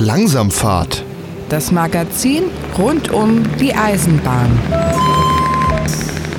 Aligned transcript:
Langsamfahrt. 0.00 1.04
Das 1.50 1.72
Magazin 1.72 2.44
rund 2.78 3.10
um 3.10 3.42
die 3.58 3.74
Eisenbahn. 3.74 4.50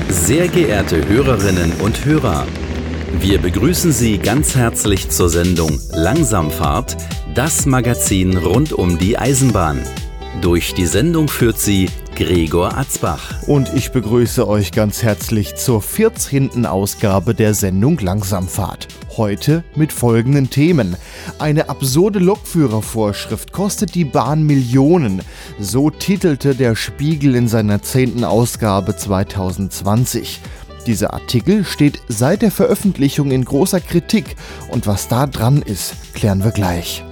Sehr 0.09 0.47
geehrte 0.47 1.07
Hörerinnen 1.07 1.73
und 1.83 2.03
Hörer, 2.03 2.47
wir 3.19 3.39
begrüßen 3.39 3.91
Sie 3.91 4.17
ganz 4.17 4.55
herzlich 4.55 5.09
zur 5.09 5.29
Sendung 5.29 5.79
Langsamfahrt, 5.91 6.97
das 7.35 7.67
Magazin 7.67 8.35
rund 8.37 8.73
um 8.73 8.97
die 8.97 9.19
Eisenbahn. 9.19 9.83
Durch 10.41 10.73
die 10.73 10.87
Sendung 10.87 11.27
führt 11.27 11.59
sie 11.59 11.87
Gregor 12.15 12.75
Atzbach. 12.75 13.43
Und 13.45 13.71
ich 13.75 13.91
begrüße 13.91 14.47
euch 14.47 14.71
ganz 14.71 15.03
herzlich 15.03 15.53
zur 15.55 15.83
14. 15.83 16.65
Ausgabe 16.65 17.35
der 17.35 17.53
Sendung 17.53 17.99
Langsamfahrt. 17.99 18.87
Heute 19.17 19.65
mit 19.75 19.91
folgenden 19.91 20.49
Themen. 20.49 20.95
Eine 21.37 21.67
absurde 21.67 22.19
Lokführervorschrift 22.19 23.51
kostet 23.51 23.93
die 23.93 24.05
Bahn 24.05 24.43
Millionen. 24.43 25.21
So 25.59 25.89
titelte 25.89 26.55
der 26.55 26.77
Spiegel 26.77 27.35
in 27.35 27.49
seiner 27.49 27.81
10. 27.81 28.23
Ausgabe 28.23 28.95
2020. 28.95 30.39
Dieser 30.87 31.13
Artikel 31.13 31.65
steht 31.65 32.01
seit 32.07 32.41
der 32.41 32.51
Veröffentlichung 32.51 33.31
in 33.31 33.43
großer 33.43 33.81
Kritik 33.81 34.37
und 34.69 34.87
was 34.87 35.09
da 35.09 35.27
dran 35.27 35.61
ist, 35.61 36.13
klären 36.13 36.43
wir 36.43 36.51
gleich. 36.51 37.03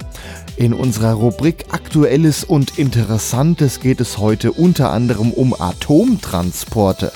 In 0.56 0.72
unserer 0.72 1.12
Rubrik 1.12 1.66
Aktuelles 1.70 2.44
und 2.44 2.78
Interessantes 2.78 3.78
geht 3.80 4.00
es 4.00 4.16
heute 4.16 4.52
unter 4.52 4.90
anderem 4.90 5.32
um 5.32 5.54
Atomtransporte. 5.58 7.12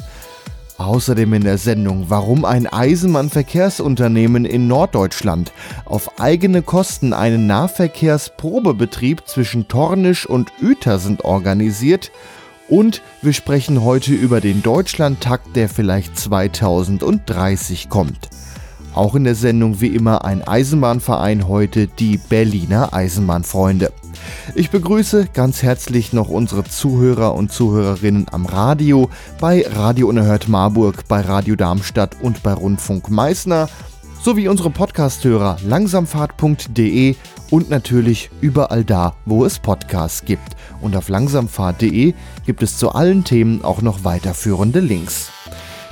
Außerdem 0.76 1.34
in 1.34 1.44
der 1.44 1.58
Sendung, 1.58 2.06
warum 2.08 2.44
ein 2.44 2.66
Eisenbahnverkehrsunternehmen 2.66 4.44
in 4.44 4.66
Norddeutschland 4.66 5.52
auf 5.84 6.18
eigene 6.18 6.62
Kosten 6.62 7.12
einen 7.12 7.46
Nahverkehrsprobebetrieb 7.46 9.22
zwischen 9.26 9.68
Tornisch 9.68 10.26
und 10.26 10.52
Uetersen 10.60 11.20
organisiert 11.20 12.10
und 12.68 13.02
wir 13.22 13.34
sprechen 13.34 13.84
heute 13.84 14.12
über 14.14 14.40
den 14.40 14.62
Deutschlandtakt, 14.62 15.54
der 15.54 15.68
vielleicht 15.68 16.18
2030 16.18 17.88
kommt. 17.88 18.30
Auch 18.94 19.16
in 19.16 19.24
der 19.24 19.34
Sendung 19.34 19.80
wie 19.80 19.88
immer 19.88 20.24
ein 20.24 20.46
Eisenbahnverein 20.46 21.48
heute, 21.48 21.88
die 21.88 22.16
Berliner 22.16 22.94
Eisenbahnfreunde. 22.94 23.92
Ich 24.54 24.70
begrüße 24.70 25.28
ganz 25.34 25.62
herzlich 25.62 26.12
noch 26.12 26.28
unsere 26.28 26.64
Zuhörer 26.64 27.34
und 27.34 27.52
Zuhörerinnen 27.52 28.26
am 28.30 28.46
Radio, 28.46 29.10
bei 29.40 29.66
Radio 29.68 30.08
Unerhört 30.08 30.48
Marburg, 30.48 31.08
bei 31.08 31.20
Radio 31.20 31.56
Darmstadt 31.56 32.16
und 32.22 32.42
bei 32.44 32.52
Rundfunk 32.52 33.10
Meißner, 33.10 33.68
sowie 34.22 34.48
unsere 34.48 34.70
Podcasthörer 34.70 35.56
langsamfahrt.de 35.66 37.16
und 37.50 37.70
natürlich 37.70 38.30
überall 38.40 38.84
da, 38.84 39.16
wo 39.26 39.44
es 39.44 39.58
Podcasts 39.58 40.24
gibt. 40.24 40.56
Und 40.80 40.96
auf 40.96 41.08
langsamfahrt.de 41.08 42.14
gibt 42.46 42.62
es 42.62 42.78
zu 42.78 42.92
allen 42.92 43.24
Themen 43.24 43.64
auch 43.64 43.82
noch 43.82 44.04
weiterführende 44.04 44.80
Links. 44.80 45.30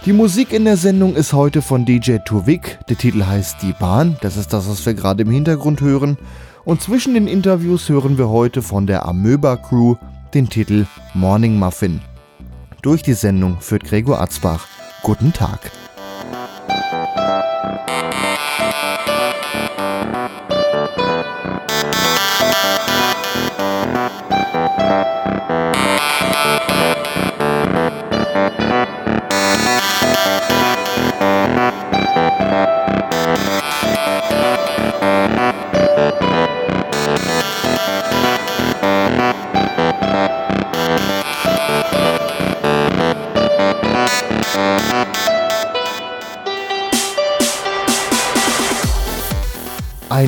Die 0.05 0.13
Musik 0.13 0.53
in 0.53 0.65
der 0.65 0.77
Sendung 0.77 1.15
ist 1.15 1.33
heute 1.33 1.63
von 1.63 1.85
DJ 1.85 2.17
Tuvik. 2.25 2.81
Der 2.89 2.99
Titel 2.99 3.25
heißt 3.25 3.63
Die 3.63 3.73
Bahn. 3.73 4.17
Das 4.21 4.37
ist 4.37 4.53
das, 4.53 4.69
was 4.69 4.85
wir 4.85 4.95
gerade 4.95 5.23
im 5.23 5.31
Hintergrund 5.31 5.81
hören. 5.81 6.19
Und 6.65 6.83
zwischen 6.83 7.15
den 7.15 7.29
Interviews 7.29 7.89
hören 7.89 8.19
wir 8.19 8.29
heute 8.29 8.63
von 8.63 8.89
der 8.89 9.07
Amöba 9.07 9.57
Crew 9.57 9.95
den 10.35 10.49
Titel 10.49 10.87
Morning 11.15 11.57
Muffin. 11.57 12.01
Durch 12.83 13.05
die 13.05 13.13
Sendung 13.13 13.61
führt 13.61 13.85
Gregor 13.85 14.21
Atzbach. 14.21 14.67
Guten 15.05 15.33
Tag. 15.33 15.71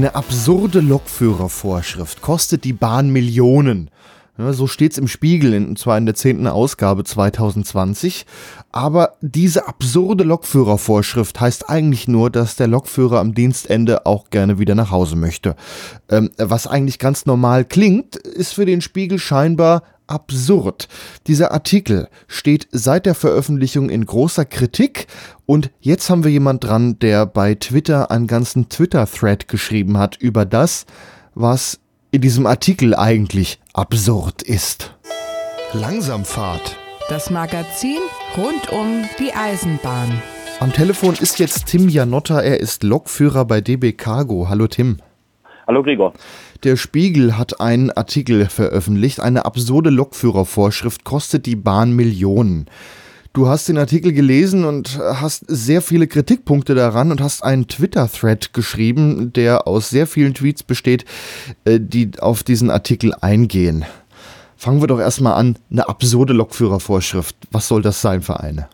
Eine 0.04 0.16
absurde 0.16 0.81
Lokführervorschrift 0.81 2.20
kostet 2.20 2.65
die 2.65 2.75
Bahn 2.75 3.09
Millionen. 3.09 3.88
Ja, 4.37 4.53
so 4.53 4.66
steht's 4.66 4.98
im 4.98 5.09
Spiegel, 5.09 5.56
und 5.56 5.78
zwar 5.78 5.97
in 5.97 6.04
der 6.04 6.15
zehnten 6.15 6.47
Ausgabe 6.47 7.04
2020. 7.04 8.26
Aber 8.75 9.12
diese 9.21 9.69
absurde 9.69 10.25
Lokführervorschrift 10.25 11.41
heißt 11.41 11.71
eigentlich 11.71 12.09
nur, 12.09 12.29
dass 12.29 12.57
der 12.57 12.67
Lokführer 12.67 13.21
am 13.21 13.33
Dienstende 13.33 14.05
auch 14.05 14.31
gerne 14.31 14.59
wieder 14.59 14.75
nach 14.75 14.91
Hause 14.91 15.15
möchte. 15.15 15.55
Ähm, 16.11 16.31
was 16.39 16.67
eigentlich 16.67 16.99
ganz 16.99 17.25
normal 17.25 17.65
klingt, 17.65 18.17
ist 18.17 18.53
für 18.53 18.67
den 18.67 18.81
Spiegel 18.81 19.21
scheinbar 19.21 19.85
absurd. 20.09 20.89
Dieser 21.29 21.53
Artikel 21.53 22.09
steht 22.27 22.67
seit 22.73 23.07
der 23.07 23.15
Veröffentlichung 23.15 23.91
in 23.91 24.07
großer 24.07 24.45
Kritik 24.45 25.06
und 25.47 25.71
jetzt 25.79 26.11
haben 26.11 26.25
wir 26.25 26.33
jemand 26.33 26.65
dran, 26.65 26.99
der 26.99 27.27
bei 27.27 27.55
Twitter 27.55 28.11
einen 28.11 28.27
ganzen 28.27 28.71
Twitter-Thread 28.71 29.47
geschrieben 29.47 29.99
hat 29.99 30.17
über 30.17 30.45
das, 30.45 30.85
was 31.37 31.79
in 32.11 32.23
diesem 32.23 32.45
Artikel 32.45 32.97
eigentlich 32.97 33.61
absurd 33.73 34.43
ist. 34.43 34.97
Langsamfahrt. 35.73 36.77
Das 37.10 37.28
Magazin 37.28 37.98
rund 38.34 38.72
um 38.72 39.04
die 39.19 39.34
Eisenbahn. 39.34 40.22
Am 40.59 40.72
Telefon 40.72 41.15
ist 41.20 41.38
jetzt 41.38 41.66
Tim 41.66 41.91
Janotta, 41.91 42.41
er 42.41 42.60
ist 42.60 42.82
Lokführer 42.82 43.44
bei 43.44 43.60
DB 43.60 43.92
Cargo. 43.92 44.48
Hallo 44.48 44.69
Tim. 44.69 44.97
Hallo 45.66 45.82
Gregor. 45.82 46.14
Der 46.62 46.76
Spiegel 46.76 47.37
hat 47.37 47.60
einen 47.60 47.91
Artikel 47.91 48.47
veröffentlicht. 48.47 49.20
Eine 49.20 49.44
absurde 49.44 49.91
Lokführervorschrift 49.91 51.04
kostet 51.04 51.44
die 51.44 51.56
Bahn 51.56 51.93
Millionen. 51.93 52.70
Du 53.34 53.48
hast 53.48 53.69
den 53.69 53.76
Artikel 53.76 54.12
gelesen 54.12 54.64
und 54.64 54.98
hast 54.98 55.44
sehr 55.47 55.82
viele 55.82 56.06
Kritikpunkte 56.06 56.75
daran 56.75 57.10
und 57.10 57.20
hast 57.20 57.44
einen 57.44 57.69
Twitter-Thread 57.69 58.54
geschrieben, 58.54 59.32
der 59.34 59.66
aus 59.69 59.91
sehr 59.91 60.06
vielen 60.06 60.32
Tweets 60.32 60.62
besteht, 60.62 61.04
äh, 61.66 61.81
die 61.81 62.12
auf 62.20 62.44
diesen 62.44 62.70
Artikel 62.70 63.12
eingehen. 63.12 63.84
Fangen 64.64 64.80
wir 64.80 64.86
doch 64.86 64.98
erstmal 64.98 65.34
an. 65.34 65.58
Eine 65.70 65.91
absurde 65.91 66.32
Lokführervorschrift. 66.32 67.36
Was 67.52 67.69
soll 67.69 67.82
das 67.82 68.00
sein 68.00 68.22
für 68.22 68.41
eine? 68.41 68.70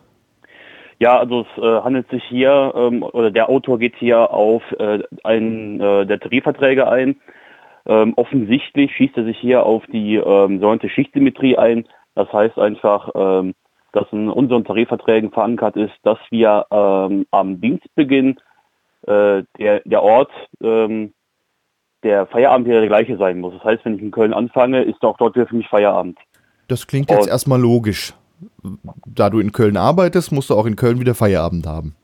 Ja, 0.99 1.19
also 1.19 1.41
es 1.41 1.61
äh, 1.61 1.81
handelt 1.81 2.09
sich 2.09 2.23
hier, 2.29 2.71
ähm, 2.77 3.03
oder 3.03 3.29
der 3.29 3.49
Autor 3.49 3.77
geht 3.77 3.95
hier 3.97 4.31
auf 4.31 4.63
äh, 4.79 4.99
einen 5.25 5.81
äh, 5.81 6.05
der 6.05 6.21
Tarifverträge 6.21 6.87
ein. 6.87 7.19
Ähm, 7.85 8.13
offensichtlich 8.15 8.95
schießt 8.95 9.17
er 9.17 9.25
sich 9.25 9.37
hier 9.37 9.65
auf 9.65 9.83
die 9.87 10.15
ähm, 10.15 10.61
sogenannte 10.61 10.87
Schichtsymmetrie 10.87 11.57
ein. 11.57 11.85
Das 12.15 12.31
heißt 12.31 12.57
einfach, 12.57 13.09
ähm, 13.13 13.53
dass 13.91 14.05
in 14.13 14.29
unseren 14.29 14.63
Tarifverträgen 14.63 15.31
verankert 15.31 15.75
ist, 15.75 15.95
dass 16.03 16.19
wir 16.29 16.67
ähm, 16.71 17.25
am 17.31 17.59
Dienstbeginn 17.59 18.37
äh, 19.07 19.43
der, 19.59 19.81
der 19.83 20.01
Ort 20.01 20.31
ähm, 20.63 21.11
der 22.03 22.25
Feierabend 22.25 22.67
wieder 22.67 22.79
der 22.79 22.89
gleiche 22.89 23.17
sein 23.17 23.39
muss. 23.39 23.53
Das 23.53 23.63
heißt, 23.63 23.85
wenn 23.85 23.95
ich 23.95 24.01
in 24.01 24.11
Köln 24.11 24.33
anfange, 24.33 24.83
ist 24.83 25.01
auch 25.03 25.17
dort 25.17 25.35
wieder 25.35 25.47
für 25.47 25.55
mich 25.55 25.67
Feierabend. 25.67 26.17
Das 26.67 26.87
klingt 26.87 27.09
jetzt 27.09 27.23
Und, 27.23 27.29
erstmal 27.29 27.59
logisch 27.59 28.13
da 29.05 29.29
du 29.29 29.39
in 29.39 29.51
Köln 29.51 29.77
arbeitest, 29.77 30.31
musst 30.31 30.49
du 30.49 30.55
auch 30.55 30.65
in 30.65 30.75
Köln 30.75 30.99
wieder 30.99 31.15
Feierabend 31.15 31.67
haben. 31.67 31.95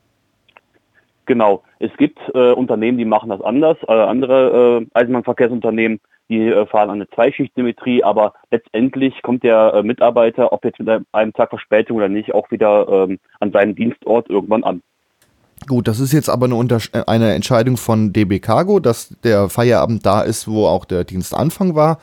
Genau. 1.26 1.62
Es 1.78 1.90
gibt 1.98 2.18
äh, 2.34 2.52
Unternehmen, 2.52 2.98
die 2.98 3.04
machen 3.04 3.28
das 3.28 3.40
anders. 3.42 3.76
Äh, 3.86 3.92
andere 3.92 4.80
äh, 4.82 4.86
Eisenbahnverkehrsunternehmen, 4.94 6.00
die 6.28 6.48
äh, 6.48 6.66
fahren 6.66 6.90
eine 6.90 7.08
Zweischichtsymmetrie, 7.10 8.02
aber 8.02 8.32
letztendlich 8.50 9.20
kommt 9.22 9.42
der 9.42 9.74
äh, 9.74 9.82
Mitarbeiter, 9.82 10.52
ob 10.52 10.64
jetzt 10.64 10.78
mit 10.78 10.88
einem 11.12 11.32
Tag 11.34 11.50
Verspätung 11.50 11.98
oder 11.98 12.08
nicht, 12.08 12.34
auch 12.34 12.50
wieder 12.50 12.88
ähm, 12.88 13.18
an 13.40 13.52
seinem 13.52 13.74
Dienstort 13.74 14.30
irgendwann 14.30 14.64
an. 14.64 14.82
Gut, 15.68 15.86
das 15.86 16.00
ist 16.00 16.14
jetzt 16.14 16.30
aber 16.30 16.46
eine, 16.46 16.54
Untersch 16.54 16.90
äh, 16.94 17.02
eine 17.06 17.34
Entscheidung 17.34 17.76
von 17.76 18.12
DB 18.14 18.40
Cargo, 18.40 18.80
dass 18.80 19.10
der 19.20 19.50
Feierabend 19.50 20.06
da 20.06 20.22
ist, 20.22 20.48
wo 20.48 20.66
auch 20.66 20.86
der 20.86 21.04
Dienstanfang 21.04 21.74
war. 21.74 21.98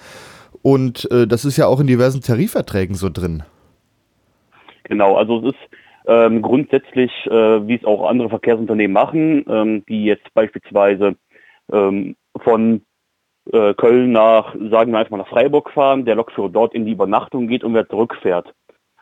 Und 0.61 1.09
äh, 1.11 1.25
das 1.25 1.45
ist 1.45 1.57
ja 1.57 1.65
auch 1.65 1.79
in 1.79 1.87
diversen 1.87 2.21
Tarifverträgen 2.21 2.95
so 2.95 3.09
drin. 3.09 3.43
Genau, 4.83 5.15
also 5.15 5.39
es 5.39 5.55
ist 5.55 5.77
ähm, 6.07 6.43
grundsätzlich, 6.43 7.11
äh, 7.25 7.67
wie 7.67 7.75
es 7.75 7.85
auch 7.85 8.07
andere 8.07 8.29
Verkehrsunternehmen 8.29 8.93
machen, 8.93 9.45
ähm, 9.49 9.83
die 9.89 10.05
jetzt 10.05 10.31
beispielsweise 10.35 11.15
ähm, 11.73 12.15
von 12.37 12.83
äh, 13.51 13.73
Köln 13.73 14.11
nach, 14.11 14.53
sagen 14.69 14.91
wir 14.91 14.99
einfach 14.99 15.11
mal 15.11 15.17
nach 15.17 15.29
Freiburg 15.29 15.71
fahren, 15.71 16.05
der 16.05 16.15
Lokführer 16.15 16.49
dort 16.49 16.75
in 16.75 16.85
die 16.85 16.91
Übernachtung 16.91 17.47
geht 17.47 17.63
und 17.63 17.73
wieder 17.73 17.89
zurückfährt. 17.89 18.53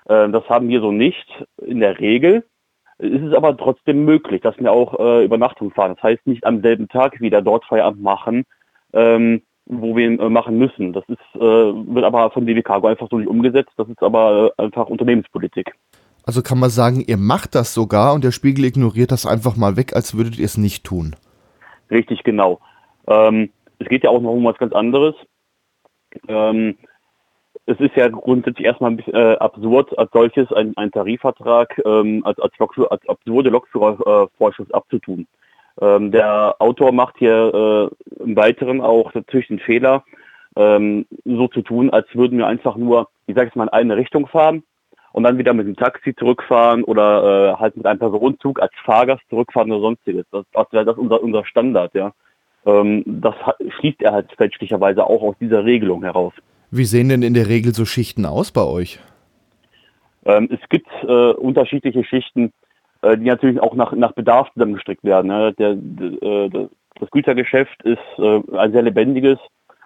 Äh, 0.06 0.30
das 0.30 0.48
haben 0.48 0.70
wir 0.70 0.80
so 0.80 0.94
nicht 0.94 1.28
in 1.62 1.82
der 1.82 2.00
Regel. 2.00 2.46
Es 3.04 3.22
ist 3.22 3.36
aber 3.36 3.58
trotzdem 3.58 4.06
möglich, 4.06 4.42
dass 4.42 4.58
wir 4.58 4.72
auch 4.72 4.98
äh, 4.98 5.26
Übernachtung 5.26 5.72
fahren. 5.72 5.96
Das 5.96 6.04
heißt 6.04 6.26
nicht 6.26 6.46
am 6.46 6.62
selben 6.62 6.88
Tag 6.88 7.20
wieder 7.20 7.42
dort 7.42 7.66
Feierabend 7.66 8.02
machen, 8.02 8.46
ähm, 8.94 9.42
wo 9.66 9.96
wir 9.96 10.08
ihn 10.08 10.20
äh, 10.20 10.30
machen 10.30 10.58
müssen. 10.58 10.94
Das 10.94 11.04
ist, 11.10 11.20
äh, 11.36 11.40
wird 11.40 12.06
aber 12.06 12.32
von 12.32 12.46
DB 12.46 12.62
Cargo 12.62 12.88
einfach 12.88 13.10
so 13.10 13.18
nicht 13.18 13.28
umgesetzt. 13.28 13.74
Das 13.76 13.90
ist 13.90 14.02
aber 14.02 14.54
äh, 14.58 14.64
einfach 14.64 14.88
Unternehmenspolitik. 14.88 15.74
Also 16.26 16.42
kann 16.42 16.60
man 16.60 16.70
sagen, 16.70 17.04
ihr 17.06 17.18
macht 17.18 17.56
das 17.56 17.74
sogar 17.74 18.14
und 18.14 18.24
der 18.24 18.32
Spiegel 18.32 18.64
ignoriert 18.64 19.12
das 19.12 19.26
einfach 19.26 19.58
mal 19.58 19.76
weg, 19.76 19.94
als 19.94 20.16
würdet 20.16 20.40
ihr 20.40 20.46
es 20.46 20.58
nicht 20.58 20.86
tun. 20.86 21.18
Richtig, 21.92 22.24
genau. 22.24 22.62
Ähm, 23.08 23.50
es 23.80 23.90
geht 23.90 24.06
ja 24.06 24.12
auch 24.12 24.22
noch 24.22 24.32
um 24.32 24.46
was 24.46 24.58
ganz 24.58 24.72
anderes. 24.72 25.16
Ähm, 26.30 26.78
es 27.66 27.80
ist 27.80 27.96
ja 27.96 28.10
grundsätzlich 28.10 28.66
erstmal 28.66 28.92
ein 28.92 28.98
bisschen 28.98 29.16
äh, 29.16 29.36
absurd, 29.36 29.98
als 29.98 30.12
solches 30.12 30.52
ein, 30.52 30.76
ein 30.76 30.92
Tarifvertrag 30.92 31.82
ähm, 31.86 32.22
als, 32.26 32.40
als, 32.40 32.58
Lokführer, 32.60 32.92
als 32.92 33.08
absurde 33.08 33.50
Lokführervorschrift 33.50 34.72
äh, 34.72 34.74
abzutun. 34.74 35.28
Ähm, 35.82 36.12
der 36.12 36.56
Autor 36.60 36.92
macht 36.92 37.16
hier 37.18 37.90
äh, 38.20 38.24
im 38.24 38.36
Weiteren 38.36 38.82
auch 38.82 39.14
natürlich 39.14 39.48
den 39.48 39.60
Fehler, 39.60 40.04
ähm, 40.56 41.06
so 41.26 41.48
zu 41.48 41.62
tun, 41.62 41.90
als 41.90 42.08
würden 42.14 42.38
wir 42.38 42.48
einfach 42.48 42.76
nur, 42.76 43.08
ich 43.28 43.36
sage 43.36 43.48
jetzt 43.48 43.56
mal, 43.56 43.64
in 43.66 43.70
eine 43.70 43.98
Richtung 43.98 44.28
fahren 44.28 44.64
und 45.14 45.24
dann 45.24 45.38
wieder 45.38 45.54
mit 45.54 45.66
dem 45.66 45.76
Taxi 45.76 46.14
zurückfahren 46.16 46.84
oder 46.84 47.54
äh, 47.54 47.60
halt 47.60 47.78
mit 47.78 47.86
einem 47.86 48.00
Personenzug 48.00 48.62
als 48.62 48.74
Fahrgast 48.84 49.24
zurückfahren 49.30 49.72
oder 49.72 49.82
sonstiges. 49.82 50.26
Das, 50.32 50.46
das 50.52 50.68
wäre 50.72 50.86
das 50.86 50.98
unser, 50.98 51.24
unser 51.24 51.46
Standard, 51.46 51.94
ja. 51.96 52.12
Ähm, 52.66 53.04
das 53.06 53.36
schließt 53.80 54.02
er 54.02 54.12
halt 54.12 54.32
fälschlicherweise 54.38 55.06
auch 55.06 55.22
aus 55.22 55.36
dieser 55.40 55.64
Regelung 55.64 56.04
heraus. 56.04 56.34
Wie 56.76 56.86
sehen 56.86 57.10
denn 57.10 57.22
in 57.22 57.36
der 57.36 57.50
Regel 57.50 57.72
so 57.72 57.86
Schichten 57.86 58.26
aus 58.26 58.52
bei 58.52 58.64
euch? 58.64 59.00
Ähm, 60.26 60.50
es 60.52 60.68
gibt 60.70 60.90
äh, 61.04 61.34
unterschiedliche 61.34 62.04
Schichten, 62.04 62.52
äh, 63.04 63.16
die 63.16 63.26
natürlich 63.26 63.62
auch 63.62 63.76
nach, 63.76 63.92
nach 63.92 64.14
Bedarf 64.14 64.52
zusammengestrickt 64.54 65.04
werden. 65.04 65.28
Ne? 65.28 65.54
Der, 65.54 65.76
der, 65.76 66.24
äh, 66.24 66.68
das 67.00 67.12
Gütergeschäft 67.12 67.80
ist 67.84 68.00
äh, 68.18 68.42
ein 68.58 68.72
sehr 68.72 68.82
lebendiges 68.82 69.38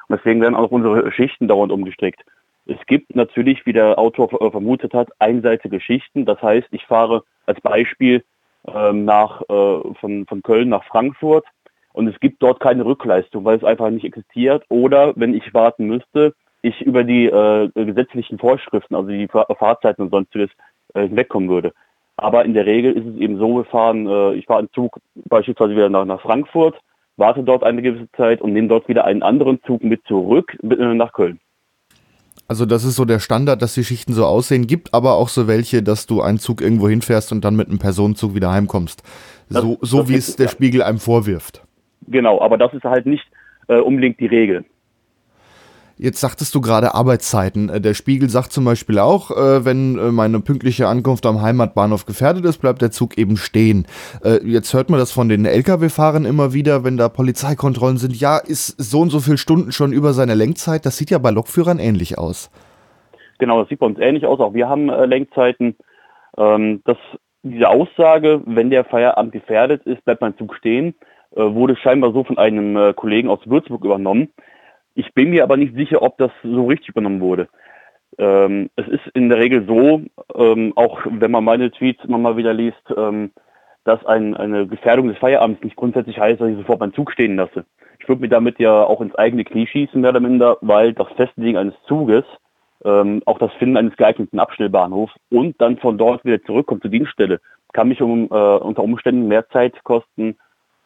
und 0.07 0.17
deswegen 0.17 0.39
werden 0.39 0.55
auch 0.55 0.71
unsere 0.71 1.11
Schichten 1.11 1.49
dauernd 1.49 1.73
umgestrickt. 1.73 2.21
Es 2.67 2.77
gibt 2.85 3.13
natürlich, 3.17 3.65
wie 3.65 3.73
der 3.73 3.99
Autor 3.99 4.31
äh, 4.41 4.49
vermutet 4.49 4.93
hat, 4.93 5.09
einseitige 5.19 5.81
Schichten. 5.81 6.25
Das 6.25 6.41
heißt, 6.41 6.69
ich 6.71 6.85
fahre 6.85 7.23
als 7.47 7.59
Beispiel 7.59 8.23
ähm, 8.65 9.03
nach, 9.03 9.41
äh, 9.41 9.93
von, 9.99 10.25
von 10.25 10.41
Köln 10.41 10.69
nach 10.69 10.85
Frankfurt 10.85 11.43
und 11.91 12.07
es 12.07 12.17
gibt 12.21 12.41
dort 12.41 12.61
keine 12.61 12.85
Rückleistung, 12.85 13.43
weil 13.43 13.57
es 13.57 13.65
einfach 13.65 13.89
nicht 13.89 14.05
existiert. 14.05 14.63
Oder 14.69 15.11
wenn 15.17 15.33
ich 15.33 15.53
warten 15.53 15.87
müsste, 15.87 16.33
ich 16.61 16.81
über 16.81 17.03
die 17.03 17.25
äh, 17.25 17.69
gesetzlichen 17.73 18.37
Vorschriften, 18.37 18.95
also 18.95 19.09
die 19.09 19.27
Fahrzeiten 19.27 20.01
und 20.01 20.11
sonstiges, 20.11 20.49
äh, 20.93 21.07
hinwegkommen 21.07 21.49
würde. 21.49 21.73
Aber 22.17 22.45
in 22.45 22.53
der 22.53 22.65
Regel 22.65 22.93
ist 22.93 23.05
es 23.05 23.15
eben 23.17 23.37
so, 23.37 23.57
wir 23.57 23.65
fahren, 23.65 24.07
äh, 24.07 24.33
ich 24.33 24.45
fahre 24.45 24.59
einen 24.59 24.71
Zug 24.73 24.99
beispielsweise 25.25 25.75
wieder 25.75 25.89
nach, 25.89 26.05
nach 26.05 26.21
Frankfurt, 26.21 26.75
warte 27.15 27.43
dort 27.43 27.63
eine 27.63 27.81
gewisse 27.81 28.11
Zeit 28.13 28.41
und 28.41 28.53
nehme 28.53 28.67
dort 28.67 28.87
wieder 28.87 29.05
einen 29.05 29.21
anderen 29.21 29.61
Zug 29.63 29.83
mit 29.83 30.05
zurück 30.07 30.57
äh, 30.63 30.93
nach 30.93 31.13
Köln. 31.13 31.39
Also 32.47 32.65
das 32.65 32.85
ist 32.85 32.95
so 32.95 33.03
der 33.03 33.19
Standard, 33.19 33.61
dass 33.61 33.73
die 33.73 33.83
Schichten 33.83 34.13
so 34.13 34.25
aussehen. 34.25 34.67
Gibt 34.67 34.93
aber 34.93 35.15
auch 35.15 35.27
so 35.27 35.47
welche, 35.47 35.83
dass 35.83 36.07
du 36.07 36.21
einen 36.21 36.39
Zug 36.39 36.61
irgendwo 36.61 36.87
hinfährst 36.87 37.31
und 37.33 37.43
dann 37.43 37.55
mit 37.55 37.67
einem 37.67 37.79
Personenzug 37.79 38.35
wieder 38.35 38.51
heimkommst. 38.51 39.03
Das, 39.49 39.61
so 39.61 39.77
so 39.81 40.07
wie 40.07 40.15
es 40.15 40.37
der 40.37 40.47
Spiegel 40.47 40.81
einem 40.81 40.99
vorwirft. 40.99 41.61
Genau, 42.07 42.39
aber 42.41 42.57
das 42.57 42.73
ist 42.73 42.85
halt 42.85 43.05
nicht 43.05 43.25
äh, 43.67 43.79
unbedingt 43.79 44.19
die 44.19 44.27
Regel. 44.27 44.63
Jetzt 45.99 46.21
sagtest 46.21 46.53
du 46.53 46.61
gerade 46.61 46.93
Arbeitszeiten. 46.93 47.69
Äh, 47.69 47.81
der 47.81 47.95
Spiegel 47.95 48.29
sagt 48.29 48.51
zum 48.51 48.65
Beispiel 48.65 48.99
auch, 48.99 49.31
äh, 49.31 49.65
wenn 49.65 49.97
äh, 49.97 50.11
meine 50.11 50.39
pünktliche 50.41 50.87
Ankunft 50.87 51.25
am 51.25 51.41
Heimatbahnhof 51.41 52.05
gefährdet 52.05 52.45
ist, 52.45 52.59
bleibt 52.59 52.83
der 52.83 52.91
Zug 52.91 53.17
eben 53.17 53.37
stehen. 53.37 53.87
Jetzt 54.43 54.73
hört 54.73 54.89
man 54.89 54.99
das 54.99 55.11
von 55.11 55.29
den 55.29 55.45
Lkw-Fahrern 55.45 56.25
immer 56.25 56.53
wieder, 56.53 56.83
wenn 56.83 56.97
da 56.97 57.09
Polizeikontrollen 57.09 57.97
sind. 57.97 58.19
Ja, 58.19 58.37
ist 58.37 58.75
so 58.77 58.99
und 58.99 59.09
so 59.09 59.19
viele 59.19 59.37
Stunden 59.37 59.71
schon 59.71 59.91
über 59.91 60.13
seine 60.13 60.35
Lenkzeit. 60.35 60.85
Das 60.85 60.97
sieht 60.97 61.09
ja 61.09 61.17
bei 61.17 61.31
Lokführern 61.31 61.79
ähnlich 61.79 62.17
aus. 62.17 62.51
Genau, 63.39 63.59
das 63.59 63.69
sieht 63.69 63.79
bei 63.79 63.85
uns 63.85 63.99
ähnlich 63.99 64.25
aus. 64.25 64.39
Auch 64.39 64.53
wir 64.53 64.69
haben 64.69 64.89
Lenkzeiten. 64.89 65.75
Ähm, 66.37 66.81
das, 66.85 66.97
diese 67.43 67.69
Aussage, 67.69 68.41
wenn 68.45 68.69
der 68.69 68.85
Feierabend 68.85 69.31
gefährdet 69.31 69.83
ist, 69.85 70.03
bleibt 70.05 70.21
mein 70.21 70.37
Zug 70.37 70.55
stehen, 70.55 70.95
wurde 71.31 71.75
scheinbar 71.75 72.13
so 72.13 72.23
von 72.23 72.37
einem 72.37 72.93
Kollegen 72.95 73.29
aus 73.29 73.39
Würzburg 73.45 73.83
übernommen. 73.83 74.29
Ich 74.97 75.13
bin 75.13 75.29
mir 75.29 75.43
aber 75.43 75.57
nicht 75.57 75.75
sicher, 75.75 76.01
ob 76.01 76.17
das 76.17 76.31
so 76.41 76.65
richtig 76.65 76.89
übernommen 76.89 77.21
wurde. 77.21 77.49
Ähm, 78.17 78.71
es 78.77 78.87
ist 78.87 79.07
in 79.13 79.29
der 79.29 79.37
Regel 79.37 79.63
so, 79.67 80.01
ähm, 80.33 80.73
auch 80.75 81.01
wenn 81.05 81.29
man 81.29 81.43
meine 81.43 81.69
Tweets 81.69 82.03
immer 82.03 82.17
mal 82.17 82.35
wieder 82.35 82.51
liest, 82.51 82.81
ähm, 82.97 83.29
dass 83.83 84.03
ein, 84.07 84.35
eine 84.35 84.65
Gefährdung 84.65 85.07
des 85.07 85.19
Feierabends 85.19 85.63
nicht 85.63 85.75
grundsätzlich 85.75 86.17
heißt, 86.17 86.41
dass 86.41 86.49
ich 86.49 86.57
sofort 86.57 86.79
meinen 86.79 86.95
Zug 86.95 87.11
stehen 87.11 87.35
lasse. 87.35 87.63
Ich 87.99 88.09
würde 88.09 88.21
mir 88.21 88.29
damit 88.29 88.57
ja 88.57 88.83
auch 88.85 88.99
ins 88.99 89.13
eigene 89.13 89.43
Knie 89.43 89.67
schießen, 89.67 90.01
mehr 90.01 90.09
oder 90.09 90.19
minder, 90.19 90.57
weil 90.61 90.93
das 90.93 91.07
Festlegen 91.15 91.57
eines 91.57 91.75
Zuges, 91.87 92.25
ähm, 92.83 93.21
auch 93.27 93.37
das 93.37 93.53
Finden 93.59 93.77
eines 93.77 93.95
geeigneten 93.97 94.39
Abstellbahnhofs 94.39 95.13
und 95.29 95.61
dann 95.61 95.77
von 95.77 95.99
dort 95.99 96.25
wieder 96.25 96.41
zurückkommen 96.41 96.81
zur 96.81 96.89
Dienststelle, 96.89 97.39
kann 97.71 97.89
mich 97.89 98.01
um, 98.01 98.31
äh, 98.31 98.33
unter 98.33 98.81
Umständen 98.81 99.27
mehr 99.27 99.47
Zeit 99.49 99.75
kosten, 99.83 100.37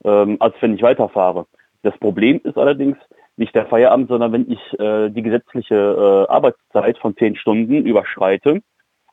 ähm, 0.04 0.36
als 0.42 0.56
wenn 0.60 0.76
ich 0.76 0.82
weiterfahre. 0.82 1.46
Das 1.84 1.98
Problem 1.98 2.42
ist 2.44 2.58
allerdings, 2.58 2.98
nicht 3.42 3.56
der 3.56 3.66
Feierabend, 3.66 4.08
sondern 4.08 4.32
wenn 4.32 4.50
ich 4.50 4.80
äh, 4.80 5.10
die 5.10 5.24
gesetzliche 5.24 5.76
äh, 5.76 6.32
Arbeitszeit 6.32 6.98
von 7.00 7.18
zehn 7.18 7.36
Stunden 7.36 7.86
überschreite 7.86 8.62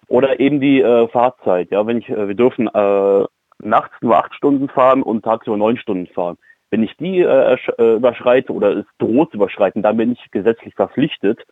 oder 0.06 0.38
eben 0.38 0.60
die 0.60 0.80
äh, 0.80 1.08
Fahrzeit. 1.08 1.70
Ja, 1.70 1.86
wenn 1.86 1.98
ich, 1.98 2.08
äh, 2.08 2.28
wir 2.28 2.34
dürfen 2.34 2.69
äh, 2.69 3.25
nachts 3.60 3.96
nur 4.00 4.16
acht 4.16 4.34
Stunden 4.34 4.69
fahren 4.69 5.02
und 5.02 5.25
tagsüber 5.25 5.56
neun 5.56 5.78
Stunden 5.78 6.06
fahren. 6.06 6.36
Wenn 6.70 6.82
ich 6.82 6.96
die 6.98 7.20
äh, 7.20 7.56
überschreite 7.96 8.52
oder 8.52 8.76
es 8.76 8.84
droht 8.98 9.30
zu 9.30 9.38
überschreiten, 9.38 9.82
dann 9.82 9.96
bin 9.96 10.12
ich 10.12 10.30
gesetzlich 10.30 10.75
verpflichtet, 10.75 11.44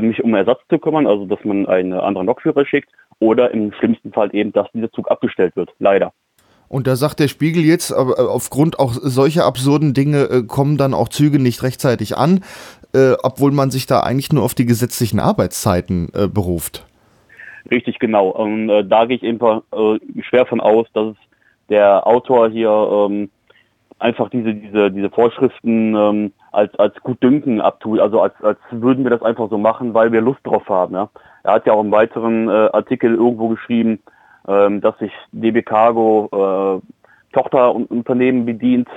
mich 0.00 0.24
um 0.24 0.34
Ersatz 0.34 0.62
zu 0.70 0.78
kümmern, 0.78 1.06
also 1.06 1.26
dass 1.26 1.44
man 1.44 1.66
einen 1.66 1.92
anderen 1.92 2.26
Lokführer 2.26 2.64
schickt 2.64 2.88
oder 3.18 3.50
im 3.50 3.70
schlimmsten 3.72 4.14
Fall 4.14 4.34
eben, 4.34 4.50
dass 4.50 4.72
dieser 4.72 4.90
Zug 4.90 5.10
abgestellt 5.10 5.56
wird. 5.56 5.74
Leider. 5.78 6.14
Und 6.74 6.88
da 6.88 6.96
sagt 6.96 7.20
der 7.20 7.28
Spiegel 7.28 7.62
jetzt, 7.62 7.92
äh, 7.92 7.94
aufgrund 7.94 8.80
auch 8.80 8.94
solcher 8.94 9.44
absurden 9.44 9.94
Dinge 9.94 10.22
äh, 10.24 10.42
kommen 10.42 10.76
dann 10.76 10.92
auch 10.92 11.08
Züge 11.08 11.40
nicht 11.40 11.62
rechtzeitig 11.62 12.18
an, 12.18 12.40
äh, 12.92 13.12
obwohl 13.22 13.52
man 13.52 13.70
sich 13.70 13.86
da 13.86 14.00
eigentlich 14.00 14.32
nur 14.32 14.42
auf 14.42 14.56
die 14.56 14.66
gesetzlichen 14.66 15.20
Arbeitszeiten 15.20 16.08
beruft. 16.34 16.84
Richtig, 17.70 18.00
genau. 18.00 18.28
Und 18.28 18.88
da 18.88 19.04
gehe 19.04 19.16
ich 19.16 19.22
eben 19.22 19.38
schwer 20.28 20.46
von 20.46 20.60
aus, 20.60 20.88
dass 20.94 21.14
der 21.68 22.04
Autor 22.08 22.50
hier 22.50 22.70
ähm, 22.70 23.30
einfach 24.00 24.28
diese, 24.30 24.52
diese, 24.52 24.90
diese 24.90 25.10
Vorschriften 25.10 25.94
ähm, 25.94 26.32
als, 26.50 26.76
als 26.76 26.94
Gutdünken 27.04 27.60
abtut, 27.60 28.00
also 28.00 28.20
als, 28.20 28.34
als 28.42 28.58
würden 28.72 29.04
wir 29.04 29.10
das 29.10 29.22
einfach 29.22 29.48
so 29.48 29.58
machen, 29.58 29.94
weil 29.94 30.10
wir 30.10 30.20
Lust 30.20 30.40
drauf 30.42 30.68
haben. 30.68 30.94
Ja? 30.94 31.08
Er 31.44 31.52
hat 31.52 31.66
ja 31.66 31.72
auch 31.72 31.84
im 31.84 31.92
weiteren 31.92 32.48
Artikel 32.48 33.14
irgendwo 33.14 33.48
geschrieben, 33.48 34.00
ähm, 34.48 34.80
dass 34.80 34.98
sich 34.98 35.12
DB 35.32 35.62
Cargo 35.62 36.80
äh, 36.82 37.32
Tochterunternehmen 37.32 38.44
bedient 38.46 38.88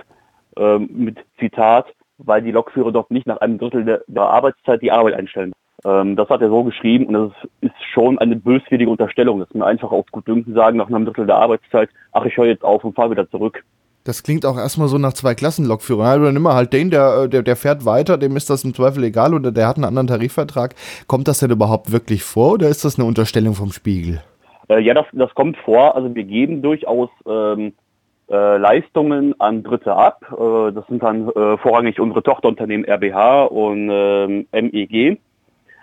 äh, 0.57 0.77
mit 0.77 1.17
Zitat, 1.39 1.87
weil 2.17 2.41
die 2.41 2.51
Lokführer 2.51 2.91
dort 2.91 3.11
nicht 3.11 3.27
nach 3.27 3.37
einem 3.37 3.57
Drittel 3.57 3.85
der, 3.85 4.01
der 4.07 4.23
Arbeitszeit 4.23 4.81
die 4.81 4.91
Arbeit 4.91 5.15
einstellen. 5.15 5.53
Ähm, 5.85 6.15
das 6.15 6.29
hat 6.29 6.41
er 6.41 6.49
so 6.49 6.63
geschrieben 6.63 7.05
und 7.05 7.13
das 7.13 7.49
ist, 7.61 7.73
schon 7.93 8.19
eine 8.19 8.35
böswillige 8.35 8.91
Unterstellung, 8.91 9.39
dass 9.39 9.51
man 9.53 9.67
einfach 9.67 9.91
auf 9.91 10.05
gut 10.11 10.27
Dünken 10.27 10.53
sagen, 10.53 10.77
nach 10.77 10.87
einem 10.87 11.05
Drittel 11.05 11.25
der 11.25 11.37
Arbeitszeit, 11.37 11.89
ach, 12.11 12.25
ich 12.25 12.37
höre 12.37 12.45
jetzt 12.45 12.63
auf 12.63 12.83
und 12.83 12.95
fahre 12.95 13.11
wieder 13.11 13.29
zurück. 13.29 13.63
Das 14.03 14.23
klingt 14.23 14.45
auch 14.45 14.57
erstmal 14.57 14.87
so 14.87 14.97
nach 14.97 15.13
zwei 15.13 15.33
Klassen 15.35 15.65
Lokführern. 15.65 16.23
Dann 16.23 16.35
immer 16.35 16.53
halt 16.53 16.73
den, 16.73 16.91
der, 16.91 17.27
der, 17.27 17.41
der 17.41 17.55
fährt 17.55 17.85
weiter, 17.85 18.17
dem 18.17 18.37
ist 18.37 18.49
das 18.49 18.63
im 18.63 18.73
Zweifel 18.73 19.03
egal 19.03 19.33
oder 19.33 19.51
der 19.51 19.67
hat 19.67 19.77
einen 19.77 19.85
anderen 19.85 20.07
Tarifvertrag. 20.07 20.75
Kommt 21.07 21.27
das 21.27 21.39
denn 21.39 21.51
überhaupt 21.51 21.91
wirklich 21.91 22.23
vor 22.23 22.53
oder 22.53 22.69
ist 22.69 22.85
das 22.85 22.97
eine 22.97 23.07
Unterstellung 23.07 23.53
vom 23.53 23.71
Spiegel? 23.71 24.21
Äh, 24.69 24.79
ja, 24.79 24.93
das, 24.93 25.05
das 25.13 25.33
kommt 25.33 25.57
vor. 25.57 25.95
Also 25.95 26.13
wir 26.13 26.23
geben 26.23 26.61
durchaus 26.61 27.09
ähm, 27.25 27.73
äh, 28.29 28.57
Leistungen 28.57 29.39
an 29.39 29.63
Dritte 29.63 29.95
ab. 29.95 30.21
Äh, 30.31 30.71
das 30.73 30.85
sind 30.87 31.01
dann 31.03 31.29
äh, 31.29 31.57
vorrangig 31.57 31.99
unsere 31.99 32.23
Tochterunternehmen 32.23 32.85
RBH 32.85 33.45
und 33.45 33.89
ähm, 33.91 34.47
MEG. 34.51 35.19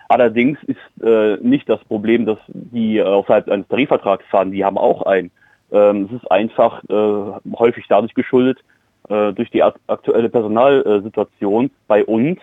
Allerdings 0.07 0.59
ist 0.63 1.03
äh, 1.03 1.37
nicht 1.41 1.67
das 1.67 1.83
Problem, 1.85 2.25
dass 2.25 2.37
die 2.47 3.01
außerhalb 3.01 3.49
eines 3.49 3.67
Tarifvertrags 3.67 4.25
fahren. 4.29 4.51
Die 4.51 4.63
haben 4.63 4.77
auch 4.77 5.01
einen. 5.01 5.31
Ähm, 5.71 6.07
es 6.09 6.21
ist 6.21 6.31
einfach 6.31 6.83
äh, 6.87 7.55
häufig 7.57 7.85
dadurch 7.89 8.13
geschuldet, 8.13 8.59
äh, 9.09 9.33
durch 9.33 9.49
die 9.49 9.63
aktuelle 9.63 10.29
Personalsituation 10.29 11.71
bei 11.87 12.05
uns, 12.05 12.39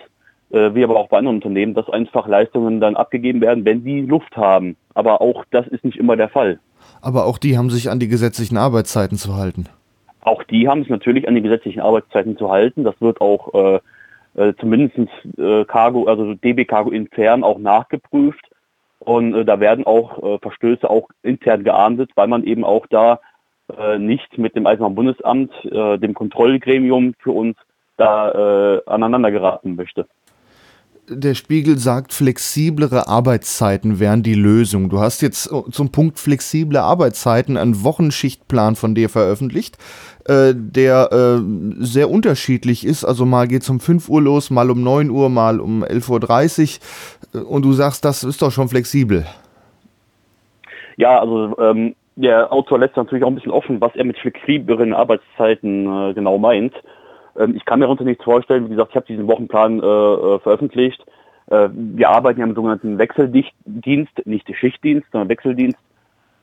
wie 0.52 0.84
aber 0.84 0.96
auch 0.96 1.08
bei 1.08 1.18
anderen 1.18 1.36
Unternehmen, 1.36 1.74
dass 1.74 1.88
einfach 1.88 2.28
Leistungen 2.28 2.80
dann 2.80 2.94
abgegeben 2.94 3.40
werden, 3.40 3.64
wenn 3.64 3.82
sie 3.82 4.02
Luft 4.02 4.36
haben. 4.36 4.76
Aber 4.94 5.22
auch 5.22 5.44
das 5.50 5.66
ist 5.68 5.84
nicht 5.84 5.96
immer 5.96 6.16
der 6.16 6.28
Fall. 6.28 6.58
Aber 7.00 7.26
auch 7.26 7.38
die 7.38 7.56
haben 7.56 7.70
sich 7.70 7.90
an 7.90 7.98
die 7.98 8.08
gesetzlichen 8.08 8.56
Arbeitszeiten 8.56 9.16
zu 9.16 9.36
halten. 9.36 9.66
Auch 10.20 10.42
die 10.44 10.68
haben 10.68 10.82
es 10.82 10.88
natürlich 10.88 11.26
an 11.26 11.34
die 11.34 11.42
gesetzlichen 11.42 11.80
Arbeitszeiten 11.80 12.36
zu 12.36 12.50
halten. 12.50 12.84
Das 12.84 12.94
wird 13.00 13.20
auch 13.20 13.54
äh, 13.54 13.80
äh, 14.40 14.54
zumindest 14.60 15.10
äh, 15.36 15.64
Cargo, 15.64 16.04
also 16.04 16.34
DB 16.34 16.64
Cargo 16.64 16.90
intern 16.90 17.42
auch 17.42 17.58
nachgeprüft. 17.58 18.48
Und 19.00 19.34
äh, 19.34 19.44
da 19.44 19.58
werden 19.58 19.84
auch 19.84 20.22
äh, 20.22 20.38
Verstöße 20.38 20.88
auch 20.88 21.08
intern 21.22 21.64
geahndet, 21.64 22.10
weil 22.14 22.28
man 22.28 22.44
eben 22.44 22.64
auch 22.64 22.86
da 22.86 23.20
äh, 23.76 23.98
nicht 23.98 24.38
mit 24.38 24.54
dem 24.54 24.66
Eisenbahnbundesamt, 24.66 25.52
äh, 25.64 25.98
dem 25.98 26.14
Kontrollgremium 26.14 27.14
für 27.18 27.32
uns, 27.32 27.56
da 27.96 28.76
äh, 28.76 28.82
aneinander 28.86 29.30
geraten 29.30 29.76
möchte. 29.76 30.06
Der 31.08 31.34
Spiegel 31.34 31.78
sagt, 31.78 32.12
flexiblere 32.12 33.08
Arbeitszeiten 33.08 33.98
wären 33.98 34.22
die 34.22 34.34
Lösung. 34.34 34.88
Du 34.88 35.00
hast 35.00 35.20
jetzt 35.20 35.50
äh, 35.50 35.70
zum 35.70 35.90
Punkt 35.90 36.18
flexible 36.18 36.78
Arbeitszeiten 36.78 37.56
einen 37.56 37.82
Wochenschichtplan 37.82 38.76
von 38.76 38.94
dir 38.94 39.08
veröffentlicht, 39.08 39.78
äh, 40.26 40.54
der 40.54 41.10
äh, 41.12 41.40
sehr 41.80 42.08
unterschiedlich 42.08 42.86
ist. 42.86 43.04
Also 43.04 43.26
mal 43.26 43.48
geht 43.48 43.62
es 43.62 43.70
um 43.70 43.80
5 43.80 44.08
Uhr 44.08 44.22
los, 44.22 44.50
mal 44.50 44.70
um 44.70 44.82
9 44.82 45.10
Uhr, 45.10 45.28
mal 45.28 45.60
um 45.60 45.82
11.30 45.82 46.78
Uhr. 47.34 47.40
Äh, 47.40 47.44
und 47.44 47.64
du 47.64 47.72
sagst, 47.72 48.04
das 48.04 48.22
ist 48.22 48.40
doch 48.40 48.52
schon 48.52 48.68
flexibel. 48.68 49.26
Ja, 50.96 51.18
also 51.20 51.56
ähm, 51.58 51.96
der 52.14 52.52
Autor 52.52 52.78
lässt 52.78 52.96
natürlich 52.96 53.24
auch 53.24 53.28
ein 53.28 53.34
bisschen 53.34 53.52
offen, 53.52 53.80
was 53.80 53.94
er 53.96 54.04
mit 54.04 54.18
flexibleren 54.18 54.92
Arbeitszeiten 54.92 56.10
äh, 56.10 56.14
genau 56.14 56.38
meint. 56.38 56.74
Ähm, 57.38 57.56
ich 57.56 57.64
kann 57.64 57.78
mir 57.78 57.86
darunter 57.86 58.04
nichts 58.04 58.24
vorstellen. 58.24 58.66
Wie 58.66 58.70
gesagt, 58.70 58.90
ich 58.90 58.96
habe 58.96 59.06
diesen 59.06 59.28
Wochenplan 59.28 59.80
äh, 59.80 59.86
äh, 59.86 60.38
veröffentlicht. 60.40 61.04
Äh, 61.50 61.68
wir 61.72 62.10
arbeiten 62.10 62.40
ja 62.40 62.46
im 62.46 62.54
sogenannten 62.54 62.98
Wechseldienst, 62.98 64.26
nicht 64.26 64.56
Schichtdienst, 64.56 65.06
sondern 65.12 65.28
Wechseldienst. 65.28 65.78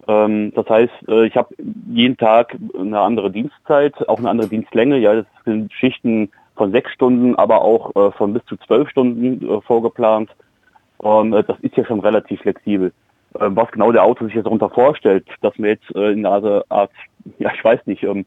Ähm, 0.07 0.53
das 0.55 0.67
heißt, 0.69 1.07
äh, 1.07 1.25
ich 1.25 1.35
habe 1.35 1.55
jeden 1.87 2.17
Tag 2.17 2.55
eine 2.77 2.99
andere 2.99 3.31
Dienstzeit, 3.31 4.07
auch 4.07 4.19
eine 4.19 4.29
andere 4.29 4.47
Dienstlänge. 4.47 4.97
Ja, 4.97 5.15
das 5.15 5.25
sind 5.45 5.71
Schichten 5.73 6.29
von 6.55 6.71
sechs 6.71 6.91
Stunden, 6.91 7.35
aber 7.35 7.61
auch 7.61 7.95
äh, 7.95 8.11
von 8.11 8.33
bis 8.33 8.43
zu 8.45 8.57
zwölf 8.57 8.89
Stunden 8.89 9.47
äh, 9.47 9.61
vorgeplant. 9.61 10.29
Und 10.97 11.31
das 11.31 11.57
ist 11.61 11.77
ja 11.77 11.85
schon 11.85 12.01
relativ 12.01 12.41
flexibel. 12.41 12.91
was 13.31 13.71
genau 13.71 13.93
der 13.93 14.03
Autor 14.03 14.27
sich 14.27 14.35
jetzt 14.35 14.47
darunter 14.47 14.69
vorstellt, 14.69 15.25
dass 15.39 15.57
wir 15.57 15.69
jetzt 15.69 15.89
in 15.91 16.25
einer 16.25 16.65
Art, 16.67 16.91
ja, 17.37 17.53
ich 17.55 17.63
weiß 17.63 17.79
nicht, 17.85 18.03
ähm, 18.03 18.25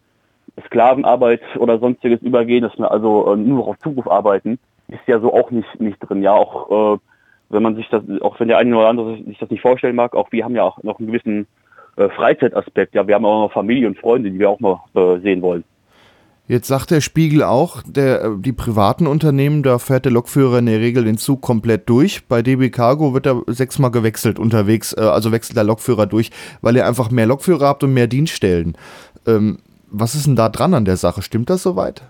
Sklavenarbeit 0.67 1.41
oder 1.59 1.79
sonstiges 1.79 2.21
übergehen, 2.23 2.63
dass 2.63 2.79
wir 2.79 2.91
also 2.91 3.33
äh, 3.33 3.37
nur 3.37 3.67
auf 3.67 3.79
Zuruf 3.79 4.09
arbeiten, 4.11 4.59
ist 4.89 5.07
ja 5.07 5.19
so 5.21 5.33
auch 5.33 5.51
nicht, 5.51 5.81
nicht 5.81 5.99
drin. 6.01 6.23
Ja, 6.23 6.33
auch 6.33 6.95
äh, 6.95 6.99
wenn 7.49 7.63
man 7.63 7.77
sich 7.77 7.89
das, 7.91 8.03
auch 8.21 8.39
wenn 8.41 8.49
der 8.49 8.59
eine 8.59 8.77
oder 8.77 8.89
andere 8.89 9.23
sich 9.25 9.39
das 9.39 9.51
nicht 9.51 9.63
vorstellen 9.63 9.97
mag, 9.97 10.15
auch 10.15 10.33
wir 10.33 10.45
haben 10.45 10.55
ja 10.55 10.63
auch 10.63 10.83
noch 10.83 10.99
einen 10.99 11.09
gewissen 11.09 11.47
äh, 11.97 12.09
Freizeitaspekt. 12.09 12.95
Ja, 12.95 13.07
wir 13.07 13.15
haben 13.15 13.25
auch 13.25 13.47
noch 13.47 13.53
Familie 13.53 13.87
und 13.87 13.99
Freunde, 13.99 14.31
die 14.31 14.39
wir 14.39 14.51
auch 14.51 14.61
mal 14.61 14.81
äh, 14.95 15.19
sehen 15.21 15.43
wollen. 15.43 15.65
Jetzt 16.49 16.67
sagt 16.67 16.91
der 16.91 17.01
Spiegel 17.01 17.43
auch, 17.45 17.83
der, 17.87 18.25
äh, 18.25 18.31
die 18.39 18.53
privaten 18.53 19.07
Unternehmen, 19.07 19.63
da 19.63 19.79
fährt 19.79 20.07
der 20.07 20.13
Lokführer 20.13 20.59
in 20.59 20.67
der 20.67 20.81
Regel 20.81 21.05
den 21.05 21.17
Zug 21.17 21.41
komplett 21.41 21.89
durch. 21.89 22.27
Bei 22.27 22.43
DB 22.43 22.71
Cargo 22.71 23.15
wird 23.15 23.27
er 23.27 23.43
sechsmal 23.47 23.91
gewechselt 23.91 24.39
unterwegs, 24.39 24.93
äh, 24.93 25.01
also 25.01 25.31
wechselt 25.31 25.57
der 25.57 25.65
Lokführer 25.65 26.07
durch, 26.07 26.31
weil 26.61 26.77
ihr 26.77 26.87
einfach 26.87 27.11
mehr 27.11 27.27
Lokführer 27.27 27.69
habt 27.69 27.85
und 27.85 27.95
mehr 27.95 28.07
Dienststellen. 28.07 28.77
Ähm, 29.27 29.59
was 29.93 30.15
ist 30.15 30.27
denn 30.27 30.37
da 30.37 30.49
dran 30.49 30.75
an 30.75 30.85
der 30.85 30.97
Sache? 30.97 31.23
Stimmt 31.23 31.51
das 31.51 31.63
soweit? 31.63 32.03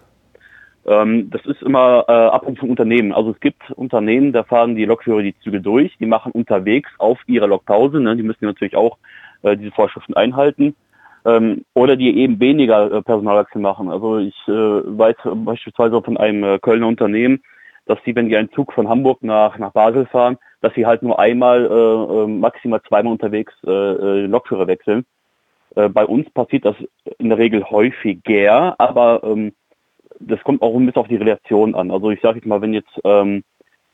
Ähm, 0.86 1.30
das 1.30 1.44
ist 1.46 1.62
immer 1.62 2.04
äh, 2.08 2.12
abhängig 2.12 2.60
vom 2.60 2.70
Unternehmen. 2.70 3.12
Also 3.12 3.30
es 3.30 3.40
gibt 3.40 3.70
Unternehmen, 3.72 4.32
da 4.32 4.42
fahren 4.42 4.74
die 4.74 4.84
Lokführer 4.84 5.22
die 5.22 5.38
Züge 5.40 5.60
durch, 5.60 5.96
die 5.98 6.06
machen 6.06 6.32
unterwegs 6.32 6.90
auf 6.98 7.18
ihrer 7.26 7.46
Lokpause, 7.46 8.00
ne, 8.00 8.16
die 8.16 8.22
müssen 8.22 8.44
natürlich 8.44 8.76
auch 8.76 8.98
äh, 9.42 9.56
diese 9.56 9.70
Vorschriften 9.72 10.14
einhalten. 10.14 10.74
Ähm, 11.24 11.64
oder 11.74 11.94
die 11.94 12.16
eben 12.18 12.40
weniger 12.40 12.90
äh, 12.90 13.02
Personalwechsel 13.02 13.60
machen. 13.60 13.90
Also 13.90 14.18
ich 14.18 14.34
äh, 14.48 14.50
weiß 14.50 15.16
beispielsweise 15.44 16.02
von 16.02 16.16
einem 16.16 16.42
äh, 16.42 16.58
Kölner 16.58 16.88
Unternehmen, 16.88 17.42
dass 17.86 17.98
sie, 18.04 18.16
wenn 18.16 18.28
die 18.28 18.36
einen 18.36 18.50
Zug 18.52 18.72
von 18.72 18.88
Hamburg 18.88 19.22
nach, 19.22 19.56
nach 19.58 19.72
Basel 19.72 20.06
fahren, 20.06 20.36
dass 20.62 20.74
sie 20.74 20.84
halt 20.84 21.02
nur 21.02 21.20
einmal, 21.20 21.64
äh, 21.64 22.24
äh 22.24 22.26
maximal 22.26 22.82
zweimal 22.82 23.12
unterwegs 23.12 23.52
Lokführer 23.62 24.66
wechseln. 24.66 25.04
Äh, 25.76 25.88
bei 25.88 26.04
uns 26.04 26.28
passiert 26.30 26.64
das 26.64 26.76
in 27.18 27.28
der 27.28 27.38
Regel 27.38 27.64
häufiger, 27.64 28.74
aber 28.78 29.22
ähm, 29.24 29.52
das 30.20 30.42
kommt 30.44 30.62
auch 30.62 30.74
ein 30.74 30.86
bisschen 30.86 31.00
auf 31.00 31.08
die 31.08 31.16
Relation 31.16 31.74
an. 31.74 31.90
Also 31.90 32.10
ich 32.10 32.20
sage 32.20 32.38
jetzt 32.38 32.46
mal, 32.46 32.60
wenn 32.60 32.74
jetzt 32.74 33.00
ähm, 33.04 33.42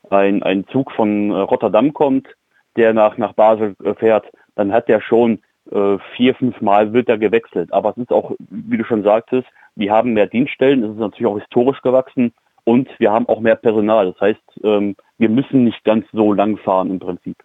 ein, 0.09 0.43
ein 0.43 0.67
Zug 0.67 0.91
von 0.91 1.31
äh, 1.31 1.35
Rotterdam 1.35 1.93
kommt, 1.93 2.27
der 2.75 2.93
nach, 2.93 3.17
nach 3.17 3.33
Basel 3.33 3.75
äh, 3.83 3.93
fährt, 3.95 4.25
dann 4.55 4.71
hat 4.71 4.87
der 4.87 5.01
schon 5.01 5.39
äh, 5.71 5.97
vier, 6.15 6.35
fünf 6.35 6.59
Mal 6.61 6.93
wird 6.93 7.09
er 7.09 7.17
gewechselt. 7.17 7.71
Aber 7.73 7.91
es 7.91 7.97
ist 7.97 8.11
auch, 8.11 8.33
wie 8.49 8.77
du 8.77 8.83
schon 8.83 9.03
sagtest, 9.03 9.47
wir 9.75 9.91
haben 9.91 10.13
mehr 10.13 10.27
Dienststellen, 10.27 10.83
es 10.83 10.91
ist 10.91 10.99
natürlich 10.99 11.27
auch 11.27 11.39
historisch 11.39 11.81
gewachsen 11.81 12.33
und 12.65 12.89
wir 12.99 13.11
haben 13.11 13.27
auch 13.27 13.39
mehr 13.39 13.55
Personal. 13.55 14.11
Das 14.11 14.21
heißt, 14.21 14.61
ähm, 14.63 14.95
wir 15.17 15.29
müssen 15.29 15.63
nicht 15.63 15.83
ganz 15.83 16.05
so 16.11 16.33
lang 16.33 16.57
fahren 16.57 16.89
im 16.89 16.99
Prinzip. 16.99 17.37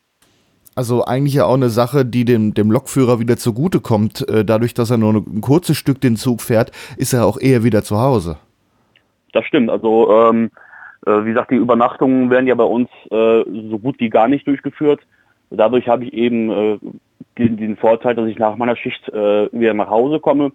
Also 0.75 1.05
eigentlich 1.05 1.35
ja 1.35 1.45
auch 1.45 1.55
eine 1.55 1.69
Sache, 1.69 2.05
die 2.05 2.25
dem, 2.25 2.55
dem 2.55 2.71
Lokführer 2.71 3.21
wieder 3.21 3.37
zugutekommt. 3.37 4.29
Äh, 4.29 4.45
dadurch, 4.45 4.75
dass 4.75 4.91
er 4.91 4.99
nur 4.99 5.15
ein 5.15 5.41
kurzes 5.41 5.77
Stück 5.77 6.01
den 6.01 6.17
Zug 6.17 6.41
fährt, 6.41 6.73
ist 6.97 7.13
er 7.13 7.27
auch 7.27 7.39
eher 7.41 7.63
wieder 7.63 7.83
zu 7.83 8.01
Hause. 8.01 8.37
Das 9.33 9.45
stimmt. 9.45 9.71
Also 9.71 10.11
ähm, 10.11 10.51
äh, 11.07 11.25
wie 11.25 11.31
gesagt, 11.31 11.51
die 11.51 11.57
Übernachtungen 11.57 12.31
werden 12.31 12.47
ja 12.47 12.55
bei 12.55 12.65
uns 12.65 12.89
äh, 13.11 13.45
so 13.71 13.79
gut 13.79 14.01
wie 14.01 14.11
gar 14.11 14.29
nicht 14.29 14.47
durchgeführt. 14.47 15.01
Dadurch 15.51 15.89
habe 15.89 16.05
ich 16.05 16.13
eben 16.13 16.51
äh, 16.51 16.79
den, 17.39 17.57
den, 17.57 17.77
Vorteil, 17.77 18.15
dass 18.15 18.29
ich 18.29 18.39
nach 18.39 18.57
meiner 18.57 18.77
Schicht 18.77 19.09
äh, 19.09 19.49
wieder 19.53 19.75
nach 19.75 19.91
Hause 19.91 20.21
komme, 20.21 20.53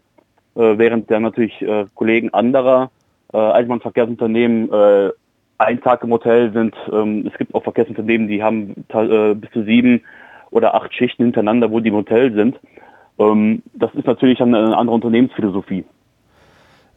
äh, 0.55 0.77
während 0.77 1.11
dann 1.11 1.23
natürlich 1.23 1.63
Kollegen 1.93 2.33
anderer 2.33 2.89
äh, 3.33 3.37
Eisenbahnverkehrsunternehmen 3.37 4.69
ein 5.59 5.81
Tag 5.81 6.03
im 6.03 6.11
Hotel 6.11 6.51
sind. 6.51 6.75
Ähm, 6.91 7.29
es 7.31 7.37
gibt 7.37 7.53
auch 7.53 7.63
Verkehrsunternehmen, 7.63 8.27
die 8.27 8.41
haben 8.41 8.85
äh, 8.89 9.35
bis 9.35 9.51
zu 9.51 9.63
sieben 9.63 10.01
oder 10.51 10.73
acht 10.73 10.93
Schichten 10.93 11.23
hintereinander, 11.25 11.69
wo 11.69 11.79
die 11.79 11.89
im 11.89 11.95
Hotel 11.95 12.33
sind. 12.33 12.59
Ähm, 13.19 13.61
das 13.73 13.93
ist 13.93 14.07
natürlich 14.07 14.41
eine 14.41 14.75
andere 14.75 14.95
Unternehmensphilosophie. 14.95 15.83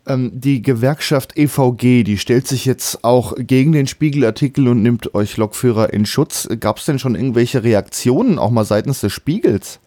Ähm, 0.06 0.30
die 0.32 0.62
Gewerkschaft 0.62 1.36
EVG, 1.36 2.04
die 2.04 2.18
stellt 2.18 2.46
sich 2.46 2.64
jetzt 2.64 3.04
auch 3.04 3.34
gegen 3.36 3.72
den 3.72 3.86
Spiegelartikel 3.86 4.68
und 4.68 4.82
nimmt 4.82 5.14
euch 5.14 5.36
Lokführer 5.36 5.92
in 5.92 6.06
Schutz. 6.06 6.48
Gab 6.60 6.78
es 6.78 6.86
denn 6.86 6.98
schon 6.98 7.14
irgendwelche 7.14 7.62
Reaktionen, 7.62 8.38
auch 8.38 8.50
mal 8.50 8.64
seitens 8.64 9.00
des 9.00 9.12
Spiegels? 9.12 9.80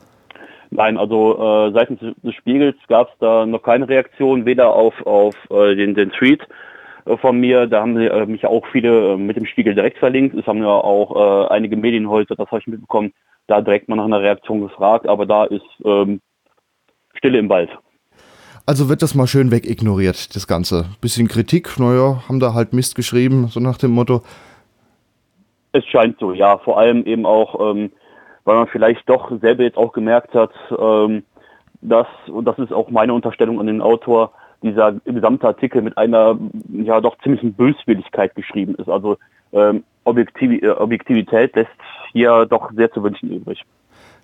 Nein, 0.71 0.97
also 0.97 1.37
äh, 1.67 1.71
seitens 1.73 1.99
des 1.99 2.35
Spiegels 2.35 2.75
gab 2.87 3.09
es 3.09 3.13
da 3.19 3.45
noch 3.45 3.63
keine 3.63 3.87
Reaktion, 3.87 4.45
weder 4.45 4.73
auf, 4.73 4.93
auf 5.05 5.35
äh, 5.49 5.75
den, 5.75 5.95
den 5.95 6.11
Tweet 6.11 6.41
von 7.21 7.39
mir. 7.39 7.67
Da 7.67 7.81
haben 7.81 7.97
äh, 7.97 8.25
mich 8.25 8.45
auch 8.45 8.65
viele 8.71 9.13
äh, 9.13 9.17
mit 9.17 9.37
dem 9.37 9.45
Spiegel 9.45 9.75
direkt 9.75 9.97
verlinkt. 9.99 10.35
Es 10.35 10.45
haben 10.47 10.61
ja 10.61 10.69
auch 10.69 11.15
äh, 11.15 11.53
einige 11.53 11.77
Medienhäuser, 11.77 12.35
das 12.35 12.47
habe 12.47 12.59
ich 12.59 12.67
mitbekommen, 12.67 13.13
da 13.47 13.61
direkt 13.61 13.89
mal 13.89 13.95
nach 13.95 14.05
einer 14.05 14.21
Reaktion 14.21 14.61
gefragt, 14.61 15.07
aber 15.07 15.25
da 15.25 15.45
ist 15.45 15.65
ähm, 15.83 16.21
Stille 17.15 17.39
im 17.39 17.49
Wald. 17.49 17.69
Also 18.67 18.89
wird 18.89 19.03
das 19.03 19.13
mal 19.13 19.27
schön 19.27 19.51
wegignoriert, 19.51 20.35
das 20.35 20.47
Ganze. 20.47 20.85
Bisschen 20.99 21.27
Kritik, 21.27 21.79
naja, 21.79 22.23
haben 22.27 22.39
da 22.39 22.55
halt 22.55 22.73
Mist 22.73 22.95
geschrieben, 22.95 23.47
so 23.49 23.59
nach 23.59 23.77
dem 23.77 23.91
Motto. 23.91 24.23
Es 25.71 25.85
scheint 25.85 26.17
so, 26.19 26.33
ja. 26.33 26.57
Vor 26.57 26.79
allem 26.79 27.05
eben 27.05 27.27
auch, 27.27 27.59
ähm, 27.59 27.91
weil 28.43 28.55
man 28.55 28.67
vielleicht 28.67 29.07
doch 29.07 29.29
selber 29.39 29.63
jetzt 29.63 29.77
auch 29.77 29.93
gemerkt 29.93 30.33
hat, 30.33 30.51
ähm, 30.75 31.23
dass, 31.81 32.07
und 32.27 32.45
das 32.45 32.57
ist 32.57 32.73
auch 32.73 32.89
meine 32.89 33.13
Unterstellung 33.13 33.59
an 33.59 33.67
den 33.67 33.81
Autor, 33.81 34.31
dieser 34.63 34.93
gesamte 35.05 35.47
Artikel 35.47 35.81
mit 35.81 35.97
einer 35.97 36.37
ja 36.71 37.01
doch 37.01 37.17
ziemlichen 37.19 37.53
Böswilligkeit 37.53 38.35
geschrieben 38.35 38.75
ist. 38.75 38.89
Also 38.89 39.17
ähm, 39.53 39.83
Objektiv 40.03 40.61
äh, 40.61 40.69
Objektivität 40.69 41.55
lässt 41.55 41.71
hier 42.11 42.45
doch 42.45 42.71
sehr 42.73 42.91
zu 42.91 43.03
wünschen 43.03 43.31
übrig. 43.31 43.63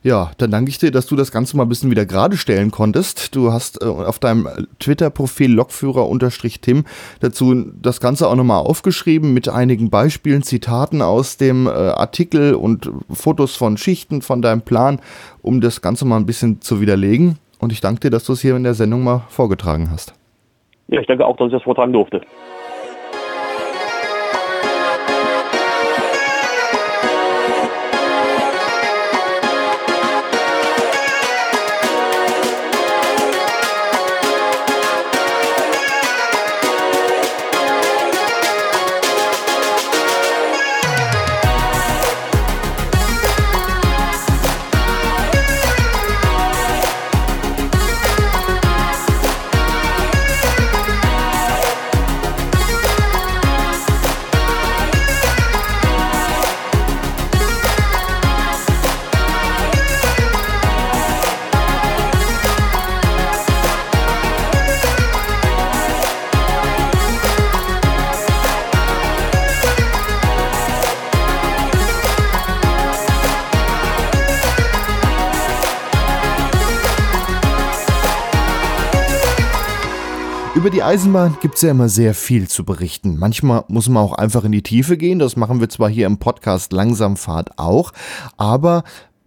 Ja, 0.03 0.31
dann 0.37 0.49
danke 0.49 0.69
ich 0.69 0.79
dir, 0.79 0.89
dass 0.89 1.05
du 1.05 1.15
das 1.15 1.31
Ganze 1.31 1.55
mal 1.55 1.63
ein 1.63 1.69
bisschen 1.69 1.91
wieder 1.91 2.07
gerade 2.07 2.35
stellen 2.35 2.71
konntest. 2.71 3.35
Du 3.35 3.51
hast 3.51 3.83
äh, 3.83 3.85
auf 3.85 4.17
deinem 4.17 4.47
Twitter-Profil 4.79 5.51
Lokführer-Tim 5.51 6.85
dazu 7.19 7.71
das 7.79 7.99
Ganze 7.99 8.27
auch 8.27 8.35
nochmal 8.35 8.61
aufgeschrieben 8.61 9.31
mit 9.33 9.47
einigen 9.47 9.91
Beispielen, 9.91 10.41
Zitaten 10.41 11.03
aus 11.03 11.37
dem 11.37 11.67
äh, 11.67 11.69
Artikel 11.69 12.55
und 12.55 12.89
Fotos 13.11 13.55
von 13.55 13.77
Schichten 13.77 14.23
von 14.23 14.41
deinem 14.41 14.61
Plan, 14.61 14.99
um 15.43 15.61
das 15.61 15.81
Ganze 15.81 16.05
mal 16.05 16.17
ein 16.17 16.25
bisschen 16.25 16.61
zu 16.61 16.81
widerlegen. 16.81 17.37
Und 17.59 17.71
ich 17.71 17.79
danke 17.79 17.99
dir, 18.01 18.09
dass 18.09 18.23
du 18.23 18.33
es 18.33 18.41
hier 18.41 18.55
in 18.55 18.63
der 18.63 18.73
Sendung 18.73 19.03
mal 19.03 19.21
vorgetragen 19.29 19.91
hast. 19.91 20.15
Ja, 20.87 20.99
ich 20.99 21.07
danke 21.07 21.25
auch, 21.25 21.37
dass 21.37 21.47
ich 21.47 21.53
das 21.53 21.63
vortragen 21.63 21.93
durfte. 21.93 22.21
Über 80.61 80.69
die 80.69 80.83
Eisenbahn 80.83 81.37
gibt 81.41 81.55
es 81.55 81.63
ja 81.63 81.71
immer 81.71 81.89
sehr 81.89 82.13
viel 82.13 82.47
zu 82.47 82.63
berichten. 82.63 83.17
Manchmal 83.17 83.63
muss 83.67 83.89
man 83.89 84.03
auch 84.03 84.13
einfach 84.13 84.43
in 84.43 84.51
die 84.51 84.61
Tiefe 84.61 84.95
gehen. 84.95 85.17
Das 85.17 85.35
machen 85.35 85.59
wir 85.59 85.69
zwar 85.69 85.89
hier 85.89 86.05
im 86.05 86.19
Podcast 86.19 86.71
Langsamfahrt 86.71 87.57
auch, 87.57 87.93
aber 88.37 88.83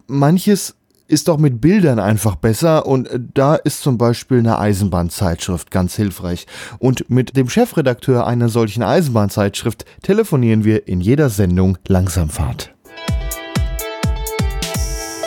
manches 0.07 0.75
ist 1.09 1.27
doch 1.27 1.37
mit 1.37 1.59
Bildern 1.59 1.99
einfach 1.99 2.37
besser 2.37 2.85
und 2.85 3.09
da 3.33 3.55
ist 3.55 3.81
zum 3.81 3.97
Beispiel 3.97 4.39
eine 4.39 4.59
Eisenbahnzeitschrift 4.59 5.71
ganz 5.71 5.97
hilfreich. 5.97 6.47
Und 6.79 7.09
mit 7.09 7.35
dem 7.35 7.49
Chefredakteur 7.49 8.25
einer 8.25 8.47
solchen 8.47 8.81
Eisenbahnzeitschrift 8.81 9.83
telefonieren 10.03 10.63
wir 10.63 10.87
in 10.87 11.01
jeder 11.01 11.29
Sendung 11.29 11.77
Langsamfahrt. 11.85 12.73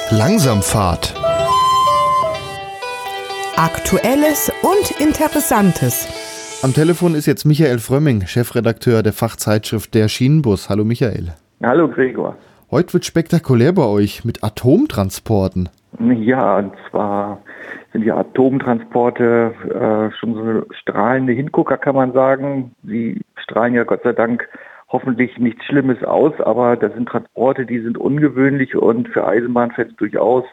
Langsamfahrt. 0.09 1.28
Aktuelles 3.61 4.53
und 4.63 5.01
Interessantes. 5.01 6.63
Am 6.63 6.73
Telefon 6.75 7.17
ist 7.17 7.27
jetzt 7.27 7.45
Michael 7.45 7.81
Frömming, 7.81 8.25
Chefredakteur 8.25 9.03
der 9.03 9.13
Fachzeitschrift 9.13 9.93
Der 9.97 10.07
Schienenbus. 10.07 10.71
Hallo 10.71 10.85
Michael. 10.85 11.33
Hallo 11.61 11.89
Gregor. 11.89 12.37
Heute 12.71 12.95
wird 12.95 13.05
spektakulär 13.05 13.73
bei 13.73 13.83
euch 13.83 14.25
mit 14.25 14.45
Atomtransporten. 14.45 15.71
Ja, 15.99 16.59
und 16.59 16.73
zwar 16.89 17.43
sind 17.93 18.05
die 18.05 18.13
Atomtransporte 18.13 19.53
äh, 19.65 20.17
schon 20.17 20.35
so 20.35 20.41
eine 20.41 20.67
strahlende 20.81 21.33
Hingucker, 21.33 21.79
kann 21.79 21.97
man 21.97 22.13
sagen. 22.13 22.77
Sie 22.85 23.21
strahlen 23.43 23.75
ja 23.75 23.83
Gott 23.83 24.05
sei 24.05 24.13
Dank 24.13 24.49
hoffentlich 24.89 25.37
nichts 25.37 25.65
Schlimmes 25.65 26.05
aus, 26.05 26.33
aber 26.39 26.77
das 26.77 26.95
sind 26.95 27.09
Transporte, 27.09 27.67
die 27.67 27.81
sind 27.81 27.99
ungewöhnlich 27.99 28.77
und 28.77 29.09
für 29.09 29.27
Eisenbahnfans 29.27 29.97
durchaus 29.97 30.45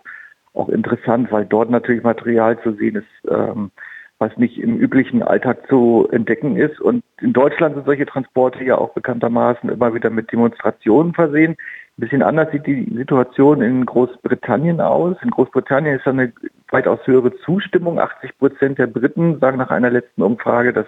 auch 0.55 0.69
interessant, 0.69 1.31
weil 1.31 1.45
dort 1.45 1.69
natürlich 1.69 2.03
Material 2.03 2.61
zu 2.61 2.73
sehen 2.73 2.95
ist, 2.95 3.31
ähm, 3.31 3.71
was 4.17 4.35
nicht 4.37 4.57
im 4.57 4.77
üblichen 4.77 5.23
Alltag 5.23 5.67
zu 5.67 6.07
entdecken 6.11 6.55
ist. 6.55 6.79
Und 6.79 7.03
in 7.19 7.33
Deutschland 7.33 7.75
sind 7.75 7.85
solche 7.85 8.05
Transporte 8.05 8.63
ja 8.63 8.77
auch 8.77 8.93
bekanntermaßen 8.93 9.69
immer 9.69 9.93
wieder 9.93 10.09
mit 10.09 10.31
Demonstrationen 10.31 11.13
versehen. 11.13 11.51
Ein 11.51 12.01
bisschen 12.01 12.23
anders 12.23 12.51
sieht 12.51 12.65
die 12.65 12.89
Situation 12.95 13.61
in 13.61 13.85
Großbritannien 13.85 14.79
aus. 14.79 15.17
In 15.21 15.31
Großbritannien 15.31 15.97
ist 15.97 16.07
eine 16.07 16.31
weitaus 16.69 16.99
höhere 17.05 17.35
Zustimmung. 17.39 17.99
80 17.99 18.37
Prozent 18.37 18.79
der 18.79 18.87
Briten 18.87 19.39
sagen 19.39 19.57
nach 19.57 19.69
einer 19.69 19.89
letzten 19.89 20.21
Umfrage, 20.21 20.71
dass 20.71 20.87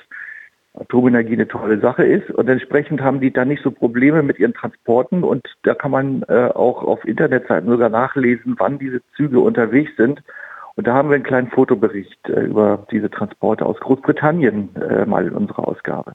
Atomenergie 0.80 1.34
eine 1.34 1.48
tolle 1.48 1.80
Sache 1.80 2.04
ist. 2.04 2.30
Und 2.32 2.48
entsprechend 2.48 3.02
haben 3.02 3.20
die 3.20 3.32
da 3.32 3.46
nicht 3.46 3.64
so 3.64 3.72
Probleme 3.72 4.24
mit 4.24 4.40
ihren 4.40 4.54
Transporten. 4.54 5.24
Und 5.24 5.48
da 5.64 5.74
kann 5.74 5.92
man 5.92 6.24
äh, 6.28 6.50
auch 6.54 6.84
auf 6.84 7.06
Internetseiten 7.06 7.70
sogar 7.70 7.90
nachlesen, 7.90 8.56
wann 8.58 8.80
diese 8.80 9.02
Züge 9.16 9.40
unterwegs 9.40 9.92
sind. 9.98 10.22
Und 10.76 10.86
da 10.86 10.94
haben 10.94 11.10
wir 11.10 11.16
einen 11.16 11.24
kleinen 11.24 11.50
Fotobericht 11.50 12.30
äh, 12.30 12.42
über 12.42 12.86
diese 12.92 13.10
Transporte 13.10 13.66
aus 13.66 13.80
Großbritannien 13.80 14.70
äh, 14.76 15.06
mal 15.06 15.26
in 15.26 15.34
unserer 15.34 15.68
Ausgabe. 15.68 16.14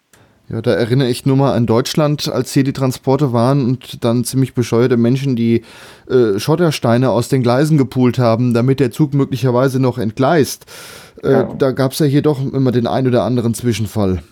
Ja, 0.49 0.61
da 0.61 0.73
erinnere 0.73 1.09
ich 1.09 1.25
nur 1.25 1.37
mal 1.37 1.55
an 1.55 1.67
Deutschland, 1.67 2.31
als 2.31 2.53
hier 2.53 2.63
die 2.63 2.73
Transporte 2.73 3.33
waren 3.33 3.65
und 3.65 4.05
dann 4.05 4.23
ziemlich 4.25 4.55
bescheuerte 4.55 4.97
Menschen, 4.97 5.35
die 5.35 5.63
äh, 6.11 6.39
Schottersteine 6.39 7.11
aus 7.11 7.29
den 7.29 7.43
Gleisen 7.43 7.79
gepult 7.79 8.19
haben, 8.19 8.53
damit 8.53 8.79
der 8.79 8.91
Zug 8.91 9.15
möglicherweise 9.15 9.81
noch 9.81 9.99
entgleist. 9.99 10.67
Äh, 11.23 11.33
ja. 11.33 11.55
Da 11.59 11.73
gab 11.73 11.93
es 11.93 12.01
ja 12.01 12.07
hier 12.07 12.23
doch 12.23 12.41
immer 12.53 12.71
den 12.71 12.87
ein 12.87 13.07
oder 13.07 13.23
anderen 13.23 13.55
Zwischenfall. 13.55 14.23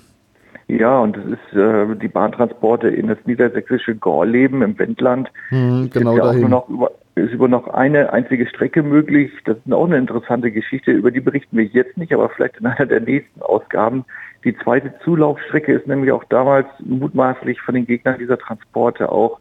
Ja, 0.78 1.00
und 1.00 1.16
das 1.16 1.24
ist 1.24 1.56
äh, 1.56 1.96
die 1.96 2.08
Bahntransporte 2.08 2.88
in 2.88 3.08
das 3.08 3.18
niedersächsische 3.24 3.96
Gorleben 3.96 4.62
im 4.62 4.78
Wendland. 4.78 5.30
Hm, 5.48 5.90
genau 5.92 6.16
ja 6.16 6.24
dahin. 6.24 6.48
Noch 6.48 6.68
über, 6.68 6.92
ist 7.16 7.32
über 7.32 7.48
noch 7.48 7.66
eine 7.68 8.12
einzige 8.12 8.46
Strecke 8.46 8.82
möglich. 8.82 9.32
Das 9.44 9.56
ist 9.56 9.72
auch 9.72 9.86
eine 9.86 9.98
interessante 9.98 10.52
Geschichte, 10.52 10.92
über 10.92 11.10
die 11.10 11.20
berichten 11.20 11.56
wir 11.56 11.64
jetzt 11.64 11.96
nicht, 11.96 12.12
aber 12.12 12.28
vielleicht 12.28 12.58
in 12.58 12.66
einer 12.66 12.86
der 12.86 13.00
nächsten 13.00 13.42
Ausgaben. 13.42 14.04
Die 14.44 14.56
zweite 14.58 14.94
Zulaufstrecke 15.02 15.72
ist 15.72 15.88
nämlich 15.88 16.12
auch 16.12 16.24
damals 16.24 16.68
mutmaßlich 16.78 17.60
von 17.60 17.74
den 17.74 17.86
Gegnern 17.86 18.18
dieser 18.18 18.38
Transporte 18.38 19.10
auch 19.10 19.40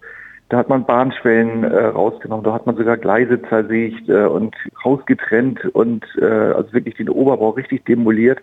da 0.49 0.57
hat 0.57 0.67
man 0.67 0.83
Bahnschwellen 0.83 1.63
äh, 1.63 1.85
rausgenommen, 1.85 2.43
da 2.43 2.53
hat 2.53 2.65
man 2.65 2.75
sogar 2.75 2.97
Gleise 2.97 3.39
zersägt 3.43 4.09
äh, 4.09 4.25
und 4.25 4.55
rausgetrennt 4.83 5.63
und 5.75 6.03
äh, 6.19 6.25
also 6.25 6.73
wirklich 6.73 6.95
den 6.95 7.07
Oberbau 7.07 7.51
richtig 7.51 7.85
demoliert 7.85 8.39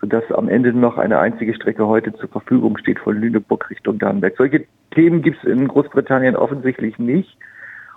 sodass 0.00 0.24
am 0.32 0.48
Ende 0.48 0.72
noch 0.72 0.98
eine 0.98 1.18
einzige 1.18 1.54
Strecke 1.54 1.86
heute 1.86 2.12
zur 2.14 2.28
Verfügung 2.28 2.78
steht 2.78 2.98
von 2.98 3.16
Lüneburg 3.16 3.68
Richtung 3.70 3.98
Dannenberg. 3.98 4.34
Solche 4.36 4.64
Themen 4.92 5.22
gibt 5.22 5.38
es 5.38 5.50
in 5.50 5.68
Großbritannien 5.68 6.36
offensichtlich 6.36 6.98
nicht. 6.98 7.36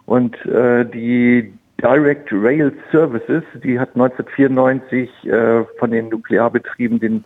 Und 0.06 0.36
äh, 0.46 0.86
die 0.86 1.54
Direct 1.82 2.32
Rail 2.32 2.74
Services, 2.92 3.44
die 3.64 3.80
hat 3.80 3.96
1994 3.96 5.10
äh, 5.26 5.64
von 5.80 5.92
den 5.92 6.10
Nuklearbetrieben 6.10 7.00
den 7.00 7.24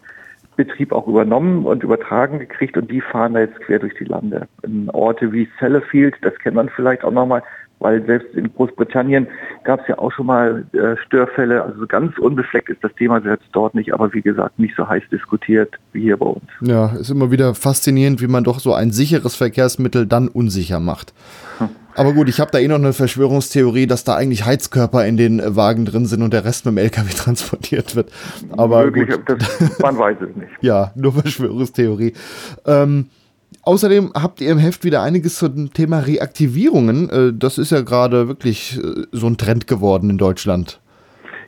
Betrieb 0.56 0.92
auch 0.92 1.08
übernommen 1.08 1.66
und 1.66 1.84
übertragen 1.84 2.40
gekriegt 2.40 2.78
und 2.78 2.90
die 2.90 3.02
fahren 3.02 3.36
da 3.36 3.42
jetzt 3.42 3.60
quer 3.62 3.80
durch 3.80 3.94
die 3.94 4.06
Lande. 4.06 4.48
In 4.64 4.90
Orte 4.90 5.32
wie 5.32 5.48
Sellafield, 5.60 6.16
das 6.22 6.38
kennt 6.40 6.56
man 6.56 6.70
vielleicht 6.70 7.04
auch 7.04 7.12
nochmal, 7.12 7.44
weil 7.80 8.06
selbst 8.06 8.34
in 8.36 8.54
Großbritannien 8.54 9.28
gab 9.64 9.82
es 9.82 9.88
ja 9.88 10.00
auch 10.00 10.12
schon 10.12 10.26
mal 10.26 10.66
äh, 10.74 10.96
Störfälle. 11.06 11.64
Also 11.64 11.86
ganz 11.88 12.18
unbefleckt 12.18 12.70
ist 12.70 12.84
das 12.84 12.94
Thema 12.96 13.22
selbst 13.22 13.48
dort 13.52 13.76
nicht, 13.76 13.94
aber 13.94 14.14
wie 14.14 14.22
gesagt, 14.22 14.58
nicht 14.60 14.76
so 14.76 14.88
heiß 14.88 15.04
diskutiert 15.12 15.76
wie 15.94 16.02
hier 16.02 16.18
bei 16.18 16.26
uns. 16.26 16.46
Ja, 16.62 16.88
ist 16.88 17.10
immer 17.10 17.32
wieder 17.32 17.54
faszinierend, 17.54 18.22
wie 18.22 18.28
man 18.28 18.44
doch 18.44 18.60
so 18.60 18.74
ein 18.74 18.92
sicheres 18.92 19.36
Verkehrsmittel 19.36 20.08
dann 20.08 20.28
unsicher 20.28 20.80
macht. 20.80 21.14
Hm. 21.60 21.70
Aber 21.98 22.14
gut, 22.14 22.30
ich 22.30 22.40
habe 22.40 22.52
da 22.52 22.60
eh 22.60 22.68
noch 22.68 22.76
eine 22.76 22.94
Verschwörungstheorie, 22.94 23.88
dass 23.88 24.04
da 24.04 24.16
eigentlich 24.16 24.46
Heizkörper 24.46 25.08
in 25.08 25.18
den 25.18 25.42
Wagen 25.56 25.84
drin 25.86 26.06
sind 26.06 26.22
und 26.22 26.32
der 26.32 26.46
Rest 26.46 26.66
mit 26.66 26.74
dem 26.74 26.78
LKW 26.78 27.10
transportiert 27.16 27.96
wird. 27.96 28.12
Aber 28.56 28.86
Möglich, 28.86 29.10
gut. 29.10 29.24
Das, 29.26 29.80
man 29.80 29.98
weiß 29.98 30.18
es 30.22 30.36
nicht. 30.36 30.52
ja, 30.62 30.92
nur 30.96 31.14
Verschwörungstheorie. 31.14 32.14
Ähm, 32.68 33.08
Außerdem 33.68 34.12
habt 34.16 34.40
ihr 34.40 34.50
im 34.50 34.60
Heft 34.60 34.86
wieder 34.86 35.02
einiges 35.02 35.40
zum 35.40 35.74
Thema 35.74 36.00
Reaktivierungen. 36.00 37.10
Äh, 37.10 37.34
das 37.38 37.58
ist 37.58 37.74
ja 37.74 37.82
gerade 37.82 38.30
wirklich 38.30 38.78
äh, 38.78 39.04
so 39.12 39.28
ein 39.28 39.36
Trend 39.36 39.68
geworden 39.68 40.10
in 40.10 40.18
Deutschland. 40.18 40.80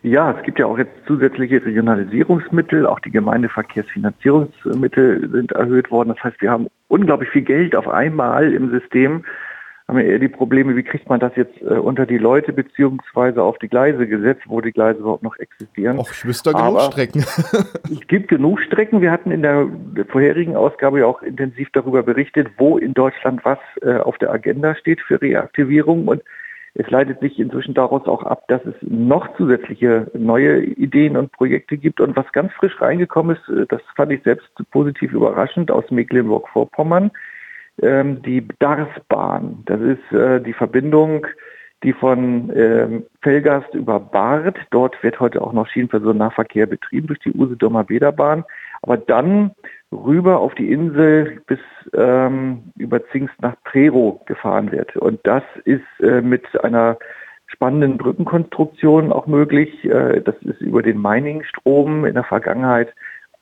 Ja, 0.03 0.36
es 0.38 0.43
gibt 0.43 0.60
ja 0.60 0.65
auch 0.65 0.77
jetzt 0.77 0.91
zusätzliche 1.08 1.65
Regionalisierungsmittel, 1.65 2.86
auch 2.86 2.99
die 2.99 3.12
Gemeindeverkehrsfinanzierungsmittel 3.12 5.29
sind 5.32 5.53
erhöht 5.53 5.91
worden. 5.91 6.10
Das 6.10 6.21
heißt, 6.21 6.41
wir 6.41 6.51
haben 6.51 6.67
unglaublich 6.89 7.29
viel 7.29 7.43
Geld 7.43 7.73
auf 7.73 7.88
einmal 7.88 8.53
im 8.53 8.69
System 8.69 9.23
haben 9.89 9.97
wir 9.97 10.06
eher 10.06 10.19
die 10.19 10.28
Probleme, 10.28 10.75
wie 10.75 10.84
kriegt 10.84 11.10
man 11.10 11.19
das 11.19 11.36
jetzt 11.36 11.60
äh, 11.63 11.73
unter 11.73 12.06
die 12.06 12.19
Leute 12.19 12.54
beziehungsweise 12.54 13.41
auf 13.41 13.58
die 13.58 13.67
Gleise 13.67 14.06
gesetzt, 14.06 14.43
wo 14.45 14.62
die 14.62 14.71
Gleise 14.71 14.99
überhaupt 14.99 15.23
noch 15.23 15.36
existieren. 15.39 15.97
Och, 15.97 16.12
ich 16.12 16.25
wüsste 16.25 16.54
genug 16.54 16.80
Strecken. 16.82 17.21
es 17.91 18.08
gibt 18.08 18.28
genug 18.28 18.62
Strecken. 18.62 19.02
Wir 19.02 19.12
hatten 19.12 19.32
in 19.32 19.41
der 19.41 19.67
vorherigen 20.10 20.56
Ausgabe 20.56 20.99
ja 20.99 21.08
auch 21.08 21.23
intensiv 21.23 21.69
darüber 21.73 22.04
berichtet, 22.04 22.49
wo 22.60 22.78
in 22.78 22.93
Deutschland 22.93 23.43
was 23.43 23.58
äh, 23.82 23.95
auf 23.95 24.19
der 24.19 24.32
Agenda 24.32 24.75
steht 24.75 25.02
für 25.02 25.19
Reaktivierung 25.19 26.08
und 26.08 26.21
es 26.75 26.88
leitet 26.91 27.19
sich 27.19 27.39
inzwischen 27.39 27.73
daraus 27.73 28.06
auch 28.06 28.21
ab, 28.21 28.47
dass 28.47 28.63
es 28.65 28.75
noch 28.82 29.36
zusätzliche 29.38 30.12
neue 30.13 30.65
Ideen 30.65 31.17
und 31.17 31.32
Projekte 31.32 31.78
gibt. 31.78 31.99
Und 31.99 32.15
was 32.15 32.32
ganz 32.32 32.54
frisch 32.54 32.80
reingekommen 32.80 33.38
ist, 33.38 33.49
äh, 33.49 33.65
das 33.67 33.82
fand 33.95 34.12
ich 34.12 34.21
selbst 34.21 34.49
positiv 34.69 35.13
überraschend 35.13 35.71
aus 35.71 35.89
Mecklenburg-Vorpommern, 35.89 37.10
ähm, 37.81 38.21
die 38.21 38.47
Darsbahn. 38.59 39.63
Das 39.65 39.79
ist 39.81 40.11
äh, 40.11 40.41
die 40.41 40.53
Verbindung, 40.53 41.25
die 41.83 41.93
von 41.93 42.51
ähm, 42.55 43.05
Felgast 43.21 43.73
über 43.73 43.99
Barth, 43.99 44.57
dort 44.71 45.01
wird 45.01 45.19
heute 45.19 45.41
auch 45.41 45.53
noch 45.53 45.67
Schienenpersonennahverkehr 45.67 46.65
betrieben 46.65 47.07
durch 47.07 47.19
die 47.19 47.31
Usedomer 47.31 47.85
Bäderbahn, 47.85 48.43
aber 48.81 48.97
dann 48.97 49.51
rüber 49.91 50.39
auf 50.39 50.53
die 50.55 50.71
Insel 50.71 51.41
bis 51.47 51.59
ähm, 51.93 52.71
über 52.77 53.05
Zingst 53.09 53.35
nach 53.41 53.55
Prero 53.63 54.21
gefahren 54.25 54.71
wird. 54.71 54.95
Und 54.97 55.19
das 55.23 55.43
ist 55.63 55.83
äh, 56.01 56.21
mit 56.21 56.43
einer 56.63 56.97
spannenden 57.47 57.97
Brückenkonstruktion 57.97 59.11
auch 59.11 59.25
möglich. 59.25 59.83
Äh, 59.85 60.21
das 60.21 60.35
ist 60.41 60.61
über 60.61 60.83
den 60.83 61.01
Mining-Strom 61.01 62.05
in 62.05 62.13
der 62.13 62.23
Vergangenheit 62.23 62.93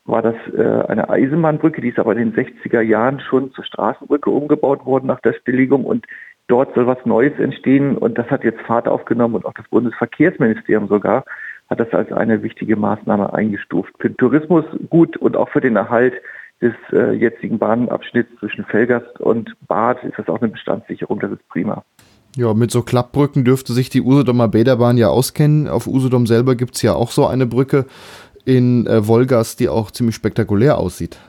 war 0.08 0.22
das 0.22 0.36
äh, 0.58 0.86
eine 0.88 1.10
Eisenbahnbrücke, 1.10 1.82
die 1.82 1.90
ist 1.90 2.00
aber 2.00 2.16
in 2.16 2.32
den 2.32 2.46
60er 2.46 2.82
Jahren 2.82 3.20
schon 3.20 3.52
zur 3.52 3.64
Straßenbrücke 3.64 4.30
umgebaut 4.30 4.86
worden 4.86 5.08
nach 5.08 5.20
der 5.20 5.34
Stilllegung 5.34 5.86
und 5.86 6.06
dort 6.48 6.74
soll 6.74 6.88
was 6.88 7.06
Neues 7.06 7.38
entstehen 7.40 7.98
und 7.98 8.18
das 8.18 8.30
hat 8.32 8.44
jetzt 8.44 8.62
Fahrt 8.62 8.88
aufgenommen 8.88 9.36
und 9.36 9.46
auch 9.46 9.54
das 9.54 9.68
Bundesverkehrsministerium 9.70 10.88
sogar 10.88 11.26
hat 11.70 11.80
das 11.80 11.92
als 11.92 12.12
eine 12.14 12.44
wichtige 12.44 12.78
Maßnahme 12.78 13.34
eingestuft. 13.34 13.94
Für 14.00 14.10
den 14.10 14.18
Tourismus 14.18 14.64
gut 14.90 15.18
und 15.18 15.36
auch 15.36 15.50
für 15.50 15.60
den 15.60 15.76
Erhalt 15.76 16.14
des 16.62 16.74
äh, 16.92 17.12
jetzigen 17.12 17.60
Bahnabschnitts 17.60 18.40
zwischen 18.40 18.66
Felgast 18.66 19.20
und 19.20 19.54
Bad 19.68 20.04
ist 20.04 20.18
das 20.18 20.28
auch 20.30 20.42
eine 20.42 20.50
Bestandssicherung, 20.50 21.20
das 21.20 21.32
ist 21.32 21.48
prima. 21.50 21.84
Ja, 22.38 22.54
mit 22.54 22.70
so 22.70 22.84
Klappbrücken 22.84 23.46
dürfte 23.46 23.74
sich 23.74 23.90
die 23.90 24.02
Usedomer 24.02 24.48
Bäderbahn 24.48 24.98
ja 24.98 25.08
auskennen. 25.08 25.68
Auf 25.68 25.88
Usedom 25.88 26.28
selber 26.28 26.54
gibt 26.54 26.76
es 26.76 26.84
ja 26.84 26.94
auch 26.94 27.10
so 27.10 27.26
eine 27.26 27.48
Brücke 27.48 27.88
in 28.48 28.88
äh, 28.88 29.06
Wolgast, 29.08 29.60
die 29.60 29.68
auch 29.68 29.92
ziemlich 29.92 30.16
spektakulär 30.16 30.78
aussieht. 30.78 31.20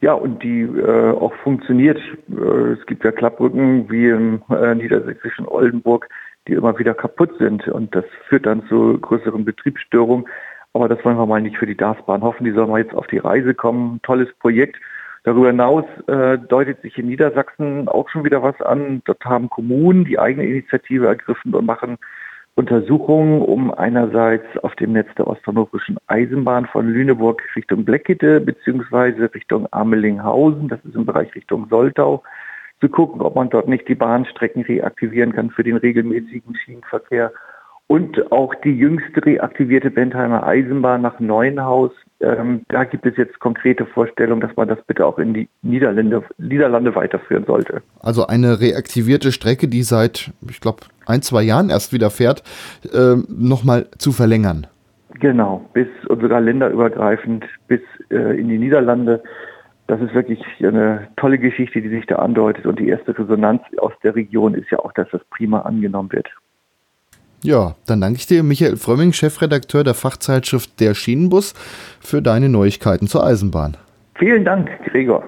Ja, 0.00 0.14
und 0.14 0.42
die 0.42 0.62
äh, 0.62 1.10
auch 1.10 1.34
funktioniert. 1.42 1.98
Äh, 2.30 2.72
es 2.72 2.86
gibt 2.86 3.04
ja 3.04 3.12
Klappbrücken 3.12 3.90
wie 3.90 4.08
im 4.08 4.42
äh, 4.48 4.74
niedersächsischen 4.74 5.46
Oldenburg, 5.46 6.08
die 6.48 6.54
immer 6.54 6.78
wieder 6.78 6.94
kaputt 6.94 7.32
sind. 7.38 7.68
Und 7.68 7.94
das 7.94 8.06
führt 8.26 8.46
dann 8.46 8.66
zu 8.68 8.98
größeren 8.98 9.44
Betriebsstörungen. 9.44 10.26
Aber 10.72 10.88
das 10.88 11.04
wollen 11.04 11.18
wir 11.18 11.26
mal 11.26 11.42
nicht 11.42 11.58
für 11.58 11.66
die 11.66 11.76
Darßbahn 11.76 12.22
hoffen. 12.22 12.44
Die 12.44 12.52
sollen 12.52 12.70
mal 12.70 12.80
jetzt 12.80 12.94
auf 12.94 13.06
die 13.08 13.18
Reise 13.18 13.52
kommen. 13.52 14.00
Tolles 14.02 14.28
Projekt. 14.38 14.76
Darüber 15.24 15.48
hinaus 15.48 15.84
äh, 16.06 16.38
deutet 16.38 16.80
sich 16.80 16.96
in 16.96 17.08
Niedersachsen 17.08 17.86
auch 17.88 18.08
schon 18.08 18.24
wieder 18.24 18.42
was 18.42 18.58
an. 18.62 19.02
Dort 19.04 19.22
haben 19.26 19.50
Kommunen 19.50 20.06
die 20.06 20.18
eigene 20.18 20.46
Initiative 20.46 21.08
ergriffen 21.08 21.54
und 21.54 21.66
machen 21.66 21.98
Untersuchungen, 22.60 23.40
um 23.40 23.72
einerseits 23.72 24.44
auf 24.62 24.76
dem 24.76 24.92
Netz 24.92 25.08
der 25.16 25.26
osthannoverischen 25.26 25.96
Eisenbahn 26.08 26.66
von 26.66 26.86
Lüneburg 26.86 27.42
Richtung 27.56 27.86
Bleckede 27.86 28.38
beziehungsweise 28.38 29.32
Richtung 29.32 29.66
Amelinghausen, 29.70 30.68
das 30.68 30.78
ist 30.84 30.94
im 30.94 31.06
Bereich 31.06 31.34
Richtung 31.34 31.68
Soltau, 31.70 32.22
zu 32.82 32.90
gucken, 32.90 33.22
ob 33.22 33.34
man 33.34 33.48
dort 33.48 33.66
nicht 33.66 33.88
die 33.88 33.94
Bahnstrecken 33.94 34.62
reaktivieren 34.62 35.32
kann 35.32 35.48
für 35.48 35.62
den 35.62 35.78
regelmäßigen 35.78 36.54
Schienenverkehr. 36.54 37.32
Und 37.86 38.30
auch 38.30 38.54
die 38.54 38.76
jüngste 38.76 39.24
reaktivierte 39.24 39.90
Bentheimer 39.90 40.46
Eisenbahn 40.46 41.00
nach 41.00 41.18
Neuenhaus. 41.18 41.90
Ähm, 42.20 42.60
da 42.68 42.84
gibt 42.84 43.06
es 43.06 43.16
jetzt 43.16 43.40
konkrete 43.40 43.86
Vorstellungen, 43.86 44.42
dass 44.42 44.54
man 44.54 44.68
das 44.68 44.78
bitte 44.86 45.04
auch 45.06 45.18
in 45.18 45.32
die 45.32 45.48
Niederlande, 45.62 46.22
Niederlande 46.36 46.94
weiterführen 46.94 47.46
sollte. 47.46 47.82
Also 48.00 48.26
eine 48.26 48.60
reaktivierte 48.60 49.32
Strecke, 49.32 49.66
die 49.66 49.82
seit, 49.82 50.30
ich 50.48 50.60
glaube, 50.60 50.82
ein, 51.10 51.22
zwei 51.22 51.42
Jahren 51.42 51.70
erst 51.70 51.92
wieder 51.92 52.10
fährt, 52.10 52.42
äh, 52.92 53.16
nochmal 53.28 53.88
zu 53.98 54.12
verlängern. 54.12 54.66
Genau, 55.20 55.64
bis 55.74 55.88
und 56.08 56.22
sogar 56.22 56.40
länderübergreifend 56.40 57.44
bis 57.68 57.80
äh, 58.10 58.38
in 58.40 58.48
die 58.48 58.58
Niederlande. 58.58 59.22
Das 59.86 60.00
ist 60.00 60.14
wirklich 60.14 60.40
eine 60.60 61.08
tolle 61.16 61.38
Geschichte, 61.38 61.82
die 61.82 61.88
sich 61.88 62.06
da 62.06 62.16
andeutet. 62.16 62.64
Und 62.64 62.78
die 62.78 62.88
erste 62.88 63.18
Resonanz 63.18 63.62
aus 63.78 63.92
der 64.02 64.14
Region 64.14 64.54
ist 64.54 64.70
ja 64.70 64.78
auch, 64.78 64.92
dass 64.92 65.08
das 65.10 65.20
prima 65.30 65.60
angenommen 65.60 66.12
wird. 66.12 66.28
Ja, 67.42 67.74
dann 67.86 68.00
danke 68.00 68.18
ich 68.18 68.26
dir, 68.26 68.42
Michael 68.42 68.76
Frömming, 68.76 69.12
Chefredakteur 69.12 69.82
der 69.82 69.94
Fachzeitschrift 69.94 70.78
Der 70.78 70.94
Schienenbus, 70.94 71.54
für 72.00 72.22
deine 72.22 72.48
Neuigkeiten 72.48 73.06
zur 73.06 73.24
Eisenbahn. 73.24 73.76
Vielen 74.16 74.44
Dank, 74.44 74.68
Gregor. 74.84 75.24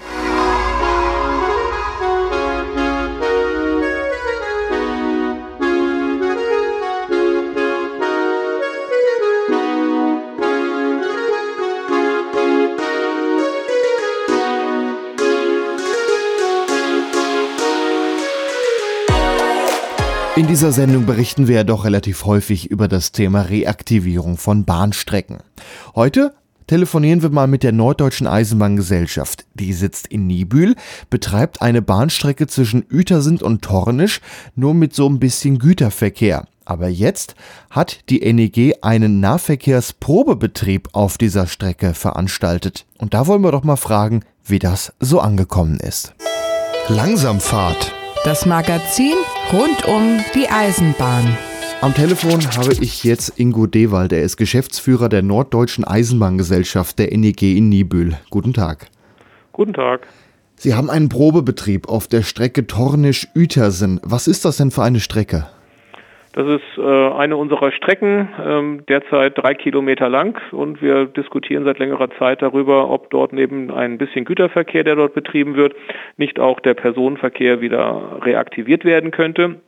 Dieser 20.62 20.74
Sendung 20.74 21.06
berichten 21.06 21.48
wir 21.48 21.56
ja 21.56 21.64
doch 21.64 21.84
relativ 21.84 22.24
häufig 22.24 22.70
über 22.70 22.86
das 22.86 23.10
Thema 23.10 23.40
Reaktivierung 23.40 24.36
von 24.36 24.64
Bahnstrecken. 24.64 25.38
Heute 25.96 26.36
telefonieren 26.68 27.20
wir 27.20 27.30
mal 27.30 27.48
mit 27.48 27.64
der 27.64 27.72
Norddeutschen 27.72 28.28
Eisenbahngesellschaft. 28.28 29.44
Die 29.54 29.72
sitzt 29.72 30.06
in 30.06 30.28
Niebühl, 30.28 30.76
betreibt 31.10 31.62
eine 31.62 31.82
Bahnstrecke 31.82 32.46
zwischen 32.46 32.84
Uetersen 32.92 33.38
und 33.38 33.62
Tornisch, 33.62 34.20
nur 34.54 34.72
mit 34.72 34.94
so 34.94 35.08
ein 35.08 35.18
bisschen 35.18 35.58
Güterverkehr. 35.58 36.46
Aber 36.64 36.86
jetzt 36.86 37.34
hat 37.68 38.08
die 38.08 38.32
NEG 38.32 38.76
einen 38.82 39.18
Nahverkehrsprobebetrieb 39.18 40.90
auf 40.92 41.18
dieser 41.18 41.48
Strecke 41.48 41.92
veranstaltet. 41.92 42.86
Und 42.98 43.14
da 43.14 43.26
wollen 43.26 43.42
wir 43.42 43.50
doch 43.50 43.64
mal 43.64 43.74
fragen, 43.74 44.22
wie 44.44 44.60
das 44.60 44.92
so 45.00 45.18
angekommen 45.18 45.80
ist. 45.80 46.14
Langsamfahrt 46.86 47.92
das 48.24 48.46
Magazin 48.46 49.14
rund 49.52 49.84
um 49.86 50.20
die 50.34 50.48
Eisenbahn. 50.48 51.36
Am 51.80 51.92
Telefon 51.92 52.40
habe 52.56 52.72
ich 52.80 53.02
jetzt 53.02 53.40
Ingo 53.40 53.66
Dewald. 53.66 54.12
Er 54.12 54.22
ist 54.22 54.36
Geschäftsführer 54.36 55.08
der 55.08 55.22
Norddeutschen 55.22 55.82
Eisenbahngesellschaft 55.82 57.00
der 57.00 57.16
NEG 57.16 57.42
in 57.42 57.68
Niebüll. 57.68 58.16
Guten 58.30 58.52
Tag. 58.52 58.86
Guten 59.52 59.72
Tag. 59.72 60.06
Sie 60.54 60.74
haben 60.74 60.88
einen 60.88 61.08
Probebetrieb 61.08 61.88
auf 61.88 62.06
der 62.06 62.22
Strecke 62.22 62.68
Tornisch-Uetersen. 62.68 63.98
Was 64.04 64.28
ist 64.28 64.44
das 64.44 64.58
denn 64.58 64.70
für 64.70 64.84
eine 64.84 65.00
Strecke? 65.00 65.48
Das 66.32 66.46
ist 66.46 66.78
äh, 66.78 67.10
eine 67.10 67.36
unserer 67.36 67.72
Strecken, 67.72 68.28
ähm, 68.42 68.84
derzeit 68.88 69.36
drei 69.36 69.54
Kilometer 69.54 70.08
lang 70.08 70.40
und 70.52 70.80
wir 70.80 71.04
diskutieren 71.04 71.64
seit 71.64 71.78
längerer 71.78 72.08
Zeit 72.18 72.40
darüber, 72.40 72.90
ob 72.90 73.10
dort 73.10 73.34
neben 73.34 73.70
ein 73.70 73.98
bisschen 73.98 74.24
Güterverkehr, 74.24 74.82
der 74.82 74.96
dort 74.96 75.12
betrieben 75.12 75.56
wird, 75.56 75.74
nicht 76.16 76.40
auch 76.40 76.60
der 76.60 76.72
Personenverkehr 76.72 77.60
wieder 77.60 78.20
reaktiviert 78.22 78.86
werden 78.86 79.10
könnte. 79.10 79.60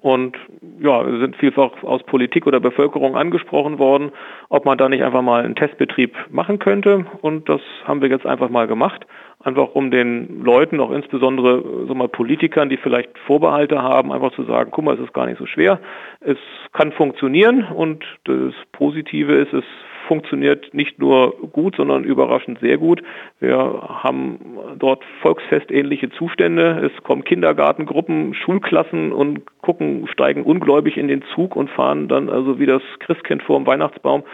Und 0.00 0.36
ja, 0.80 1.04
wir 1.04 1.18
sind 1.18 1.34
vielfach 1.36 1.82
aus 1.82 2.02
Politik 2.04 2.46
oder 2.46 2.60
Bevölkerung 2.60 3.16
angesprochen 3.16 3.78
worden, 3.78 4.12
ob 4.50 4.66
man 4.66 4.78
da 4.78 4.88
nicht 4.88 5.02
einfach 5.02 5.22
mal 5.22 5.42
einen 5.42 5.56
Testbetrieb 5.56 6.14
machen 6.30 6.58
könnte. 6.58 7.06
Und 7.22 7.48
das 7.48 7.62
haben 7.84 8.02
wir 8.02 8.08
jetzt 8.08 8.26
einfach 8.26 8.50
mal 8.50 8.68
gemacht 8.68 9.06
einfach 9.40 9.74
um 9.74 9.90
den 9.90 10.42
Leuten, 10.42 10.80
auch 10.80 10.90
insbesondere 10.90 11.86
so 11.86 11.94
mal 11.94 12.08
Politikern, 12.08 12.68
die 12.68 12.76
vielleicht 12.76 13.16
Vorbehalte 13.26 13.80
haben, 13.82 14.12
einfach 14.12 14.32
zu 14.32 14.44
sagen, 14.44 14.70
guck 14.72 14.84
mal, 14.84 14.94
es 14.94 15.00
ist 15.00 15.14
gar 15.14 15.26
nicht 15.26 15.38
so 15.38 15.46
schwer, 15.46 15.80
es 16.20 16.38
kann 16.72 16.92
funktionieren 16.92 17.64
und 17.64 18.04
das 18.24 18.52
Positive 18.72 19.32
ist, 19.34 19.52
es 19.52 19.64
funktioniert 20.08 20.72
nicht 20.72 20.98
nur 20.98 21.36
gut, 21.52 21.76
sondern 21.76 22.02
überraschend 22.02 22.58
sehr 22.60 22.78
gut. 22.78 23.02
Wir 23.38 23.56
haben 23.58 24.38
dort 24.78 25.04
volksfestähnliche 25.20 26.10
Zustände. 26.10 26.90
Es 26.90 27.04
kommen 27.04 27.24
Kindergartengruppen, 27.24 28.34
Schulklassen 28.34 29.12
und 29.12 29.42
gucken, 29.60 30.08
steigen 30.10 30.42
ungläubig 30.42 30.96
in 30.96 31.08
den 31.08 31.22
Zug 31.34 31.54
und 31.54 31.70
fahren 31.70 32.08
dann 32.08 32.30
also 32.30 32.58
wie 32.58 32.66
das 32.66 32.82
Christkind 33.00 33.42
vor 33.42 33.58
dem 33.58 33.66
Weihnachtsbaum 33.66 34.24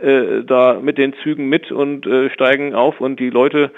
äh, 0.00 0.44
da 0.44 0.78
mit 0.80 0.98
den 0.98 1.14
Zügen 1.22 1.48
mit 1.48 1.70
und 1.72 2.06
äh, 2.06 2.30
steigen 2.30 2.74
auf 2.74 3.00
und 3.00 3.18
die 3.18 3.30
Leute 3.30 3.72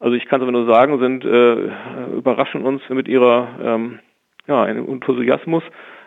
also 0.00 0.16
ich 0.16 0.26
kann 0.26 0.40
es 0.40 0.42
aber 0.42 0.52
nur 0.52 0.66
sagen, 0.66 0.98
sind 0.98 1.24
äh, 1.24 2.16
überraschen 2.16 2.62
uns 2.62 2.82
mit 2.88 3.06
ihrer 3.06 3.48
ähm, 3.62 3.98
ja, 4.48 4.66
Enthusiasmus. 4.66 5.62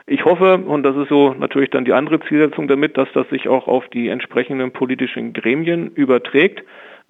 Ich 0.06 0.26
hoffe, 0.26 0.58
und 0.58 0.84
das 0.84 0.98
ist 0.98 1.10
so 1.10 1.34
natürlich 1.34 1.70
dann 1.70 1.86
die 1.86 1.94
andere 1.94 2.20
Zielsetzung 2.22 2.68
damit, 2.68 2.98
dass 2.98 3.08
das 3.14 3.30
sich 3.30 3.48
auch 3.48 3.68
auf 3.68 3.88
die 3.90 4.10
entsprechenden 4.10 4.72
politischen 4.72 5.32
Gremien 5.32 5.92
überträgt. 5.92 6.64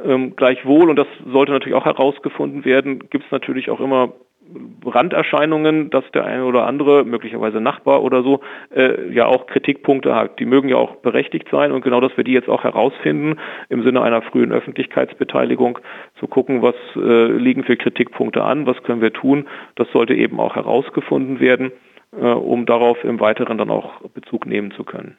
Ähm, 0.03 0.35
gleichwohl, 0.35 0.89
und 0.89 0.97
das 0.97 1.07
sollte 1.25 1.53
natürlich 1.53 1.75
auch 1.75 1.85
herausgefunden 1.85 2.65
werden, 2.65 3.09
gibt 3.09 3.25
es 3.25 3.31
natürlich 3.31 3.69
auch 3.69 3.79
immer 3.79 4.13
Randerscheinungen, 4.85 5.89
dass 5.89 6.03
der 6.13 6.25
eine 6.25 6.45
oder 6.45 6.65
andere, 6.67 7.05
möglicherweise 7.05 7.61
Nachbar 7.61 8.03
oder 8.03 8.23
so, 8.23 8.41
äh, 8.75 9.11
ja 9.11 9.25
auch 9.25 9.47
Kritikpunkte 9.47 10.15
hat. 10.15 10.39
Die 10.39 10.45
mögen 10.45 10.69
ja 10.69 10.77
auch 10.77 10.97
berechtigt 10.97 11.47
sein 11.51 11.71
und 11.71 11.83
genau, 11.83 12.01
dass 12.01 12.15
wir 12.17 12.23
die 12.23 12.33
jetzt 12.33 12.49
auch 12.49 12.63
herausfinden, 12.63 13.39
im 13.69 13.83
Sinne 13.83 14.01
einer 14.01 14.21
frühen 14.21 14.51
Öffentlichkeitsbeteiligung, 14.51 15.79
zu 16.19 16.27
gucken, 16.27 16.61
was 16.61 16.75
äh, 16.95 17.31
liegen 17.31 17.63
für 17.63 17.77
Kritikpunkte 17.77 18.43
an, 18.43 18.65
was 18.65 18.81
können 18.83 19.01
wir 19.01 19.13
tun, 19.13 19.47
das 19.75 19.89
sollte 19.91 20.13
eben 20.13 20.39
auch 20.39 20.55
herausgefunden 20.55 21.39
werden, 21.39 21.71
äh, 22.11 22.25
um 22.25 22.65
darauf 22.65 23.03
im 23.03 23.19
Weiteren 23.19 23.57
dann 23.57 23.69
auch 23.69 24.01
Bezug 24.13 24.45
nehmen 24.45 24.71
zu 24.71 24.83
können. 24.83 25.17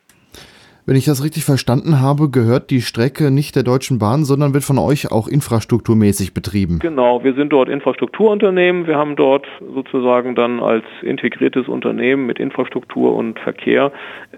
Wenn 0.86 0.96
ich 0.96 1.06
das 1.06 1.24
richtig 1.24 1.46
verstanden 1.46 2.02
habe, 2.02 2.28
gehört 2.28 2.68
die 2.68 2.82
Strecke 2.82 3.30
nicht 3.30 3.56
der 3.56 3.62
Deutschen 3.62 3.98
Bahn, 3.98 4.24
sondern 4.24 4.52
wird 4.52 4.64
von 4.64 4.78
euch 4.78 5.10
auch 5.10 5.28
infrastrukturmäßig 5.28 6.34
betrieben. 6.34 6.78
Genau, 6.80 7.24
wir 7.24 7.32
sind 7.32 7.54
dort 7.54 7.70
Infrastrukturunternehmen. 7.70 8.86
Wir 8.86 8.96
haben 8.96 9.16
dort 9.16 9.46
sozusagen 9.74 10.34
dann 10.34 10.60
als 10.60 10.84
integriertes 11.00 11.68
Unternehmen 11.68 12.26
mit 12.26 12.38
Infrastruktur 12.38 13.16
und 13.16 13.38
Verkehr 13.38 13.92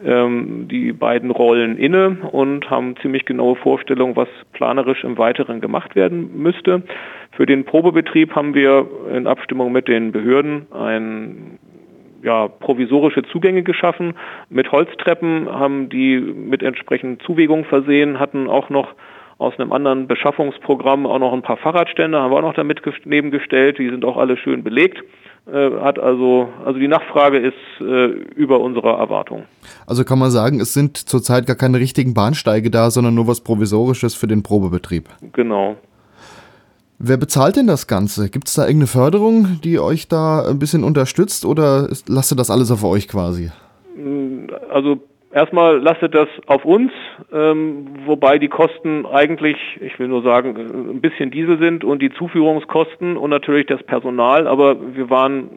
ähm, 0.04 0.68
die 0.70 0.92
beiden 0.92 1.32
Rollen 1.32 1.76
inne 1.78 2.18
und 2.30 2.70
haben 2.70 2.94
ziemlich 3.02 3.24
genaue 3.24 3.56
Vorstellungen, 3.56 4.14
was 4.14 4.28
planerisch 4.52 5.02
im 5.02 5.18
Weiteren 5.18 5.60
gemacht 5.60 5.96
werden 5.96 6.30
müsste. 6.40 6.84
Für 7.32 7.46
den 7.46 7.64
Probebetrieb 7.64 8.36
haben 8.36 8.54
wir 8.54 8.86
in 9.12 9.26
Abstimmung 9.26 9.72
mit 9.72 9.88
den 9.88 10.12
Behörden 10.12 10.66
ein 10.70 11.58
ja, 12.22 12.48
provisorische 12.48 13.22
Zugänge 13.24 13.62
geschaffen. 13.62 14.14
Mit 14.48 14.72
Holztreppen 14.72 15.48
haben 15.48 15.88
die 15.88 16.18
mit 16.18 16.62
entsprechenden 16.62 17.20
Zuwegungen 17.20 17.64
versehen, 17.64 18.18
hatten 18.18 18.48
auch 18.48 18.70
noch 18.70 18.94
aus 19.38 19.58
einem 19.58 19.72
anderen 19.72 20.06
Beschaffungsprogramm 20.06 21.06
auch 21.06 21.18
noch 21.18 21.32
ein 21.32 21.42
paar 21.42 21.58
Fahrradstände, 21.58 22.18
haben 22.18 22.30
wir 22.30 22.38
auch 22.38 22.42
noch 22.42 22.54
damit 22.54 22.80
nebengestellt. 23.04 23.78
Die 23.78 23.90
sind 23.90 24.04
auch 24.04 24.16
alle 24.16 24.36
schön 24.36 24.64
belegt. 24.64 25.02
Äh, 25.46 25.70
hat 25.80 25.98
also, 25.98 26.48
also 26.64 26.78
die 26.78 26.88
Nachfrage 26.88 27.38
ist 27.38 27.54
äh, 27.80 28.06
über 28.34 28.60
unsere 28.60 28.88
Erwartung. 28.88 29.44
Also 29.86 30.04
kann 30.04 30.18
man 30.18 30.30
sagen, 30.30 30.58
es 30.60 30.74
sind 30.74 30.96
zurzeit 30.96 31.46
gar 31.46 31.54
keine 31.54 31.78
richtigen 31.78 32.14
Bahnsteige 32.14 32.70
da, 32.70 32.90
sondern 32.90 33.14
nur 33.14 33.28
was 33.28 33.42
Provisorisches 33.42 34.14
für 34.14 34.26
den 34.26 34.42
Probebetrieb. 34.42 35.08
Genau. 35.32 35.76
Wer 36.98 37.18
bezahlt 37.18 37.56
denn 37.56 37.66
das 37.66 37.86
Ganze? 37.86 38.30
Gibt 38.30 38.48
es 38.48 38.54
da 38.54 38.62
irgendeine 38.62 38.86
Förderung, 38.86 39.60
die 39.62 39.78
euch 39.78 40.08
da 40.08 40.48
ein 40.48 40.58
bisschen 40.58 40.82
unterstützt 40.82 41.44
oder 41.44 41.88
lasst 42.08 42.32
ihr 42.32 42.36
das 42.36 42.50
alles 42.50 42.70
auf 42.70 42.84
euch 42.84 43.06
quasi? 43.06 43.50
Also 44.70 45.00
erstmal 45.30 45.78
lastet 45.78 46.14
das 46.14 46.28
auf 46.46 46.64
uns, 46.64 46.90
ähm, 47.32 47.86
wobei 48.06 48.38
die 48.38 48.48
Kosten 48.48 49.04
eigentlich, 49.04 49.56
ich 49.80 49.98
will 49.98 50.08
nur 50.08 50.22
sagen, 50.22 50.56
ein 50.56 51.00
bisschen 51.02 51.30
Diesel 51.30 51.58
sind 51.58 51.84
und 51.84 52.00
die 52.00 52.10
Zuführungskosten 52.10 53.18
und 53.18 53.28
natürlich 53.28 53.66
das 53.66 53.82
Personal, 53.82 54.46
aber 54.46 54.76
wir 54.96 55.10
waren 55.10 55.50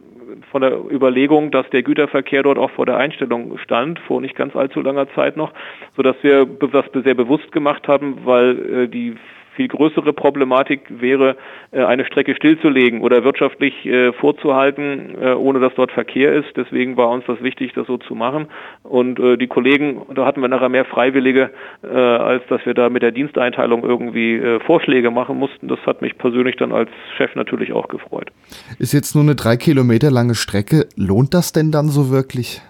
von 0.52 0.62
der 0.62 0.73
Überlegung, 0.91 1.52
dass 1.52 1.69
der 1.69 1.84
Güterverkehr 1.84 2.43
dort 2.43 2.58
auch 2.58 2.71
vor 2.71 2.86
der 2.86 2.97
Einstellung 2.97 3.58
stand, 3.60 3.99
vor 3.99 4.19
nicht 4.19 4.36
ganz 4.36 4.56
allzu 4.56 4.82
langer 4.82 5.08
Zeit 5.13 5.38
noch, 5.38 5.52
sodass 5.95 6.15
wir 6.21 6.45
das 6.45 6.86
sehr 7.04 7.15
bewusst 7.15 7.52
gemacht 7.52 7.88
haben, 7.88 8.19
weil 8.25 8.84
äh, 8.84 8.88
die 8.88 9.15
viel 9.60 9.67
größere 9.67 10.13
Problematik 10.13 10.84
wäre, 10.89 11.36
äh, 11.72 11.84
eine 11.84 12.06
Strecke 12.06 12.34
stillzulegen 12.34 13.02
oder 13.02 13.26
wirtschaftlich 13.26 13.86
äh, 13.86 14.13
vorzuhalten, 14.13 15.17
äh, 15.22 15.34
ohne 15.34 15.60
dass 15.60 15.74
dort 15.76 15.91
Verkehr 15.91 16.34
ist. 16.34 16.48
Deswegen 16.56 16.95
war 16.95 17.10
uns 17.10 17.26
das 17.28 17.41
wichtig, 17.41 17.74
das 17.74 17.86
so 17.86 17.98
zu 17.98 18.15
machen. 18.15 18.48
Und 18.84 19.19
die 19.19 19.48
Kollegen, 19.48 20.02
da 20.15 20.26
hatten 20.26 20.41
wir 20.41 20.48
nachher 20.48 20.69
mehr 20.69 20.86
Freiwillige, 20.86 21.50
als 21.82 22.43
dass 22.48 22.65
wir 22.65 22.74
da 22.74 22.89
mit 22.89 23.04
der 23.04 23.12
Diensteinteilung 23.12 23.84
irgendwie 23.84 24.41
Vorschläge 24.65 25.12
machen 25.12 25.38
mussten. 25.38 25.67
Das 25.67 25.80
hat 25.86 26.02
mich 26.02 26.17
persönlich 26.17 26.56
dann 26.56 26.72
als 26.72 26.89
Chef 27.17 27.36
natürlich 27.36 27.74
auch 27.74 27.88
gefreut. 27.88 28.32
Ist 28.80 28.93
jetzt 28.93 29.15
nur 29.15 29.24
eine 29.24 29.36
drei 29.36 29.58
Kilometer 29.58 30.12
lange 30.12 30.36
Strecke. 30.36 30.88
Lohnt 30.95 31.34
das 31.34 31.52
denn 31.52 31.72
dann 31.72 31.89
so 31.89 32.10
wirklich? 32.10 32.62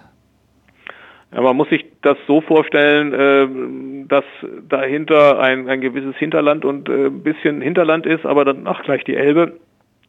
Ja, 1.32 1.40
man 1.42 1.56
muss 1.56 1.68
sich 1.68 1.84
das 2.02 2.18
so 2.26 2.40
vorstellen, 2.40 3.12
äh, 3.12 4.08
dass 4.08 4.24
dahinter 4.68 5.38
ein, 5.38 5.68
ein 5.68 5.80
gewisses 5.80 6.16
Hinterland 6.16 6.64
und 6.64 6.88
äh, 6.88 7.06
ein 7.06 7.22
bisschen 7.22 7.60
Hinterland 7.60 8.06
ist, 8.06 8.26
aber 8.26 8.44
danach 8.44 8.82
gleich 8.82 9.04
die 9.04 9.14
Elbe 9.14 9.58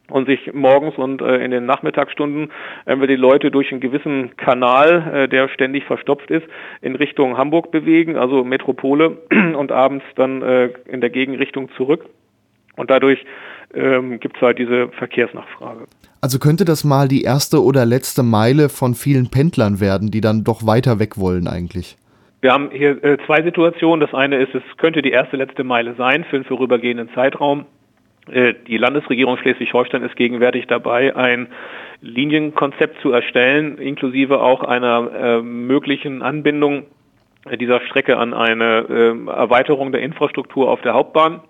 und 0.10 0.28
sich 0.28 0.54
morgens 0.54 0.98
und 0.98 1.22
äh, 1.22 1.38
in 1.44 1.52
den 1.52 1.66
Nachmittagsstunden, 1.66 2.52
wir 2.86 3.08
die 3.08 3.16
Leute 3.16 3.52
durch 3.52 3.72
einen 3.72 3.82
gewissen 3.82 4.36
Kanal, 4.36 5.14
äh, 5.14 5.28
der 5.28 5.48
ständig 5.50 5.86
verstopft 5.86 6.30
ist, 6.30 6.46
in 6.82 6.96
Richtung 6.96 7.38
Hamburg 7.38 7.72
bewegen, 7.72 8.18
also 8.18 8.44
Metropole 8.44 9.18
und 9.56 9.72
abends 9.72 10.06
dann 10.16 10.42
äh, 10.42 10.70
in 10.88 11.02
der 11.02 11.10
Gegenrichtung 11.10 11.70
zurück. 11.78 12.06
Und 12.76 12.90
dadurch 12.90 13.24
ähm, 13.74 14.20
gibt 14.20 14.38
es 14.38 14.42
halt 14.42 14.60
diese 14.60 14.90
Verkehrsnachfrage. 14.90 15.86
Also 16.22 16.38
könnte 16.38 16.66
das 16.66 16.84
mal 16.84 17.08
die 17.08 17.24
erste 17.24 17.64
oder 17.64 17.84
letzte 17.84 18.22
Meile 18.22 18.70
von 18.70 18.94
vielen 18.94 19.32
Pendlern 19.32 19.80
werden, 19.80 20.12
die 20.12 20.22
dann 20.22 20.44
doch 20.44 20.68
weiter 20.68 21.00
weg 21.00 21.18
wollen 21.18 21.48
eigentlich? 21.48 21.98
Wir 22.42 22.54
haben 22.54 22.70
hier 22.72 23.04
äh, 23.04 23.18
zwei 23.26 23.42
Situationen. 23.42 24.00
Das 24.00 24.14
eine 24.14 24.38
ist, 24.38 24.54
es 24.54 24.62
könnte 24.78 25.02
die 25.02 25.10
erste 25.10 25.36
letzte 25.36 25.64
Meile 25.64 25.96
sein 25.96 26.24
für 26.24 26.36
einen 26.36 26.46
vorübergehenden 26.46 27.10
Zeitraum. 27.16 27.66
Äh, 28.32 28.54
die 28.68 28.78
Landesregierung 28.78 29.38
Schleswig-Holstein 29.38 30.04
ist 30.04 30.16
gegenwärtig 30.16 30.68
dabei, 30.68 31.16
ein 31.16 31.48
Linienkonzept 32.02 33.02
zu 33.02 33.12
erstellen, 33.12 33.80
inklusive 33.80 34.42
auch 34.42 34.64
einer 34.64 35.12
äh, 35.12 35.42
möglichen 35.42 36.22
Anbindung 36.22 36.84
dieser 37.60 37.82
Strecke 37.82 38.18
an 38.18 38.36
eine 38.36 39.26
Erweiterung 39.26 39.92
der 39.92 40.02
Infrastruktur 40.02 40.70
auf 40.70 40.82
der 40.82 40.94
Hauptbahn 40.94 41.42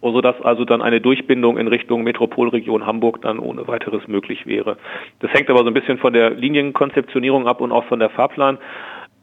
sodass 0.00 0.40
also 0.42 0.64
dann 0.64 0.82
eine 0.82 1.00
Durchbindung 1.00 1.58
in 1.58 1.68
Richtung 1.68 2.02
Metropolregion 2.02 2.86
Hamburg 2.86 3.22
dann 3.22 3.38
ohne 3.38 3.66
weiteres 3.66 4.06
möglich 4.08 4.46
wäre. 4.46 4.76
Das 5.20 5.32
hängt 5.32 5.50
aber 5.50 5.60
so 5.60 5.66
ein 5.66 5.74
bisschen 5.74 5.98
von 5.98 6.12
der 6.12 6.30
Linienkonzeptionierung 6.30 7.46
ab 7.46 7.60
und 7.60 7.72
auch 7.72 7.84
von 7.84 7.98
der 7.98 8.10
Fahrplan. 8.10 8.58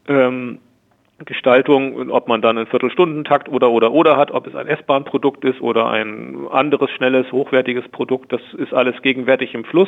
Ähm, 0.08 0.60
ob 2.10 2.28
man 2.28 2.42
dann 2.42 2.58
einen 2.58 2.68
Viertelstundentakt 2.68 3.48
oder 3.48 3.72
oder 3.72 3.94
oder 3.94 4.18
hat, 4.18 4.32
ob 4.32 4.48
es 4.48 4.56
ein 4.56 4.68
S-Bahn-Produkt 4.68 5.46
ist 5.46 5.62
oder 5.62 5.90
ein 5.90 6.48
anderes, 6.52 6.92
schnelles, 6.92 7.32
hochwertiges 7.32 7.88
Produkt, 7.88 8.34
das 8.34 8.42
ist 8.58 8.74
alles 8.74 9.02
gegenwärtig 9.02 9.54
im 9.54 9.64
Fluss. 9.64 9.88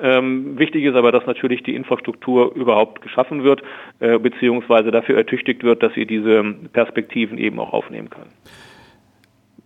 Ähm, 0.00 0.58
wichtig 0.58 0.84
ist 0.84 0.94
aber, 0.94 1.10
dass 1.10 1.26
natürlich 1.26 1.64
die 1.64 1.74
Infrastruktur 1.74 2.54
überhaupt 2.54 3.02
geschaffen 3.02 3.42
wird, 3.42 3.62
äh, 3.98 4.18
beziehungsweise 4.18 4.92
dafür 4.92 5.16
ertüchtigt 5.16 5.64
wird, 5.64 5.82
dass 5.82 5.92
sie 5.94 6.06
diese 6.06 6.54
Perspektiven 6.72 7.36
eben 7.38 7.58
auch 7.58 7.72
aufnehmen 7.72 8.08
kann. 8.08 8.28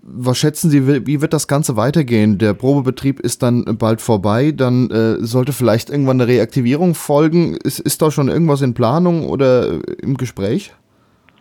Was 0.06 0.36
schätzen 0.36 0.68
Sie, 0.68 1.06
wie 1.06 1.22
wird 1.22 1.32
das 1.32 1.48
Ganze 1.48 1.78
weitergehen? 1.78 2.36
Der 2.36 2.52
Probebetrieb 2.52 3.20
ist 3.20 3.42
dann 3.42 3.64
bald 3.78 4.02
vorbei, 4.02 4.52
dann 4.54 4.90
äh, 4.90 5.14
sollte 5.24 5.54
vielleicht 5.54 5.88
irgendwann 5.88 6.20
eine 6.20 6.30
Reaktivierung 6.30 6.94
folgen. 6.94 7.56
Ist, 7.64 7.78
ist 7.78 8.02
da 8.02 8.10
schon 8.10 8.28
irgendwas 8.28 8.60
in 8.60 8.74
Planung 8.74 9.26
oder 9.26 9.80
im 10.02 10.18
Gespräch? 10.18 10.74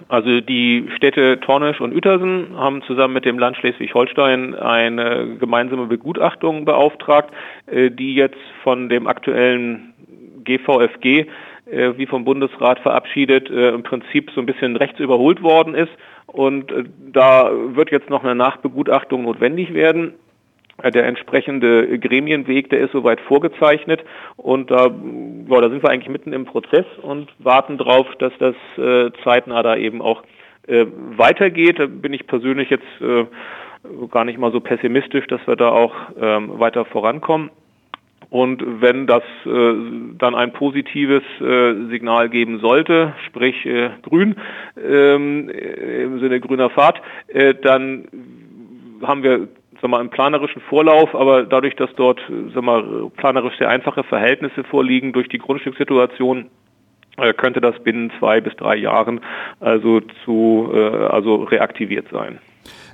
Also 0.08 0.40
die 0.40 0.88
Städte 0.96 1.40
Tornisch 1.42 1.82
und 1.82 1.94
Uetersen 1.94 2.56
haben 2.56 2.82
zusammen 2.84 3.16
mit 3.16 3.26
dem 3.26 3.38
Land 3.38 3.58
Schleswig-Holstein 3.58 4.56
eine 4.56 5.36
gemeinsame 5.40 5.88
Begutachtung 5.88 6.64
beauftragt, 6.64 7.34
äh, 7.68 7.92
die 7.92 8.16
jetzt 8.16 8.40
von 8.64 8.88
dem 8.88 9.08
aktuellen 9.08 9.94
GVFG 10.46 11.26
äh, 11.66 11.98
wie 11.98 12.06
vom 12.06 12.26
Bundesrat 12.26 12.80
verabschiedet, 12.80 13.50
äh, 13.50 13.70
im 13.70 13.84
Prinzip 13.84 14.32
so 14.36 14.42
ein 14.42 14.46
bisschen 14.46 14.76
rechts 14.76 15.00
überholt 15.00 15.42
worden 15.42 15.76
ist. 15.76 15.92
Und 16.28 16.72
äh, 16.72 16.84
da 17.12 17.52
wird 17.52 17.92
jetzt 17.92 18.10
noch 18.10 18.24
eine 18.24 18.36
Nachbegutachtung 18.36 19.24
notwendig 19.24 19.74
werden. 19.74 20.14
Der 20.82 21.06
entsprechende 21.06 22.00
Gremienweg, 22.00 22.70
der 22.72 22.80
ist 22.80 22.94
soweit 22.94 23.22
vorgezeichnet 23.22 24.04
und 24.38 24.72
da, 24.72 24.88
ja, 24.88 25.62
da 25.62 25.70
sind 25.70 25.84
wir 25.84 25.90
eigentlich 25.92 26.10
mitten 26.10 26.34
im 26.34 26.46
Prozess 26.46 26.86
und 27.04 27.30
warten 27.38 27.78
darauf, 27.78 28.08
dass 28.18 28.34
das 28.40 28.56
äh, 28.80 29.12
zeitnah 29.24 29.62
da 29.62 29.76
eben 29.76 30.02
auch 30.02 30.24
äh, 30.66 30.88
weitergeht. 31.16 31.78
Da 31.78 31.86
bin 31.86 32.12
ich 32.12 32.26
persönlich 32.26 32.72
jetzt 32.72 32.88
äh, 33.02 33.26
gar 34.10 34.26
nicht 34.26 34.40
mal 34.40 34.52
so 34.52 34.62
pessimistisch, 34.62 35.28
dass 35.28 35.46
wir 35.46 35.56
da 35.56 35.70
auch 35.70 35.94
ähm, 36.20 36.60
weiter 36.60 36.86
vorankommen. 36.86 37.52
Und 38.30 38.82
wenn 38.82 39.08
das 39.08 39.24
äh, 39.46 39.74
dann 40.18 40.36
ein 40.36 40.54
positives 40.54 41.24
äh, 41.40 41.88
Signal 41.90 42.30
geben 42.30 42.60
sollte, 42.60 43.14
sprich 43.28 43.66
äh, 43.66 43.92
grün 44.02 44.36
ähm, 44.78 45.50
im 45.50 46.20
Sinne 46.20 46.40
grüner 46.40 46.70
Fahrt, 46.70 47.02
äh, 47.28 47.54
dann 47.56 48.08
haben 49.02 49.24
wir 49.24 49.48
sag 49.82 49.90
mal, 49.90 50.00
einen 50.00 50.10
planerischen 50.10 50.62
Vorlauf, 50.62 51.14
aber 51.14 51.44
dadurch, 51.44 51.76
dass 51.76 51.90
dort 51.96 52.20
sag 52.54 52.64
mal, 52.64 53.12
planerisch 53.18 53.58
sehr 53.58 53.70
einfache 53.70 54.04
Verhältnisse 54.04 54.64
vorliegen 54.64 55.12
durch 55.12 55.28
die 55.28 55.38
Grundstückssituation, 55.38 56.50
äh, 57.18 57.34
könnte 57.34 57.62
das 57.62 57.76
binnen 57.84 58.12
zwei 58.18 58.42
bis 58.42 58.56
drei 58.56 58.76
Jahren 58.76 59.20
also 59.60 60.02
zu 60.26 60.72
äh, 60.74 60.80
also 60.80 61.44
reaktiviert 61.44 62.08
sein. 62.12 62.40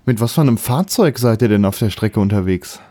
Mit 0.06 0.20
was 0.20 0.34
für 0.34 0.42
einem 0.42 0.58
Fahrzeug 0.58 1.18
seid 1.20 1.42
ihr 1.42 1.48
denn 1.48 1.65
auf 1.65 1.78
der 1.78 1.89
Strecke 1.89 2.20
unterwegs? 2.20 2.82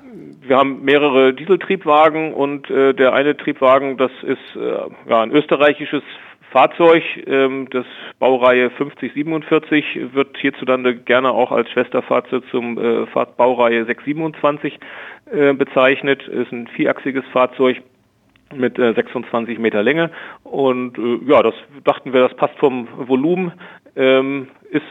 Wir 0.49 0.57
haben 0.57 0.85
mehrere 0.85 1.35
Dieseltriebwagen 1.35 2.33
und 2.33 2.71
äh, 2.71 2.95
der 2.95 3.13
eine 3.13 3.37
Triebwagen, 3.37 3.97
das 3.97 4.11
ist 4.23 4.57
äh, 4.57 5.11
ja, 5.11 5.21
ein 5.23 5.31
österreichisches 5.31 6.03
Fahrzeug, 6.51 7.03
ähm, 7.27 7.69
das 7.71 7.85
Baureihe 8.19 8.71
5047 8.71 10.15
wird 10.15 10.37
hierzulande 10.39 10.97
gerne 10.97 11.31
auch 11.31 11.53
als 11.53 11.71
Schwesterfahrzeug 11.71 12.43
zum 12.51 12.79
äh, 12.79 13.07
Baureihe 13.37 13.85
627 13.85 14.79
äh, 15.31 15.53
bezeichnet, 15.53 16.27
ist 16.27 16.51
ein 16.53 16.67
vierachsiges 16.69 17.25
Fahrzeug 17.33 17.83
mit 18.55 18.79
äh, 18.79 18.95
26 18.95 19.59
Meter 19.59 19.83
Länge. 19.83 20.11
Und 20.45 20.97
äh, 20.97 21.19
ja, 21.31 21.43
das 21.43 21.55
dachten 21.85 22.15
wir, 22.15 22.23
das 22.23 22.37
passt 22.37 22.57
vom 22.59 22.89
Volumen, 22.97 23.53
ähm, 23.95 24.49
ist 24.71 24.83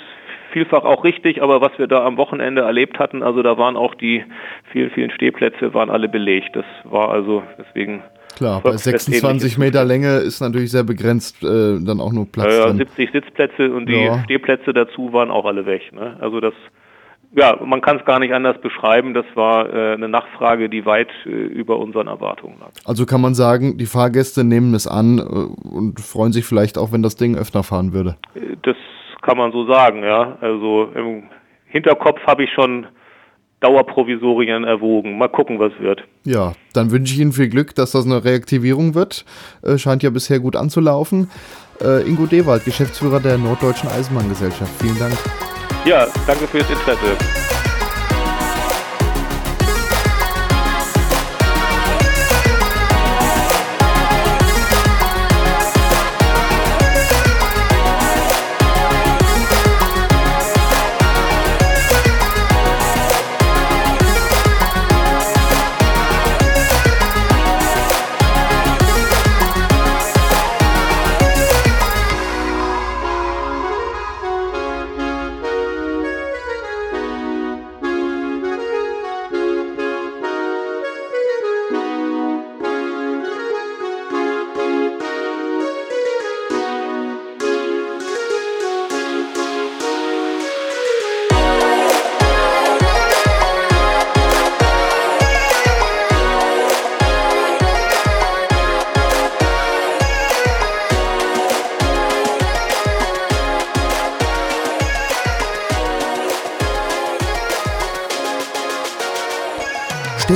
vielfach 0.58 0.84
auch 0.84 1.04
richtig, 1.04 1.44
aber 1.44 1.62
was 1.62 1.72
wir 1.78 1.86
da 1.86 2.04
am 2.04 2.18
Wochenende 2.18 2.62
erlebt 2.62 2.98
hatten, 2.98 3.22
also 3.22 3.44
da 3.44 3.60
waren 3.60 3.78
auch 3.78 3.94
die 3.94 4.24
vielen, 4.72 4.90
vielen 4.90 5.12
Stehplätze, 5.12 5.74
waren 5.76 5.92
alle 5.92 6.10
belegt. 6.10 6.56
Das 6.56 6.66
war 6.84 7.10
also 7.10 7.44
deswegen. 7.60 8.02
Klar, 8.36 8.62
bei 8.62 8.72
26 8.72 9.60
Meter 9.60 9.86
Länge 9.86 10.18
ist 10.18 10.42
natürlich 10.42 10.72
sehr 10.72 10.84
begrenzt 10.84 11.44
äh, 11.44 11.80
dann 11.80 12.00
auch 12.00 12.12
nur 12.12 12.26
Platz. 12.32 12.56
Ja, 12.56 12.74
70 12.74 13.12
Sitzplätze 13.12 13.72
und 13.72 13.88
die 13.88 14.04
ja. 14.04 14.24
Stehplätze 14.24 14.74
dazu 14.74 15.14
waren 15.14 15.30
auch 15.30 15.46
alle 15.46 15.66
weg. 15.66 15.94
Ne? 15.94 16.18
Also 16.20 16.40
das 16.40 16.54
ja, 17.36 17.58
man 17.64 17.82
kann 17.82 17.98
es 17.98 18.06
gar 18.06 18.20
nicht 18.20 18.34
anders 18.34 18.60
beschreiben. 18.62 19.14
Das 19.14 19.26
war 19.36 19.68
äh, 19.72 19.94
eine 19.94 20.08
Nachfrage, 20.08 20.70
die 20.70 20.86
weit 20.86 21.10
äh, 21.26 21.30
über 21.30 21.78
unseren 21.78 22.08
Erwartungen 22.08 22.58
lag. 22.60 22.70
Also 22.86 23.06
kann 23.06 23.22
man 23.22 23.36
sagen, 23.36 23.78
die 23.78 23.86
Fahrgäste 23.86 24.44
nehmen 24.44 24.74
es 24.74 24.88
an 24.88 25.20
äh, 25.20 25.22
und 25.22 26.00
freuen 26.00 26.32
sich 26.32 26.46
vielleicht 26.46 26.78
auch, 26.78 26.92
wenn 26.92 27.04
das 27.04 27.16
Ding 27.16 27.36
öfter 27.36 27.64
fahren 27.64 27.92
würde. 27.92 28.16
Das 28.64 28.78
kann 29.22 29.38
man 29.38 29.52
so 29.52 29.66
sagen, 29.66 30.04
ja. 30.04 30.38
Also 30.42 30.90
im 30.96 31.24
Hinterkopf 31.66 32.20
habe 32.26 32.44
ich 32.44 32.52
schon 32.54 32.88
Dauerprovisorien 33.60 34.64
erwogen. 34.64 35.18
Mal 35.18 35.30
gucken, 35.30 35.60
was 35.60 35.72
wird. 35.80 36.04
Ja, 36.24 36.54
dann 36.74 36.92
wünsche 36.92 37.14
ich 37.14 37.20
Ihnen 37.20 37.34
viel 37.34 37.50
Glück, 37.50 37.74
dass 37.76 37.92
das 37.92 38.06
eine 38.06 38.24
Reaktivierung 38.24 38.94
wird. 38.94 39.26
Äh, 39.64 39.78
scheint 39.78 40.04
ja 40.04 40.10
bisher 40.12 40.40
gut 40.40 40.56
anzulaufen. 40.56 41.32
Äh, 41.82 42.08
Ingo 42.08 42.26
Dewald, 42.26 42.66
Geschäftsführer 42.66 43.20
der 43.20 43.38
Norddeutschen 43.38 43.90
Eisenbahngesellschaft. 43.90 44.72
Vielen 44.82 45.00
Dank. 45.00 45.14
Ja, 45.86 46.08
danke 46.28 46.48
fürs 46.48 46.70
Interesse. 46.70 47.57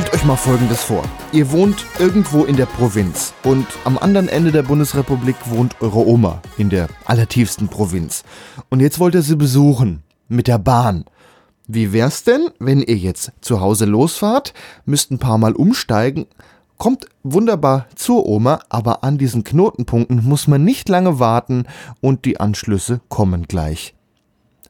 Stellt 0.01 0.15
euch 0.15 0.25
mal 0.25 0.35
Folgendes 0.35 0.83
vor. 0.83 1.03
Ihr 1.31 1.51
wohnt 1.51 1.85
irgendwo 1.99 2.45
in 2.45 2.55
der 2.55 2.65
Provinz 2.65 3.35
und 3.43 3.67
am 3.83 3.99
anderen 3.99 4.29
Ende 4.29 4.51
der 4.51 4.63
Bundesrepublik 4.63 5.35
wohnt 5.45 5.79
eure 5.79 6.07
Oma 6.07 6.41
in 6.57 6.71
der 6.71 6.87
allertiefsten 7.05 7.67
Provinz. 7.67 8.23
Und 8.69 8.79
jetzt 8.79 8.97
wollt 8.97 9.13
ihr 9.13 9.21
sie 9.21 9.35
besuchen 9.35 10.01
mit 10.27 10.47
der 10.47 10.57
Bahn. 10.57 11.05
Wie 11.67 11.93
wär's 11.93 12.23
denn, 12.23 12.49
wenn 12.57 12.81
ihr 12.81 12.97
jetzt 12.97 13.31
zu 13.41 13.61
Hause 13.61 13.85
losfahrt, 13.85 14.55
müsst 14.85 15.11
ein 15.11 15.19
paar 15.19 15.37
Mal 15.37 15.53
umsteigen, 15.53 16.25
kommt 16.79 17.05
wunderbar 17.21 17.85
zur 17.93 18.25
Oma, 18.25 18.59
aber 18.69 19.03
an 19.03 19.19
diesen 19.19 19.43
Knotenpunkten 19.43 20.23
muss 20.23 20.47
man 20.47 20.63
nicht 20.63 20.89
lange 20.89 21.19
warten 21.19 21.65
und 21.99 22.25
die 22.25 22.39
Anschlüsse 22.39 23.01
kommen 23.07 23.43
gleich. 23.47 23.93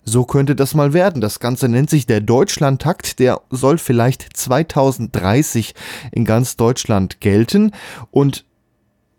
So 0.03 0.25
könnte 0.25 0.55
das 0.55 0.73
mal 0.73 0.93
werden. 0.93 1.21
Das 1.21 1.39
Ganze 1.39 1.69
nennt 1.69 1.89
sich 1.89 2.05
der 2.05 2.21
Deutschlandtakt. 2.21 3.19
Der 3.19 3.41
soll 3.49 3.77
vielleicht 3.77 4.35
2030 4.35 5.75
in 6.11 6.25
ganz 6.25 6.55
Deutschland 6.55 7.19
gelten. 7.21 7.71
Und 8.09 8.45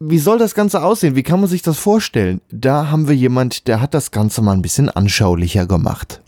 wie 0.01 0.18
soll 0.18 0.38
das 0.38 0.55
Ganze 0.55 0.83
aussehen? 0.83 1.14
Wie 1.14 1.23
kann 1.23 1.40
man 1.40 1.49
sich 1.49 1.62
das 1.62 1.79
vorstellen? 1.79 2.40
Da 2.51 2.90
haben 2.90 3.07
wir 3.07 3.14
jemand, 3.14 3.68
der 3.68 3.81
hat 3.81 3.95
das 3.95 4.11
Ganze 4.11 4.42
mal 4.42 4.53
ein 4.53 4.62
bisschen 4.62 4.90
anschaulicher 4.90 5.66
gemacht. 5.66 6.21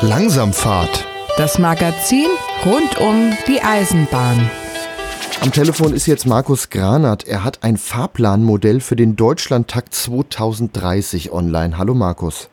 Langsamfahrt. 0.00 1.04
Das 1.36 1.58
Magazin 1.58 2.28
rund 2.64 3.00
um 3.00 3.32
die 3.48 3.60
Eisenbahn. 3.60 4.48
Am 5.40 5.50
Telefon 5.50 5.92
ist 5.92 6.06
jetzt 6.06 6.26
Markus 6.26 6.70
Granat. 6.70 7.24
Er 7.26 7.42
hat 7.42 7.64
ein 7.64 7.76
Fahrplanmodell 7.76 8.80
für 8.80 8.94
den 8.94 9.16
Deutschlandtakt 9.16 9.92
2030 9.92 11.32
online. 11.32 11.76
Hallo 11.76 11.94
Markus. 11.94 12.48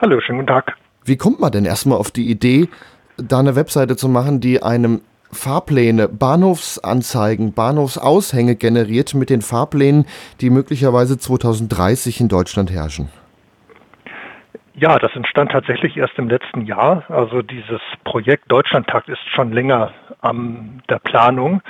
Hallo, 0.00 0.18
schönen 0.18 0.38
guten 0.38 0.48
Tag. 0.48 0.76
Wie 1.04 1.18
kommt 1.18 1.40
man 1.40 1.52
denn 1.52 1.66
erstmal 1.66 1.98
auf 1.98 2.10
die 2.10 2.30
Idee, 2.30 2.70
da 3.18 3.38
eine 3.38 3.54
Webseite 3.54 3.96
zu 3.96 4.08
machen, 4.08 4.40
die 4.40 4.62
einem 4.62 5.02
Fahrpläne, 5.30 6.08
Bahnhofsanzeigen, 6.08 7.52
Bahnhofsaushänge 7.52 8.56
generiert 8.56 9.12
mit 9.12 9.28
den 9.28 9.42
Fahrplänen, 9.42 10.06
die 10.40 10.48
möglicherweise 10.48 11.18
2030 11.18 12.18
in 12.18 12.28
Deutschland 12.28 12.70
herrschen? 12.70 13.10
Ja, 14.72 14.98
das 14.98 15.14
entstand 15.14 15.52
tatsächlich 15.52 15.98
erst 15.98 16.16
im 16.16 16.30
letzten 16.30 16.64
Jahr. 16.64 17.04
Also 17.08 17.42
dieses 17.42 17.82
Projekt 18.04 18.50
Deutschlandtakt 18.50 19.10
ist 19.10 19.20
schon 19.34 19.52
länger 19.52 19.92
an 20.22 20.82
der 20.88 20.98
Planung. 20.98 21.60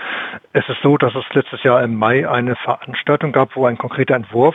Es 0.52 0.68
ist 0.68 0.80
so, 0.84 0.96
dass 0.96 1.16
es 1.16 1.24
letztes 1.34 1.64
Jahr 1.64 1.82
im 1.82 1.96
Mai 1.96 2.28
eine 2.28 2.54
Veranstaltung 2.54 3.32
gab, 3.32 3.56
wo 3.56 3.66
ein 3.66 3.76
konkreter 3.76 4.14
Entwurf 4.14 4.54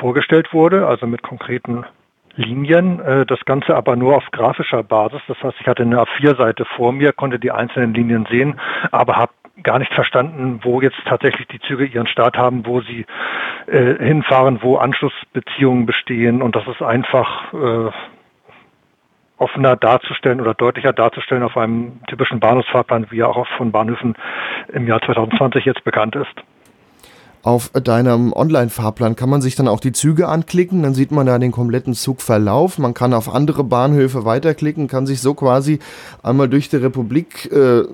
vorgestellt 0.00 0.52
wurde, 0.52 0.88
also 0.88 1.06
mit 1.06 1.22
konkreten 1.22 1.84
Linien, 2.36 3.00
äh, 3.00 3.26
das 3.26 3.44
Ganze 3.44 3.74
aber 3.74 3.96
nur 3.96 4.16
auf 4.16 4.24
grafischer 4.30 4.82
Basis. 4.82 5.20
Das 5.26 5.42
heißt, 5.42 5.56
ich 5.60 5.66
hatte 5.66 5.82
eine 5.82 6.00
A4-Seite 6.00 6.64
vor 6.64 6.92
mir, 6.92 7.12
konnte 7.12 7.38
die 7.38 7.50
einzelnen 7.50 7.94
Linien 7.94 8.26
sehen, 8.30 8.60
aber 8.92 9.16
habe 9.16 9.32
gar 9.62 9.78
nicht 9.78 9.92
verstanden, 9.92 10.60
wo 10.62 10.80
jetzt 10.80 10.98
tatsächlich 11.06 11.46
die 11.48 11.60
Züge 11.60 11.86
ihren 11.86 12.06
Start 12.06 12.36
haben, 12.36 12.66
wo 12.66 12.82
sie 12.82 13.06
äh, 13.66 13.94
hinfahren, 14.04 14.62
wo 14.62 14.76
Anschlussbeziehungen 14.76 15.86
bestehen 15.86 16.42
und 16.42 16.54
das 16.54 16.66
ist 16.68 16.82
einfach 16.82 17.52
äh, 17.54 17.90
offener 19.38 19.76
darzustellen 19.76 20.40
oder 20.40 20.54
deutlicher 20.54 20.92
darzustellen 20.92 21.42
auf 21.42 21.56
einem 21.56 22.00
typischen 22.06 22.40
Bahnhofsfahrplan, 22.40 23.06
wie 23.10 23.20
er 23.20 23.28
auch 23.28 23.46
von 23.56 23.72
Bahnhöfen 23.72 24.14
im 24.72 24.86
Jahr 24.86 25.00
2020 25.00 25.64
jetzt 25.64 25.84
bekannt 25.84 26.16
ist. 26.16 26.34
Auf 27.46 27.70
deinem 27.70 28.32
Online-Fahrplan 28.32 29.14
kann 29.14 29.30
man 29.30 29.40
sich 29.40 29.54
dann 29.54 29.68
auch 29.68 29.78
die 29.78 29.92
Züge 29.92 30.26
anklicken, 30.26 30.82
dann 30.82 30.94
sieht 30.94 31.12
man 31.12 31.26
da 31.26 31.38
den 31.38 31.52
kompletten 31.52 31.94
Zugverlauf. 31.94 32.76
Man 32.78 32.92
kann 32.92 33.14
auf 33.14 33.32
andere 33.32 33.62
Bahnhöfe 33.62 34.24
weiterklicken, 34.24 34.88
kann 34.88 35.06
sich 35.06 35.20
so 35.20 35.32
quasi 35.34 35.78
einmal 36.24 36.48
durch 36.48 36.70
die 36.70 36.78
Republik 36.78 37.48
äh, 37.52 37.84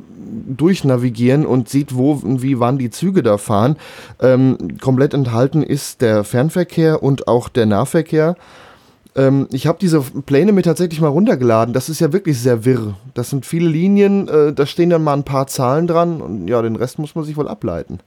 durchnavigieren 0.49 1.45
und 1.45 1.69
sieht, 1.69 1.95
wo 1.95 2.13
und 2.13 2.41
wie 2.41 2.61
wann 2.61 2.79
die 2.79 2.89
Züge 2.89 3.23
da 3.23 3.37
fahren. 3.37 3.77
Ähm, 4.23 4.79
komplett 4.81 5.13
enthalten 5.13 5.63
ist 5.63 6.01
der 6.01 6.25
Fernverkehr 6.25 7.03
und 7.03 7.29
auch 7.29 7.51
der 7.51 7.67
Nahverkehr. 7.67 8.37
Ähm, 9.15 9.49
ich 9.53 9.67
habe 9.67 9.77
diese 9.79 10.01
Pläne 10.01 10.53
mir 10.53 10.63
tatsächlich 10.63 11.03
mal 11.03 11.09
runtergeladen. 11.09 11.75
Das 11.75 11.91
ist 11.91 12.01
ja 12.01 12.15
wirklich 12.15 12.41
sehr 12.41 12.65
wirr. 12.65 12.95
Das 13.13 13.29
sind 13.29 13.45
viele 13.45 13.69
Linien, 13.69 14.29
äh, 14.29 14.55
da 14.55 14.65
stehen 14.65 14.89
dann 14.89 15.05
mal 15.05 15.13
ein 15.13 15.25
paar 15.25 15.47
Zahlen 15.47 15.87
dran 15.87 16.23
und 16.23 16.49
ja, 16.49 16.63
den 16.63 16.77
Rest 16.77 16.99
muss 16.99 17.15
man 17.15 17.25
sich 17.25 17.37
wohl 17.37 17.49
ableiten. 17.49 18.01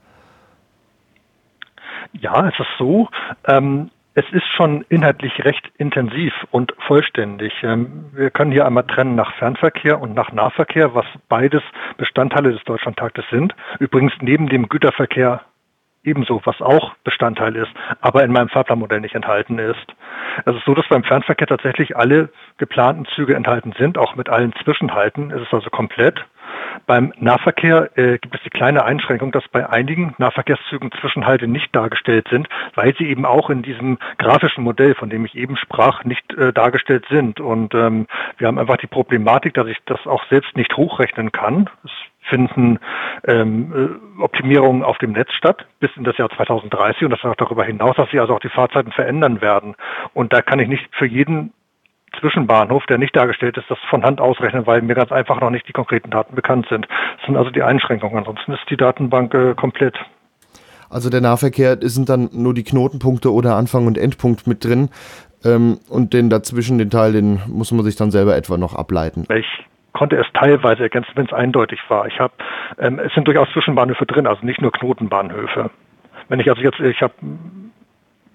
Ja, 2.19 2.47
es 2.47 2.59
ist 2.59 2.77
so. 2.77 3.09
Ähm, 3.47 3.91
es 4.13 4.25
ist 4.31 4.47
schon 4.55 4.85
inhaltlich 4.87 5.43
recht 5.43 5.69
intensiv 5.77 6.33
und 6.51 6.73
vollständig. 6.87 7.53
Ähm, 7.63 8.05
wir 8.13 8.31
können 8.31 8.51
hier 8.51 8.65
einmal 8.65 8.85
trennen 8.85 9.15
nach 9.15 9.33
Fernverkehr 9.35 9.99
und 9.99 10.13
nach 10.15 10.31
Nahverkehr, 10.31 10.95
was 10.95 11.05
beides 11.27 11.61
Bestandteile 11.97 12.53
des 12.53 12.63
Deutschlandtaktes 12.63 13.25
sind. 13.29 13.53
Übrigens 13.79 14.13
neben 14.21 14.47
dem 14.47 14.69
Güterverkehr 14.69 15.41
ebenso, 16.05 16.41
was 16.45 16.61
auch 16.61 16.93
Bestandteil 17.03 17.55
ist, 17.55 17.71
aber 17.99 18.23
in 18.23 18.31
meinem 18.31 18.47
Fahrplanmodell 18.47 19.01
nicht 19.01 19.15
enthalten 19.15 19.59
ist. 19.59 19.87
Es 20.45 20.55
ist 20.55 20.65
so, 20.65 20.73
dass 20.73 20.87
beim 20.87 21.03
Fernverkehr 21.03 21.47
tatsächlich 21.47 21.97
alle 21.97 22.29
geplanten 22.57 23.05
Züge 23.15 23.35
enthalten 23.35 23.73
sind, 23.77 23.97
auch 23.97 24.15
mit 24.15 24.29
allen 24.29 24.53
Zwischenhalten. 24.63 25.31
Es 25.31 25.41
ist 25.41 25.53
also 25.53 25.69
komplett. 25.69 26.23
Beim 26.85 27.13
Nahverkehr 27.19 27.89
äh, 27.97 28.17
gibt 28.17 28.35
es 28.35 28.41
die 28.43 28.49
kleine 28.49 28.85
Einschränkung, 28.85 29.31
dass 29.31 29.47
bei 29.49 29.69
einigen 29.69 30.13
Nahverkehrszügen 30.17 30.91
Zwischenhalte 30.99 31.47
nicht 31.47 31.75
dargestellt 31.75 32.27
sind, 32.29 32.47
weil 32.75 32.95
sie 32.97 33.07
eben 33.07 33.25
auch 33.25 33.49
in 33.49 33.61
diesem 33.61 33.97
grafischen 34.17 34.63
Modell, 34.63 34.95
von 34.95 35.09
dem 35.09 35.25
ich 35.25 35.35
eben 35.35 35.57
sprach, 35.57 36.03
nicht 36.03 36.33
äh, 36.33 36.53
dargestellt 36.53 37.05
sind. 37.09 37.39
Und 37.39 37.73
ähm, 37.73 38.07
wir 38.37 38.47
haben 38.47 38.59
einfach 38.59 38.77
die 38.77 38.87
Problematik, 38.87 39.53
dass 39.53 39.67
ich 39.67 39.77
das 39.85 40.05
auch 40.05 40.23
selbst 40.29 40.55
nicht 40.55 40.75
hochrechnen 40.77 41.31
kann. 41.31 41.69
Es 41.83 41.91
finden 42.29 42.79
ähm, 43.27 43.99
äh, 44.17 44.21
Optimierungen 44.21 44.83
auf 44.83 44.97
dem 44.97 45.11
Netz 45.11 45.31
statt 45.33 45.65
bis 45.79 45.91
in 45.95 46.03
das 46.03 46.17
Jahr 46.17 46.29
2030 46.29 47.03
und 47.03 47.11
das 47.11 47.23
auch 47.23 47.35
darüber 47.35 47.63
hinaus, 47.63 47.95
dass 47.95 48.09
sie 48.11 48.19
also 48.19 48.35
auch 48.35 48.39
die 48.39 48.49
Fahrzeiten 48.49 48.91
verändern 48.91 49.41
werden. 49.41 49.75
Und 50.13 50.33
da 50.33 50.41
kann 50.41 50.59
ich 50.59 50.67
nicht 50.67 50.87
für 50.95 51.05
jeden 51.05 51.53
Zwischenbahnhof, 52.19 52.85
der 52.85 52.97
nicht 52.97 53.15
dargestellt 53.15 53.57
ist, 53.57 53.69
das 53.69 53.77
von 53.89 54.03
Hand 54.03 54.21
ausrechnen, 54.21 54.65
weil 54.65 54.81
mir 54.81 54.95
ganz 54.95 55.11
einfach 55.11 55.39
noch 55.39 55.49
nicht 55.49 55.67
die 55.67 55.73
konkreten 55.73 56.09
Daten 56.09 56.35
bekannt 56.35 56.67
sind. 56.69 56.87
Das 57.17 57.25
sind 57.25 57.37
also 57.37 57.49
die 57.49 57.63
Einschränkungen. 57.63 58.17
Ansonsten 58.17 58.53
ist 58.53 58.69
die 58.69 58.77
Datenbank 58.77 59.33
äh, 59.33 59.53
komplett. 59.55 59.95
Also 60.89 61.09
der 61.09 61.21
Nahverkehr 61.21 61.77
sind 61.81 62.09
dann 62.09 62.29
nur 62.31 62.53
die 62.53 62.63
Knotenpunkte 62.63 63.33
oder 63.33 63.55
Anfang 63.55 63.87
und 63.87 63.97
Endpunkt 63.97 64.47
mit 64.47 64.63
drin. 64.63 64.89
Ähm, 65.43 65.79
und 65.89 66.13
den 66.13 66.29
dazwischen, 66.29 66.77
den 66.77 66.89
Teil, 66.89 67.13
den 67.13 67.41
muss 67.47 67.71
man 67.71 67.83
sich 67.83 67.95
dann 67.95 68.11
selber 68.11 68.35
etwa 68.35 68.57
noch 68.57 68.75
ableiten. 68.75 69.25
Ich 69.33 69.45
konnte 69.93 70.17
es 70.17 70.25
teilweise 70.33 70.83
ergänzen, 70.83 71.11
wenn 71.15 71.25
es 71.25 71.33
eindeutig 71.33 71.79
war. 71.87 72.07
Ich 72.07 72.19
habe, 72.19 72.33
ähm, 72.79 72.99
es 72.99 73.13
sind 73.13 73.27
durchaus 73.27 73.47
Zwischenbahnhöfe 73.53 74.05
drin, 74.05 74.27
also 74.27 74.45
nicht 74.45 74.61
nur 74.61 74.71
Knotenbahnhöfe. 74.71 75.69
Wenn 76.27 76.39
ich 76.39 76.49
also 76.49 76.61
jetzt, 76.61 76.79
ich 76.79 77.01
habe 77.01 77.13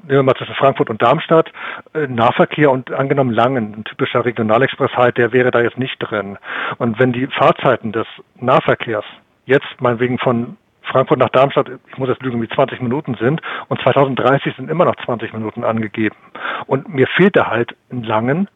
nehmen 0.05 0.19
wir 0.19 0.23
mal 0.23 0.35
zwischen 0.35 0.55
Frankfurt 0.55 0.91
und 0.91 1.03
Darmstadt, 1.03 1.53
äh, 1.95 2.07
Nahverkehr 2.07 2.71
und 2.71 2.93
angenommen 2.93 3.33
Langen, 3.33 3.75
ein 3.75 3.85
typischer 3.85 4.25
Regionalexpress 4.25 4.93
halt, 4.97 5.19
der 5.19 5.33
wäre 5.33 5.51
da 5.51 5.61
jetzt 5.61 5.79
nicht 5.79 5.97
drin. 5.99 6.39
Und 6.79 6.99
wenn 6.99 7.13
die 7.13 7.27
Fahrzeiten 7.27 7.93
des 7.93 8.07
Nahverkehrs 8.37 9.05
jetzt 9.47 9.81
meinetwegen 9.81 10.19
von 10.19 10.57
Frankfurt 10.83 11.19
nach 11.19 11.29
Darmstadt, 11.31 11.71
ich 11.89 11.99
muss 11.99 12.09
jetzt 12.09 12.23
lügen, 12.23 12.43
wie 12.43 12.49
20 12.49 12.81
Minuten 12.81 13.15
sind 13.15 13.41
und 13.69 13.81
2030 13.83 14.57
sind 14.57 14.71
immer 14.71 14.85
noch 14.85 14.97
20 15.05 15.33
Minuten 15.33 15.65
angegeben. 15.65 16.17
Und 16.67 16.93
mir 16.93 17.07
fehlt 17.07 17.37
da 17.37 17.47
halt 17.47 17.77
in 17.91 18.03
Langen. 18.03 18.49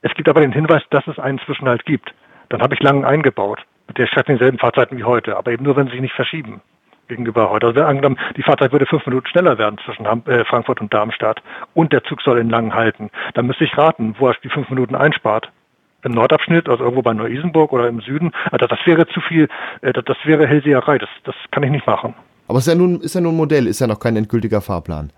Es 0.00 0.14
gibt 0.14 0.28
aber 0.28 0.40
den 0.40 0.52
Hinweis, 0.52 0.82
dass 0.90 1.06
es 1.06 1.18
einen 1.18 1.38
Zwischenhalt 1.40 1.84
gibt. 1.84 2.14
Dann 2.48 2.62
habe 2.62 2.74
ich 2.74 2.82
Langen 2.82 3.04
eingebaut. 3.04 3.60
Der 3.96 4.06
schreibt 4.06 4.28
dieselben 4.28 4.58
Fahrzeiten 4.58 4.96
wie 4.96 5.04
heute, 5.04 5.36
aber 5.36 5.52
eben 5.52 5.64
nur, 5.64 5.76
wenn 5.76 5.86
sie 5.86 5.92
sich 5.92 6.00
nicht 6.00 6.14
verschieben 6.14 6.62
gegenüber 7.08 7.50
heute. 7.50 7.66
Also 7.68 7.82
angenommen, 7.82 8.18
die 8.36 8.42
Fahrzeit 8.42 8.72
würde 8.72 8.86
fünf 8.86 9.06
Minuten 9.06 9.26
schneller 9.26 9.58
werden 9.58 9.78
zwischen 9.84 10.06
äh, 10.06 10.44
Frankfurt 10.44 10.80
und 10.80 10.92
Darmstadt 10.92 11.42
und 11.74 11.92
der 11.92 12.04
Zug 12.04 12.22
soll 12.22 12.38
in 12.38 12.50
Langen 12.50 12.74
halten. 12.74 13.10
Dann 13.34 13.46
müsste 13.46 13.64
ich 13.64 13.76
raten, 13.76 14.14
wo 14.18 14.28
er 14.28 14.36
die 14.42 14.48
fünf 14.48 14.68
Minuten 14.70 14.94
einspart. 14.94 15.50
Im 16.04 16.12
Nordabschnitt, 16.12 16.68
also 16.68 16.82
irgendwo 16.82 17.02
bei 17.02 17.14
Neu-Isenburg 17.14 17.72
oder 17.72 17.86
im 17.86 18.00
Süden. 18.00 18.32
Also 18.50 18.66
das 18.66 18.80
wäre 18.86 19.06
zu 19.06 19.20
viel, 19.20 19.48
äh, 19.82 19.92
das 19.92 20.16
wäre 20.24 20.46
Hellseherei, 20.46 20.98
das, 20.98 21.10
das 21.24 21.34
kann 21.50 21.62
ich 21.62 21.70
nicht 21.70 21.86
machen. 21.86 22.14
Aber 22.48 22.58
es 22.58 22.66
ist 22.66 22.72
ja 22.72 22.78
nun, 22.78 23.00
ist 23.00 23.14
ja 23.14 23.20
nun 23.20 23.34
ein 23.34 23.36
Modell, 23.36 23.66
ist 23.66 23.80
ja 23.80 23.86
noch 23.86 24.00
kein 24.00 24.16
endgültiger 24.16 24.60
Fahrplan. 24.60 25.12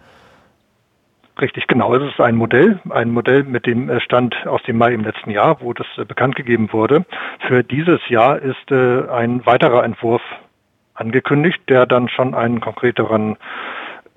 Richtig, 1.40 1.66
genau. 1.66 1.94
Es 1.94 2.12
ist 2.12 2.20
ein 2.20 2.36
Modell, 2.36 2.80
ein 2.90 3.10
Modell 3.10 3.42
mit 3.42 3.66
dem 3.66 3.88
äh, 3.88 4.00
Stand 4.00 4.36
aus 4.46 4.62
dem 4.64 4.76
Mai 4.76 4.92
im 4.92 5.04
letzten 5.04 5.30
Jahr, 5.30 5.60
wo 5.60 5.72
das 5.72 5.86
bekannt 6.06 6.36
gegeben 6.36 6.72
wurde. 6.72 7.06
Für 7.48 7.64
dieses 7.64 8.00
Jahr 8.08 8.38
ist 8.38 8.70
ein 8.70 9.44
weiterer 9.44 9.84
Entwurf 9.84 10.22
angekündigt, 10.94 11.60
der 11.68 11.86
dann 11.86 12.08
schon 12.08 12.34
einen 12.34 12.60
konkreteren 12.60 13.36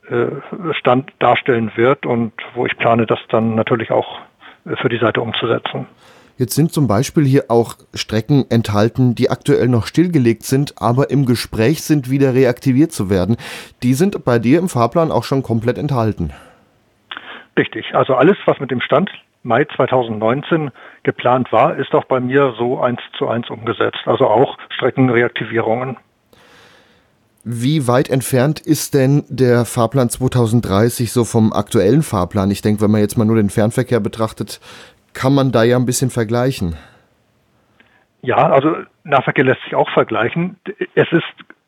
äh, 0.09 0.27
Stand 0.73 1.11
darstellen 1.19 1.71
wird 1.75 2.05
und 2.05 2.33
wo 2.53 2.65
ich 2.65 2.77
plane, 2.77 3.05
das 3.05 3.19
dann 3.29 3.55
natürlich 3.55 3.91
auch 3.91 4.19
äh, 4.65 4.75
für 4.77 4.89
die 4.89 4.99
Seite 4.99 5.21
umzusetzen. 5.21 5.87
Jetzt 6.37 6.53
sind 6.53 6.71
zum 6.71 6.87
Beispiel 6.87 7.25
hier 7.25 7.45
auch 7.49 7.73
Strecken 7.95 8.45
enthalten, 8.51 9.15
die 9.15 9.31
aktuell 9.31 9.67
noch 9.67 9.87
stillgelegt 9.87 10.43
sind, 10.43 10.75
aber 10.77 11.09
im 11.09 11.25
Gespräch 11.25 11.81
sind, 11.81 12.11
wieder 12.11 12.35
reaktiviert 12.35 12.91
zu 12.91 13.09
werden. 13.09 13.37
Die 13.81 13.95
sind 13.95 14.23
bei 14.23 14.37
dir 14.37 14.59
im 14.59 14.69
Fahrplan 14.69 15.11
auch 15.11 15.23
schon 15.23 15.41
komplett 15.41 15.79
enthalten. 15.79 16.31
Richtig. 17.57 17.95
Also 17.95 18.13
alles, 18.13 18.37
was 18.45 18.59
mit 18.59 18.69
dem 18.69 18.81
Stand 18.81 19.09
Mai 19.41 19.65
2019 19.65 20.71
geplant 21.03 21.51
war, 21.51 21.75
ist 21.75 21.95
auch 21.95 22.03
bei 22.05 22.19
mir 22.19 22.53
so 22.57 22.79
eins 22.81 22.99
zu 23.17 23.27
eins 23.27 23.49
umgesetzt. 23.49 24.01
Also 24.05 24.27
auch 24.27 24.57
Streckenreaktivierungen. 24.69 25.97
Wie 27.49 27.87
weit 27.87 28.09
entfernt 28.09 28.59
ist 28.59 28.93
denn 28.93 29.23
der 29.29 29.63
Fahrplan 29.63 30.09
2030 30.09 31.13
so 31.13 31.23
vom 31.23 31.53
aktuellen 31.53 32.01
Fahrplan? 32.01 32.51
Ich 32.51 32.61
denke, 32.61 32.81
wenn 32.81 32.91
man 32.91 32.99
jetzt 32.99 33.17
mal 33.17 33.23
nur 33.23 33.37
den 33.37 33.49
Fernverkehr 33.49 34.01
betrachtet, 34.01 34.59
kann 35.13 35.33
man 35.33 35.53
da 35.53 35.63
ja 35.63 35.77
ein 35.77 35.85
bisschen 35.85 36.09
vergleichen. 36.09 36.75
Ja, 38.21 38.49
also 38.49 38.75
Nahverkehr 39.05 39.45
lässt 39.45 39.63
sich 39.63 39.75
auch 39.75 39.89
vergleichen. 39.91 40.57
Es 40.93 41.07
ist 41.13 41.23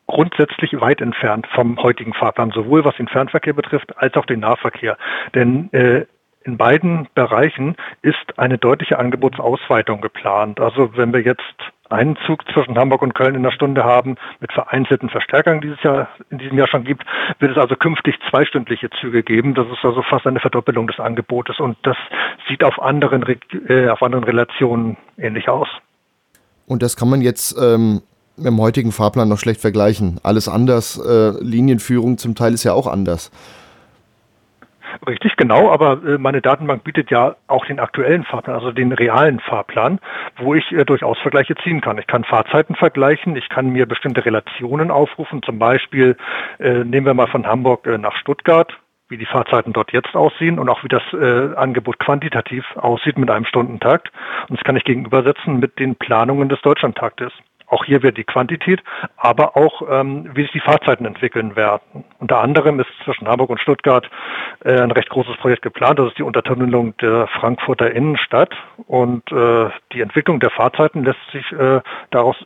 grundsätzlich 0.06 0.78
weit 0.82 1.00
entfernt 1.00 1.46
vom 1.54 1.82
heutigen 1.82 2.12
Fahrplan, 2.12 2.50
sowohl 2.50 2.84
was 2.84 2.96
den 2.96 3.08
Fernverkehr 3.08 3.54
betrifft 3.54 3.96
als 3.96 4.14
auch 4.16 4.26
den 4.26 4.40
Nahverkehr. 4.40 4.98
Denn 5.34 5.72
äh, 5.72 6.04
in 6.42 6.56
beiden 6.56 7.08
Bereichen 7.14 7.76
ist 8.02 8.38
eine 8.38 8.58
deutliche 8.58 8.98
Angebotsausweitung 8.98 10.00
geplant. 10.00 10.60
Also 10.60 10.96
wenn 10.96 11.12
wir 11.12 11.20
jetzt 11.20 11.42
einen 11.90 12.16
Zug 12.26 12.44
zwischen 12.52 12.78
Hamburg 12.78 13.02
und 13.02 13.14
Köln 13.14 13.34
in 13.34 13.42
der 13.42 13.50
Stunde 13.50 13.84
haben, 13.84 14.16
mit 14.40 14.52
vereinzelten 14.52 15.10
Verstärkern, 15.10 15.60
die 15.60 15.68
es 15.68 15.82
ja 15.82 16.08
in 16.30 16.38
diesem 16.38 16.56
Jahr 16.56 16.68
schon 16.68 16.84
gibt, 16.84 17.04
wird 17.40 17.52
es 17.52 17.58
also 17.58 17.74
künftig 17.76 18.14
zweistündliche 18.30 18.88
Züge 19.00 19.22
geben. 19.22 19.54
Das 19.54 19.66
ist 19.66 19.84
also 19.84 20.02
fast 20.02 20.26
eine 20.26 20.40
Verdoppelung 20.40 20.86
des 20.86 21.00
Angebotes 21.00 21.58
und 21.58 21.76
das 21.82 21.96
sieht 22.48 22.64
auf 22.64 22.80
anderen, 22.80 23.24
äh, 23.68 23.88
auf 23.88 24.02
anderen 24.02 24.24
Relationen 24.24 24.96
ähnlich 25.18 25.48
aus. 25.48 25.68
Und 26.66 26.82
das 26.82 26.96
kann 26.96 27.10
man 27.10 27.20
jetzt 27.20 27.56
ähm, 27.60 28.02
dem 28.36 28.60
heutigen 28.60 28.92
Fahrplan 28.92 29.28
noch 29.28 29.38
schlecht 29.38 29.60
vergleichen. 29.60 30.20
Alles 30.22 30.48
anders, 30.48 30.96
äh, 30.96 31.30
Linienführung 31.42 32.16
zum 32.16 32.34
Teil 32.36 32.54
ist 32.54 32.64
ja 32.64 32.72
auch 32.72 32.86
anders. 32.86 33.30
Richtig, 35.06 35.36
genau, 35.36 35.70
aber 35.70 36.02
äh, 36.04 36.18
meine 36.18 36.40
Datenbank 36.40 36.84
bietet 36.84 37.10
ja 37.10 37.36
auch 37.46 37.64
den 37.66 37.80
aktuellen 37.80 38.24
Fahrplan, 38.24 38.54
also 38.54 38.72
den 38.72 38.92
realen 38.92 39.40
Fahrplan, 39.40 40.00
wo 40.36 40.54
ich 40.54 40.70
äh, 40.72 40.84
durchaus 40.84 41.18
Vergleiche 41.18 41.54
ziehen 41.56 41.80
kann. 41.80 41.98
Ich 41.98 42.06
kann 42.06 42.24
Fahrzeiten 42.24 42.74
vergleichen, 42.74 43.36
ich 43.36 43.48
kann 43.48 43.70
mir 43.70 43.86
bestimmte 43.86 44.24
Relationen 44.24 44.90
aufrufen, 44.90 45.42
zum 45.42 45.58
Beispiel 45.58 46.16
äh, 46.58 46.84
nehmen 46.84 47.06
wir 47.06 47.14
mal 47.14 47.28
von 47.28 47.46
Hamburg 47.46 47.86
äh, 47.86 47.98
nach 47.98 48.16
Stuttgart, 48.16 48.76
wie 49.08 49.16
die 49.18 49.26
Fahrzeiten 49.26 49.72
dort 49.72 49.92
jetzt 49.92 50.14
aussehen 50.14 50.58
und 50.58 50.68
auch 50.68 50.84
wie 50.84 50.88
das 50.88 51.02
äh, 51.12 51.54
Angebot 51.56 51.98
quantitativ 51.98 52.64
aussieht 52.76 53.18
mit 53.18 53.30
einem 53.30 53.44
Stundentakt. 53.44 54.10
Und 54.48 54.58
das 54.58 54.64
kann 54.64 54.76
ich 54.76 54.84
gegenübersetzen 54.84 55.58
mit 55.58 55.78
den 55.78 55.96
Planungen 55.96 56.48
des 56.48 56.60
Deutschlandtaktes. 56.62 57.32
Auch 57.70 57.84
hier 57.84 58.02
wird 58.02 58.18
die 58.18 58.24
Quantität, 58.24 58.82
aber 59.16 59.56
auch 59.56 59.82
ähm, 59.88 60.28
wie 60.34 60.42
sich 60.42 60.50
die 60.52 60.60
Fahrzeiten 60.60 61.06
entwickeln 61.06 61.54
werden. 61.54 62.04
Unter 62.18 62.40
anderem 62.40 62.80
ist 62.80 62.90
zwischen 63.04 63.28
Hamburg 63.28 63.48
und 63.50 63.60
Stuttgart 63.60 64.10
äh, 64.64 64.80
ein 64.80 64.90
recht 64.90 65.08
großes 65.08 65.36
Projekt 65.36 65.62
geplant. 65.62 66.00
Das 66.00 66.08
ist 66.08 66.18
die 66.18 66.24
Untertunnelung 66.24 66.96
der 66.98 67.28
Frankfurter 67.28 67.92
Innenstadt. 67.92 68.52
Und 68.88 69.30
äh, 69.30 69.70
die 69.92 70.00
Entwicklung 70.00 70.40
der 70.40 70.50
Fahrzeiten 70.50 71.04
lässt 71.04 71.20
sich 71.32 71.50
äh, 71.52 71.80
daraus 72.10 72.36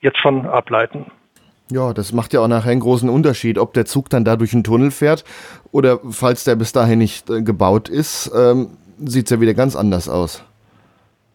jetzt 0.00 0.18
schon 0.18 0.46
ableiten. 0.46 1.06
Ja, 1.70 1.94
das 1.94 2.12
macht 2.12 2.34
ja 2.34 2.40
auch 2.40 2.48
nachher 2.48 2.72
einen 2.72 2.80
großen 2.80 3.08
Unterschied, 3.08 3.58
ob 3.58 3.72
der 3.72 3.86
Zug 3.86 4.10
dann 4.10 4.26
da 4.26 4.36
durch 4.36 4.52
einen 4.52 4.64
Tunnel 4.64 4.90
fährt 4.90 5.24
oder 5.72 5.98
falls 6.10 6.44
der 6.44 6.56
bis 6.56 6.72
dahin 6.72 6.98
nicht 6.98 7.30
äh, 7.30 7.42
gebaut 7.42 7.88
ist, 7.88 8.30
ähm, 8.36 8.76
sieht 8.98 9.26
es 9.26 9.30
ja 9.30 9.40
wieder 9.40 9.54
ganz 9.54 9.74
anders 9.74 10.10
aus. 10.10 10.44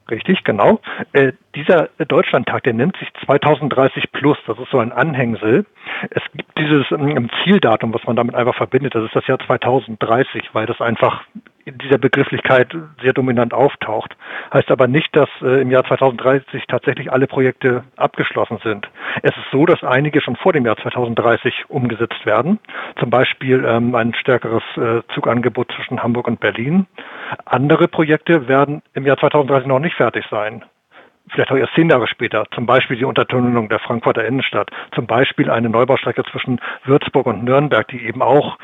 Richtig, 0.09 0.43
genau. 0.43 0.79
Äh, 1.13 1.33
dieser 1.55 1.89
Deutschlandtag, 2.07 2.63
der 2.63 2.73
nennt 2.73 2.97
sich 2.97 3.09
2030 3.25 4.11
plus. 4.11 4.37
Das 4.47 4.57
ist 4.57 4.71
so 4.71 4.79
ein 4.79 4.91
Anhängsel. 4.91 5.65
Es 6.09 6.23
gibt 6.35 6.57
dieses 6.57 6.85
ähm, 6.91 7.29
Zieldatum, 7.43 7.93
was 7.93 8.03
man 8.05 8.15
damit 8.15 8.35
einfach 8.35 8.55
verbindet. 8.55 8.95
Das 8.95 9.03
ist 9.03 9.15
das 9.15 9.27
Jahr 9.27 9.39
2030, 9.39 10.49
weil 10.53 10.65
das 10.65 10.81
einfach 10.81 11.23
in 11.69 11.77
dieser 11.77 11.97
Begrifflichkeit 11.97 12.75
sehr 13.01 13.13
dominant 13.13 13.53
auftaucht. 13.53 14.15
Heißt 14.53 14.71
aber 14.71 14.87
nicht, 14.87 15.15
dass 15.15 15.29
äh, 15.41 15.61
im 15.61 15.71
Jahr 15.71 15.85
2030 15.85 16.65
tatsächlich 16.67 17.11
alle 17.11 17.27
Projekte 17.27 17.83
abgeschlossen 17.95 18.59
sind. 18.63 18.89
Es 19.21 19.31
ist 19.31 19.51
so, 19.51 19.65
dass 19.65 19.83
einige 19.83 20.21
schon 20.21 20.35
vor 20.35 20.53
dem 20.53 20.65
Jahr 20.65 20.77
2030 20.77 21.65
umgesetzt 21.69 22.25
werden. 22.25 22.59
Zum 22.99 23.09
Beispiel 23.09 23.63
ähm, 23.65 23.95
ein 23.95 24.13
stärkeres 24.15 24.63
äh, 24.77 25.01
Zugangebot 25.13 25.71
zwischen 25.75 26.01
Hamburg 26.03 26.27
und 26.27 26.39
Berlin. 26.39 26.87
Andere 27.45 27.87
Projekte 27.87 28.47
werden 28.47 28.81
im 28.93 29.05
Jahr 29.05 29.17
2030 29.17 29.67
noch 29.67 29.79
nicht 29.79 29.95
fertig 29.95 30.25
sein 30.29 30.63
vielleicht 31.31 31.51
auch 31.51 31.57
erst 31.57 31.75
zehn 31.75 31.89
Jahre 31.89 32.07
später, 32.07 32.45
zum 32.55 32.65
Beispiel 32.65 32.97
die 32.97 33.05
Untertunnelung 33.05 33.69
der 33.69 33.77
Frankfurter 33.77 34.25
Innenstadt, 34.25 34.71
zum 34.95 35.05
Beispiel 35.05 35.51
eine 35.51 35.69
Neubaustrecke 35.69 36.23
zwischen 36.23 36.59
Würzburg 36.85 37.27
und 37.27 37.43
Nürnberg, 37.43 37.87
die 37.87 38.03
eben 38.03 38.23
auch 38.23 38.57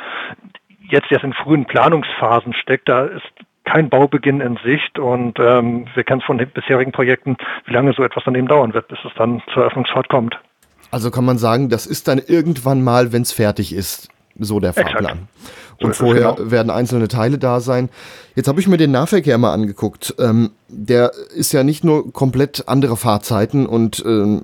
jetzt 0.90 1.12
erst 1.12 1.24
in 1.24 1.34
frühen 1.34 1.66
Planungsphasen 1.66 2.54
steckt. 2.54 2.90
Da 2.90 3.06
ist 3.06 3.24
kein 3.66 3.90
Baubeginn 3.90 4.42
in 4.42 4.58
Sicht 4.64 5.00
und 5.00 5.40
ähm, 5.40 5.88
wir 5.96 6.04
kennen 6.04 6.22
es 6.22 6.26
von 6.26 6.38
den 6.38 6.50
bisherigen 6.50 6.92
Projekten, 6.92 7.36
wie 7.66 7.74
lange 7.74 7.94
so 7.94 8.04
etwas 8.04 8.24
dann 8.24 8.36
eben 8.36 8.48
dauern 8.48 8.74
wird, 8.74 8.88
bis 8.88 9.00
es 9.04 9.12
dann 9.18 9.42
zur 9.54 9.64
Eröffnungsfahrt 9.64 10.10
kommt. 10.10 10.40
Also 10.92 11.12
kann 11.12 11.26
man 11.26 11.38
sagen, 11.38 11.70
das 11.70 11.88
ist 11.88 12.08
dann 12.08 12.20
irgendwann 12.20 12.84
mal, 12.84 13.12
wenn 13.12 13.24
es 13.24 13.32
fertig 13.32 13.74
ist, 13.74 14.10
so 14.38 14.60
der 14.60 14.74
Fahrplan. 14.74 15.28
So 15.80 15.88
und 15.88 15.96
vorher 15.96 16.36
genau. 16.36 16.52
werden 16.52 16.70
einzelne 16.70 17.08
Teile 17.08 17.38
da 17.38 17.60
sein. 17.60 17.90
Jetzt 18.36 18.48
habe 18.48 18.60
ich 18.60 18.68
mir 18.68 18.78
den 18.78 18.92
Nahverkehr 18.92 19.38
mal 19.38 19.54
angeguckt. 19.54 20.16
Ähm, 20.20 20.52
der 20.68 21.12
ist 21.36 21.52
ja 21.54 21.64
nicht 21.64 21.84
nur 21.84 22.14
komplett 22.14 22.68
andere 22.68 22.98
Fahrzeiten 22.98 23.66
und 23.66 24.04
ähm, 24.06 24.44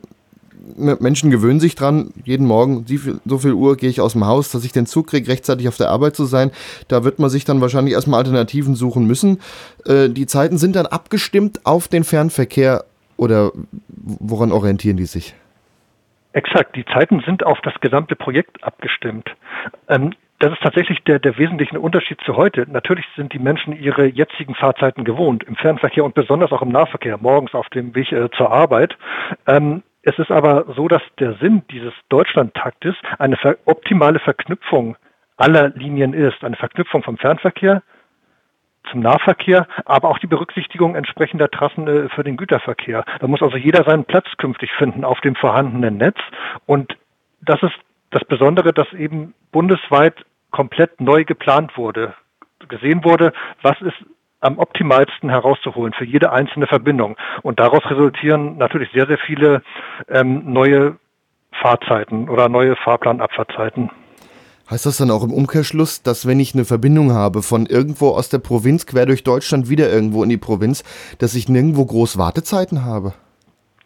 Menschen 0.77 1.31
gewöhnen 1.31 1.59
sich 1.59 1.75
dran, 1.75 2.11
jeden 2.23 2.45
Morgen 2.45 2.85
so 3.25 3.37
viel 3.39 3.53
Uhr 3.53 3.77
gehe 3.77 3.89
ich 3.89 4.01
aus 4.01 4.13
dem 4.13 4.25
Haus, 4.25 4.51
dass 4.51 4.63
ich 4.63 4.71
den 4.71 4.85
Zug 4.85 5.07
kriege, 5.07 5.27
rechtzeitig 5.27 5.67
auf 5.67 5.77
der 5.77 5.89
Arbeit 5.89 6.15
zu 6.15 6.25
sein. 6.25 6.51
Da 6.87 7.03
wird 7.03 7.19
man 7.19 7.29
sich 7.29 7.45
dann 7.45 7.61
wahrscheinlich 7.61 7.93
erstmal 7.93 8.19
Alternativen 8.19 8.75
suchen 8.75 9.07
müssen. 9.07 9.39
Äh, 9.85 10.09
die 10.09 10.27
Zeiten 10.27 10.57
sind 10.57 10.75
dann 10.75 10.85
abgestimmt 10.85 11.65
auf 11.65 11.87
den 11.87 12.03
Fernverkehr 12.03 12.83
oder 13.17 13.51
woran 13.87 14.51
orientieren 14.51 14.97
die 14.97 15.05
sich? 15.05 15.35
Exakt, 16.33 16.75
die 16.75 16.85
Zeiten 16.85 17.21
sind 17.25 17.45
auf 17.45 17.59
das 17.61 17.73
gesamte 17.81 18.15
Projekt 18.15 18.63
abgestimmt. 18.63 19.29
Ähm, 19.89 20.13
das 20.39 20.53
ist 20.53 20.61
tatsächlich 20.63 21.03
der, 21.03 21.19
der 21.19 21.37
wesentliche 21.37 21.79
Unterschied 21.79 22.19
zu 22.25 22.35
heute. 22.35 22.65
Natürlich 22.67 23.05
sind 23.15 23.31
die 23.31 23.39
Menschen 23.39 23.73
ihre 23.73 24.07
jetzigen 24.07 24.55
Fahrzeiten 24.55 25.03
gewohnt, 25.03 25.43
im 25.43 25.55
Fernverkehr 25.55 26.03
und 26.03 26.15
besonders 26.15 26.51
auch 26.51 26.63
im 26.63 26.69
Nahverkehr, 26.69 27.19
morgens 27.19 27.53
auf 27.53 27.69
dem 27.69 27.93
Weg 27.93 28.11
äh, 28.11 28.27
zur 28.35 28.51
Arbeit. 28.51 28.97
Ähm, 29.45 29.83
es 30.03 30.17
ist 30.17 30.31
aber 30.31 30.65
so, 30.75 30.87
dass 30.87 31.01
der 31.19 31.35
Sinn 31.35 31.63
dieses 31.69 31.93
Deutschlandtaktes 32.09 32.95
eine 33.19 33.37
optimale 33.65 34.19
Verknüpfung 34.19 34.97
aller 35.37 35.69
Linien 35.69 36.13
ist. 36.13 36.43
Eine 36.43 36.55
Verknüpfung 36.55 37.03
vom 37.03 37.17
Fernverkehr 37.17 37.83
zum 38.89 39.01
Nahverkehr, 39.01 39.67
aber 39.85 40.09
auch 40.09 40.17
die 40.17 40.27
Berücksichtigung 40.27 40.95
entsprechender 40.95 41.49
Trassen 41.49 41.87
äh, 41.87 42.09
für 42.09 42.23
den 42.23 42.35
Güterverkehr. 42.35 43.05
Da 43.19 43.27
muss 43.27 43.41
also 43.43 43.57
jeder 43.57 43.83
seinen 43.83 44.05
Platz 44.05 44.25
künftig 44.37 44.71
finden 44.73 45.05
auf 45.05 45.21
dem 45.21 45.35
vorhandenen 45.35 45.97
Netz. 45.97 46.17
Und 46.65 46.97
das 47.41 47.61
ist 47.61 47.75
das 48.09 48.25
Besondere, 48.25 48.73
dass 48.73 48.91
eben 48.93 49.35
bundesweit 49.51 50.25
komplett 50.49 50.99
neu 50.99 51.23
geplant 51.25 51.77
wurde. 51.77 52.15
Gesehen 52.67 53.03
wurde, 53.03 53.33
was 53.61 53.79
ist 53.81 54.03
am 54.41 54.57
optimalsten 54.57 55.29
herauszuholen 55.29 55.93
für 55.93 56.05
jede 56.05 56.31
einzelne 56.31 56.67
Verbindung. 56.67 57.15
Und 57.43 57.59
daraus 57.59 57.83
resultieren 57.89 58.57
natürlich 58.57 58.89
sehr, 58.91 59.07
sehr 59.07 59.19
viele 59.19 59.61
ähm, 60.09 60.51
neue 60.51 60.97
Fahrzeiten 61.51 62.29
oder 62.29 62.49
neue 62.49 62.75
Fahrplanabfahrtzeiten. 62.75 63.91
Heißt 64.69 64.85
das 64.85 64.97
dann 64.97 65.11
auch 65.11 65.23
im 65.23 65.33
Umkehrschluss, 65.33 66.01
dass 66.01 66.25
wenn 66.25 66.39
ich 66.39 66.55
eine 66.55 66.63
Verbindung 66.63 67.11
habe 67.11 67.41
von 67.41 67.65
irgendwo 67.65 68.09
aus 68.09 68.29
der 68.29 68.39
Provinz 68.39 68.85
quer 68.85 69.05
durch 69.05 69.23
Deutschland 69.23 69.69
wieder 69.69 69.91
irgendwo 69.91 70.23
in 70.23 70.29
die 70.29 70.37
Provinz, 70.37 70.83
dass 71.19 71.35
ich 71.35 71.49
nirgendwo 71.49 71.85
groß 71.85 72.17
Wartezeiten 72.17 72.85
habe? 72.85 73.13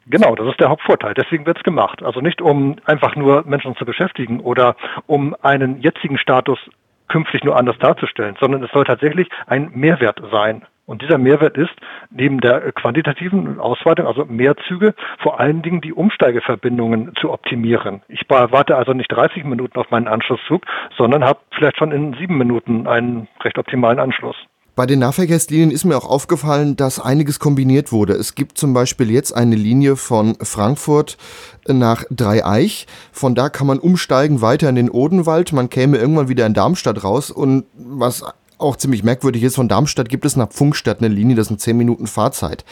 Genau, 0.08 0.36
das 0.36 0.48
ist 0.48 0.60
der 0.60 0.70
Hauptvorteil. 0.70 1.16
Deswegen 1.16 1.48
wird 1.48 1.58
es 1.58 1.64
gemacht. 1.64 2.04
Also 2.04 2.22
nicht 2.22 2.40
um 2.40 2.76
einfach 2.86 3.16
nur 3.16 3.44
Menschen 3.48 3.76
zu 3.76 3.86
beschäftigen 3.86 4.40
oder 4.40 4.76
um 5.08 5.36
einen 5.42 5.82
jetzigen 5.82 6.20
Status 6.20 6.60
künftig 7.08 7.44
nur 7.44 7.58
anders 7.58 7.78
darzustellen, 7.80 8.36
sondern 8.40 8.64
es 8.64 8.72
soll 8.72 8.86
tatsächlich 8.86 9.30
ein 9.48 9.72
Mehrwert 9.74 10.22
sein. 10.32 10.64
Und 10.86 11.02
dieser 11.02 11.18
Mehrwert 11.18 11.58
ist 11.58 11.74
neben 12.12 12.40
der 12.40 12.72
quantitativen 12.72 13.60
Ausweitung, 13.60 14.06
also 14.06 14.26
mehr 14.26 14.56
Züge, 14.68 14.94
vor 15.18 15.40
allen 15.40 15.64
Dingen 15.64 15.82
die 15.82 15.94
Umsteigeverbindungen 15.94 17.14
zu 17.20 17.32
optimieren. 17.32 18.04
Ich 18.08 18.22
warte 18.28 18.76
also 18.76 18.94
nicht 18.94 19.12
30 19.12 19.46
Minuten 19.46 19.80
auf 19.80 19.90
meinen 19.90 20.08
Anschlusszug, 20.08 20.64
sondern 20.96 21.24
habe 21.24 21.40
vielleicht 21.52 21.78
schon 21.78 21.92
in 21.92 22.14
sieben 22.14 22.38
Minuten 22.38 22.88
einen 22.88 23.28
recht 23.44 23.58
optimalen 23.58 24.00
Anschluss. 24.00 24.36
Bei 24.76 24.86
den 24.86 25.00
Nahverkehrslinien 25.00 25.72
ist 25.72 25.86
mir 25.86 25.96
auch 25.96 26.10
aufgefallen, 26.10 26.76
dass 26.76 27.00
einiges 27.00 27.40
kombiniert 27.40 27.94
wurde. 27.94 28.12
Es 28.14 28.36
gibt 28.36 28.58
zum 28.58 28.74
Beispiel 28.74 29.10
jetzt 29.10 29.34
eine 29.34 29.56
Linie 29.56 29.96
von 29.96 30.36
Frankfurt 30.42 31.18
nach 31.66 32.04
Dreieich. 32.10 32.86
Von 33.14 33.36
da 33.36 33.48
kann 33.48 33.68
man 33.68 33.80
umsteigen 33.80 34.42
weiter 34.42 34.68
in 34.68 34.76
den 34.76 34.90
Odenwald. 34.90 35.54
Man 35.54 35.70
käme 35.70 35.98
irgendwann 35.98 36.28
wieder 36.28 36.46
in 36.46 36.54
Darmstadt 36.54 37.06
raus. 37.06 37.32
Und 37.32 37.64
was 37.74 38.24
auch 38.58 38.76
ziemlich 38.76 39.04
merkwürdig 39.04 39.44
ist, 39.44 39.56
von 39.56 39.70
Darmstadt 39.70 40.10
gibt 40.10 40.26
es 40.26 40.36
nach 40.36 40.50
Pfungstadt 40.50 41.00
eine 41.00 41.08
Linie, 41.08 41.38
das 41.38 41.48
sind 41.48 41.62
10 41.62 41.78
Minuten 41.78 42.08
Fahrzeit. 42.08 42.66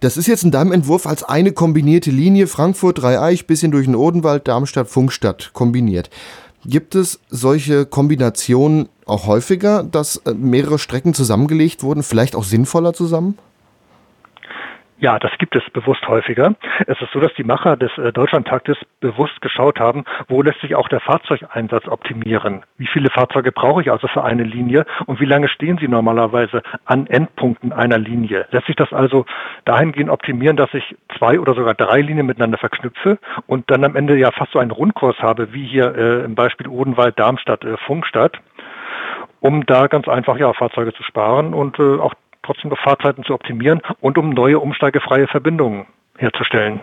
Das 0.00 0.16
ist 0.16 0.26
jetzt 0.26 0.42
in 0.42 0.50
deinem 0.50 0.72
Entwurf 0.72 1.06
als 1.06 1.22
eine 1.22 1.52
kombinierte 1.52 2.10
Linie 2.10 2.48
Frankfurt, 2.48 3.00
Dreieich, 3.00 3.46
bisschen 3.46 3.70
durch 3.70 3.86
den 3.86 3.96
Odenwald, 3.96 4.48
Darmstadt, 4.48 4.88
Pfungstadt 4.88 5.50
kombiniert. 5.52 6.10
Gibt 6.66 6.94
es 6.94 7.20
solche 7.28 7.84
Kombinationen 7.84 8.88
auch 9.06 9.26
häufiger, 9.26 9.82
dass 9.82 10.16
äh, 10.18 10.32
mehrere 10.32 10.78
Strecken 10.78 11.14
zusammengelegt 11.14 11.82
wurden, 11.82 12.02
vielleicht 12.02 12.34
auch 12.34 12.44
sinnvoller 12.44 12.94
zusammen? 12.94 13.36
Ja, 14.98 15.18
das 15.18 15.32
gibt 15.38 15.56
es 15.56 15.62
bewusst 15.70 16.06
häufiger. 16.06 16.54
Es 16.86 17.00
ist 17.00 17.10
so, 17.12 17.18
dass 17.18 17.34
die 17.34 17.42
Macher 17.42 17.76
des 17.76 17.90
äh, 17.98 18.12
Deutschlandtaktes 18.12 18.78
bewusst 19.00 19.40
geschaut 19.40 19.80
haben, 19.80 20.04
wo 20.28 20.40
lässt 20.40 20.60
sich 20.60 20.76
auch 20.76 20.88
der 20.88 21.00
Fahrzeugeinsatz 21.00 21.88
optimieren. 21.88 22.62
Wie 22.78 22.86
viele 22.86 23.10
Fahrzeuge 23.10 23.50
brauche 23.50 23.82
ich 23.82 23.90
also 23.90 24.06
für 24.06 24.22
eine 24.22 24.44
Linie 24.44 24.86
und 25.06 25.18
wie 25.18 25.24
lange 25.24 25.48
stehen 25.48 25.78
sie 25.78 25.88
normalerweise 25.88 26.62
an 26.84 27.08
Endpunkten 27.08 27.72
einer 27.72 27.98
Linie? 27.98 28.46
Lässt 28.52 28.66
sich 28.66 28.76
das 28.76 28.92
also 28.92 29.26
dahingehend 29.64 30.10
optimieren, 30.10 30.56
dass 30.56 30.72
ich 30.72 30.96
zwei 31.18 31.40
oder 31.40 31.54
sogar 31.54 31.74
drei 31.74 32.00
Linien 32.00 32.26
miteinander 32.26 32.58
verknüpfe 32.58 33.18
und 33.48 33.70
dann 33.70 33.84
am 33.84 33.96
Ende 33.96 34.16
ja 34.16 34.30
fast 34.30 34.52
so 34.52 34.60
einen 34.60 34.70
Rundkurs 34.70 35.18
habe, 35.18 35.52
wie 35.52 35.66
hier 35.66 35.94
äh, 35.96 36.24
im 36.24 36.36
Beispiel 36.36 36.68
Odenwald, 36.68 37.18
Darmstadt, 37.18 37.64
äh, 37.64 37.76
Funkstadt 37.78 38.40
um 39.44 39.66
da 39.66 39.88
ganz 39.88 40.08
einfach 40.08 40.38
ja 40.38 40.50
Fahrzeuge 40.54 40.94
zu 40.94 41.02
sparen 41.02 41.52
und 41.52 41.78
äh, 41.78 41.98
auch 41.98 42.14
trotzdem 42.44 42.70
noch 42.70 42.78
Fahrzeiten 42.78 43.24
zu 43.24 43.34
optimieren 43.34 43.80
und 44.00 44.18
um 44.18 44.30
neue 44.30 44.58
umsteigefreie 44.58 45.26
Verbindungen 45.26 45.86
herzustellen. 46.18 46.80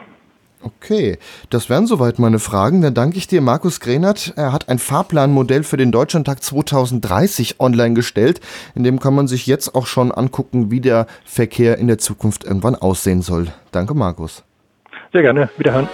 Okay, 0.64 1.18
das 1.49 1.70
wären 1.70 1.88
soweit 1.88 2.20
meine 2.20 2.38
Fragen. 2.38 2.82
Dann 2.82 2.93
danke 2.93 3.18
ich 3.18 3.28
dir, 3.28 3.41
Markus 3.41 3.80
Grenert. 3.80 4.34
Er 4.36 4.53
hat 4.53 4.70
ein 4.70 4.78
Fahrplanmodell 4.78 5.64
für 5.64 5.78
den 5.78 5.91
Deutschlandtag 5.91 6.43
2030 6.43 7.59
online 7.59 7.95
gestellt. 7.95 8.41
In 8.76 8.84
dem 8.84 8.99
kann 8.99 9.16
man 9.16 9.28
sich 9.28 9.47
jetzt 9.47 9.74
auch 9.74 9.88
schon 9.88 10.12
angucken, 10.12 10.70
wie 10.70 10.82
der 10.82 11.07
Verkehr 11.26 11.80
in 11.80 11.88
der 11.88 11.97
Zukunft 11.97 12.43
irgendwann 12.43 12.76
aussehen 12.76 13.22
soll. 13.22 13.47
Danke, 13.72 13.95
Markus. 13.95 14.43
Sehr 15.12 15.24
gerne. 15.24 15.49
Wiederhören. 15.57 15.89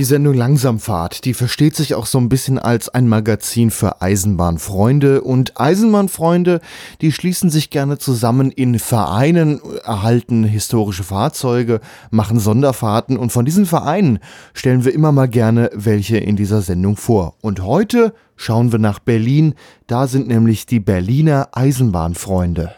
Die 0.00 0.04
Sendung 0.04 0.32
Langsamfahrt, 0.32 1.26
die 1.26 1.34
versteht 1.34 1.76
sich 1.76 1.94
auch 1.94 2.06
so 2.06 2.16
ein 2.16 2.30
bisschen 2.30 2.58
als 2.58 2.88
ein 2.88 3.06
Magazin 3.06 3.70
für 3.70 4.00
Eisenbahnfreunde. 4.00 5.20
Und 5.20 5.60
Eisenbahnfreunde, 5.60 6.62
die 7.02 7.12
schließen 7.12 7.50
sich 7.50 7.68
gerne 7.68 7.98
zusammen 7.98 8.50
in 8.50 8.78
Vereinen, 8.78 9.60
erhalten 9.84 10.42
historische 10.44 11.04
Fahrzeuge, 11.04 11.80
machen 12.10 12.40
Sonderfahrten. 12.40 13.18
Und 13.18 13.30
von 13.30 13.44
diesen 13.44 13.66
Vereinen 13.66 14.20
stellen 14.54 14.86
wir 14.86 14.94
immer 14.94 15.12
mal 15.12 15.28
gerne 15.28 15.68
welche 15.74 16.16
in 16.16 16.34
dieser 16.34 16.62
Sendung 16.62 16.96
vor. 16.96 17.34
Und 17.42 17.62
heute 17.62 18.14
schauen 18.36 18.72
wir 18.72 18.78
nach 18.78 19.00
Berlin. 19.00 19.52
Da 19.86 20.06
sind 20.06 20.28
nämlich 20.28 20.64
die 20.64 20.80
Berliner 20.80 21.48
Eisenbahnfreunde. 21.52 22.72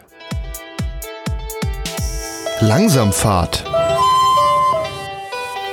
Langsamfahrt. 2.59 3.63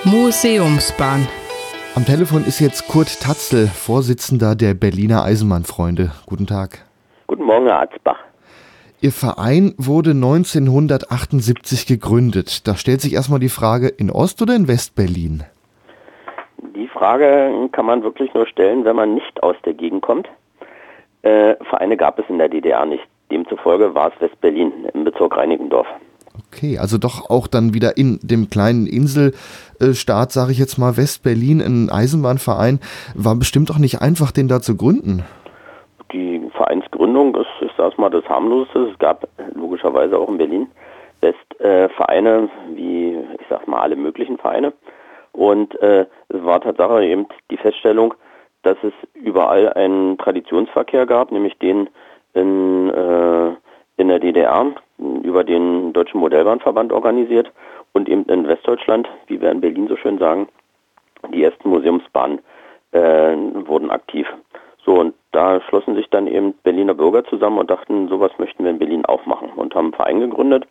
Museumsbahn. 0.04 1.26
Am 1.96 2.04
Telefon 2.04 2.44
ist 2.44 2.60
jetzt 2.60 2.86
Kurt 2.86 3.20
Tatzel, 3.20 3.66
Vorsitzender 3.66 4.54
der 4.54 4.74
Berliner 4.74 5.24
Eisenbahnfreunde. 5.24 6.12
Guten 6.24 6.46
Tag. 6.46 6.84
Guten 7.26 7.42
Morgen, 7.42 7.66
Herr 7.66 7.80
Arzbach. 7.80 8.18
Ihr 9.00 9.10
Verein 9.10 9.74
wurde 9.76 10.10
1978 10.10 11.86
gegründet. 11.86 12.68
Da 12.68 12.76
stellt 12.76 13.00
sich 13.00 13.14
erstmal 13.14 13.40
die 13.40 13.48
Frage, 13.48 13.88
in 13.88 14.08
Ost- 14.08 14.40
oder 14.40 14.54
in 14.54 14.68
West-Berlin? 14.68 15.42
Die 16.76 16.86
Frage 16.86 17.68
kann 17.72 17.86
man 17.86 18.04
wirklich 18.04 18.32
nur 18.34 18.46
stellen, 18.46 18.84
wenn 18.84 18.94
man 18.94 19.14
nicht 19.14 19.42
aus 19.42 19.56
der 19.64 19.74
Gegend 19.74 20.02
kommt. 20.02 20.28
Äh, 21.22 21.56
Vereine 21.68 21.96
gab 21.96 22.20
es 22.20 22.24
in 22.28 22.38
der 22.38 22.48
DDR 22.48 22.86
nicht. 22.86 23.02
Demzufolge 23.32 23.94
war 23.96 24.12
es 24.14 24.20
West-Berlin 24.20 24.72
im 24.94 25.02
Bezirk 25.02 25.36
Reinickendorf. 25.36 25.88
Okay, 26.46 26.78
also 26.78 26.98
doch 26.98 27.28
auch 27.30 27.46
dann 27.46 27.74
wieder 27.74 27.96
in 27.96 28.18
dem 28.22 28.50
kleinen 28.50 28.86
Inselstaat, 29.80 30.30
sage 30.30 30.52
ich 30.52 30.58
jetzt 30.58 30.78
mal, 30.78 30.96
West-Berlin, 30.96 31.60
ein 31.60 31.90
Eisenbahnverein. 31.90 32.80
War 33.14 33.34
bestimmt 33.36 33.70
auch 33.70 33.78
nicht 33.78 34.02
einfach, 34.02 34.30
den 34.30 34.46
da 34.46 34.60
zu 34.60 34.76
gründen. 34.76 35.24
Die 36.12 36.42
Vereinsgründung 36.54 37.34
ist, 37.36 37.46
ich 37.60 37.70
sage 37.76 37.94
das 38.10 38.28
harmloseste. 38.28 38.90
Es 38.92 38.98
gab 38.98 39.26
logischerweise 39.54 40.18
auch 40.18 40.28
in 40.28 40.38
Berlin 40.38 40.66
West 41.22 41.60
äh, 41.60 41.88
Vereine, 41.90 42.48
wie 42.74 43.10
ich 43.12 43.46
sag 43.48 43.66
mal, 43.68 43.80
alle 43.80 43.96
möglichen 43.96 44.38
Vereine. 44.38 44.72
Und 45.32 45.80
äh, 45.80 46.06
es 46.28 46.44
war 46.44 46.60
Tatsache 46.60 47.04
eben 47.04 47.26
die 47.50 47.56
Feststellung, 47.56 48.14
dass 48.62 48.76
es 48.82 48.92
überall 49.14 49.72
einen 49.72 50.18
Traditionsverkehr 50.18 51.06
gab, 51.06 51.30
nämlich 51.30 51.58
den 51.58 51.88
in, 52.34 52.90
äh, 52.90 53.52
in 53.96 54.08
der 54.08 54.18
DDR, 54.18 54.74
über 54.98 55.44
den 55.44 55.92
Deutschen 55.92 56.20
Modellbahnverband 56.20 56.92
organisiert 56.92 57.50
und 57.92 58.08
eben 58.08 58.24
in 58.24 58.46
Westdeutschland, 58.46 59.08
wie 59.26 59.40
wir 59.40 59.50
in 59.50 59.60
Berlin 59.60 59.88
so 59.88 59.96
schön 59.96 60.18
sagen, 60.18 60.48
die 61.32 61.42
ersten 61.42 61.68
Museumsbahnen 61.68 62.40
äh, 62.92 63.36
wurden 63.66 63.90
aktiv. 63.90 64.26
So, 64.84 64.94
und 64.94 65.14
da 65.32 65.60
schlossen 65.62 65.94
sich 65.94 66.08
dann 66.08 66.26
eben 66.26 66.54
Berliner 66.62 66.94
Bürger 66.94 67.24
zusammen 67.24 67.58
und 67.58 67.70
dachten, 67.70 68.08
sowas 68.08 68.32
möchten 68.38 68.64
wir 68.64 68.70
in 68.70 68.78
Berlin 68.78 69.04
auch 69.04 69.26
machen 69.26 69.50
und 69.56 69.74
haben 69.74 69.86
einen 69.86 69.94
Verein 69.94 70.20
gegründet, 70.20 70.66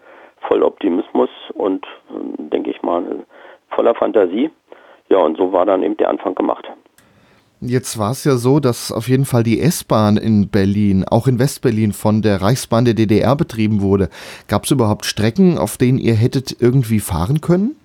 voll 0.47 0.63
Optimismus 0.63 1.29
und, 1.53 1.85
äh, 1.85 2.43
denke 2.49 2.71
ich 2.71 2.81
mal, 2.81 3.03
voller 3.69 3.95
Fantasie. 3.95 4.49
Ja, 5.09 5.19
und 5.19 5.37
so 5.37 5.51
war 5.51 5.65
dann 5.65 5.83
eben 5.83 5.97
der 5.97 6.09
Anfang 6.09 6.35
gemacht. 6.35 6.67
Jetzt 7.61 7.99
war 7.99 8.11
es 8.11 8.23
ja 8.23 8.37
so, 8.37 8.61
dass 8.61 8.89
auf 8.89 9.09
jeden 9.09 9.25
Fall 9.25 9.43
die 9.43 9.59
S-Bahn 9.59 10.15
in 10.15 10.49
Berlin, 10.49 11.03
auch 11.03 11.27
in 11.27 11.39
Westberlin, 11.39 11.91
von 11.91 12.21
der 12.21 12.41
Reichsbahn 12.41 12.85
der 12.85 12.93
DDR 12.93 13.35
betrieben 13.35 13.81
wurde. 13.81 14.07
Gab 14.47 14.63
es 14.63 14.71
überhaupt 14.71 15.03
Strecken, 15.03 15.57
auf 15.57 15.75
denen 15.75 15.97
ihr 15.97 16.13
hättet 16.13 16.61
irgendwie 16.61 17.01
fahren 17.01 17.41
können? 17.41 17.75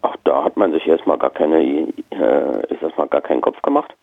Ach, 0.00 0.16
da 0.24 0.42
hat 0.42 0.56
man 0.56 0.72
sich 0.72 0.86
erstmal 0.86 1.18
gar 1.18 1.30
keine, 1.30 1.60
äh, 1.60 2.72
ist 2.72 2.82
erstmal 2.82 3.08
gar 3.08 3.20
keinen 3.20 3.42
Kopf 3.42 3.60
gemacht. 3.60 3.94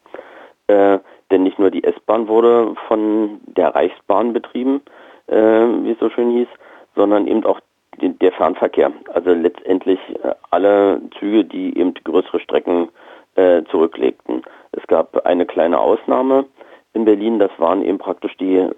Äh, 0.67 0.99
denn 1.31 1.41
nicht 1.41 1.57
nur 1.57 1.71
die 1.71 1.83
S-Bahn 1.83 2.27
wurde 2.27 2.75
von 2.87 3.41
der 3.47 3.73
Reichsbahn 3.73 4.33
betrieben, 4.33 4.81
äh, 5.27 5.35
wie 5.35 5.91
es 5.93 5.99
so 5.99 6.11
schön 6.11 6.29
hieß, 6.29 6.47
sondern 6.95 7.25
eben 7.25 7.43
auch 7.43 7.59
die, 7.99 8.09
der 8.19 8.31
Fernverkehr. 8.33 8.91
Also 9.15 9.33
letztendlich 9.33 9.99
äh, 10.23 10.35
alle 10.51 11.01
Züge, 11.17 11.43
die 11.43 11.75
eben 11.75 11.95
größere 11.95 12.39
Strecken 12.39 12.89
äh, 12.89 12.91
zurücklegten. 13.35 14.43
Es 14.73 14.85
gab 14.87 15.25
eine 15.25 15.45
kleine 15.45 15.79
Ausnahme 15.79 16.45
in 16.93 17.05
Berlin, 17.05 17.39
das 17.39 17.51
waren 17.57 17.83
eben 17.83 17.97
praktisch 17.97 18.35
die 18.37 18.57
äh, 18.57 18.71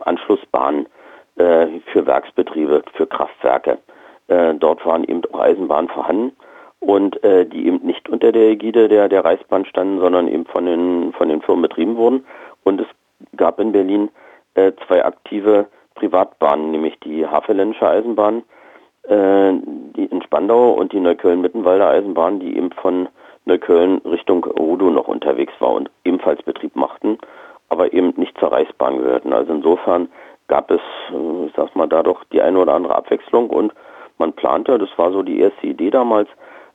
Anschlussbahnen 0.00 0.86
äh, 1.36 1.66
für 1.92 2.06
Werksbetriebe, 2.06 2.82
für 2.94 3.06
Kraftwerke. 3.06 3.78
Äh, 4.28 4.54
dort 4.54 4.84
waren 4.86 5.04
eben 5.04 5.22
auch 5.32 5.40
Eisenbahnen 5.40 5.90
vorhanden 5.90 6.36
und 6.80 7.22
äh, 7.24 7.44
die 7.44 7.66
eben 7.66 7.84
nicht 7.84 8.08
unter 8.08 8.32
der 8.32 8.50
Ägide 8.50 8.88
der, 8.88 9.08
der 9.08 9.24
Reichsbahn 9.24 9.64
standen, 9.64 10.00
sondern 10.00 10.28
eben 10.28 10.46
von 10.46 10.64
den, 10.64 11.12
von 11.12 11.28
den 11.28 11.42
Firmen 11.42 11.62
betrieben 11.62 11.96
wurden. 11.96 12.24
Und 12.64 12.80
es 12.80 12.86
gab 13.36 13.58
in 13.58 13.72
Berlin 13.72 14.10
äh, 14.54 14.72
zwei 14.86 15.04
aktive 15.04 15.66
Privatbahnen, 15.96 16.70
nämlich 16.70 16.98
die 17.00 17.26
Havelländische 17.26 17.88
Eisenbahn, 17.88 18.44
äh, 19.04 19.52
die 19.96 20.04
in 20.04 20.22
Spandau 20.22 20.72
und 20.72 20.92
die 20.92 21.00
Neukölln-Mittenwalder 21.00 21.88
Eisenbahn, 21.88 22.38
die 22.38 22.56
eben 22.56 22.70
von 22.72 23.08
Neukölln 23.46 23.98
Richtung 24.04 24.44
Rudow 24.44 24.90
noch 24.90 25.08
unterwegs 25.08 25.54
war 25.60 25.72
und 25.72 25.90
ebenfalls 26.04 26.42
Betrieb 26.42 26.76
machten, 26.76 27.18
aber 27.68 27.92
eben 27.92 28.12
nicht 28.16 28.38
zur 28.38 28.52
Reichsbahn 28.52 28.98
gehörten. 28.98 29.32
Also 29.32 29.54
insofern 29.54 30.08
gab 30.48 30.70
es, 30.70 30.80
äh, 31.12 31.46
ich 31.46 31.52
sag 31.56 31.74
mal, 31.74 31.88
da 31.88 32.02
doch 32.02 32.24
die 32.24 32.42
eine 32.42 32.58
oder 32.58 32.74
andere 32.74 32.96
Abwechslung 32.96 33.48
und 33.50 33.72
man 34.18 34.32
plante, 34.32 34.78
das 34.78 34.88
war 34.96 35.12
so 35.12 35.22
die 35.22 35.40
erste 35.40 35.66
Idee 35.66 35.90
damals, 35.90 36.28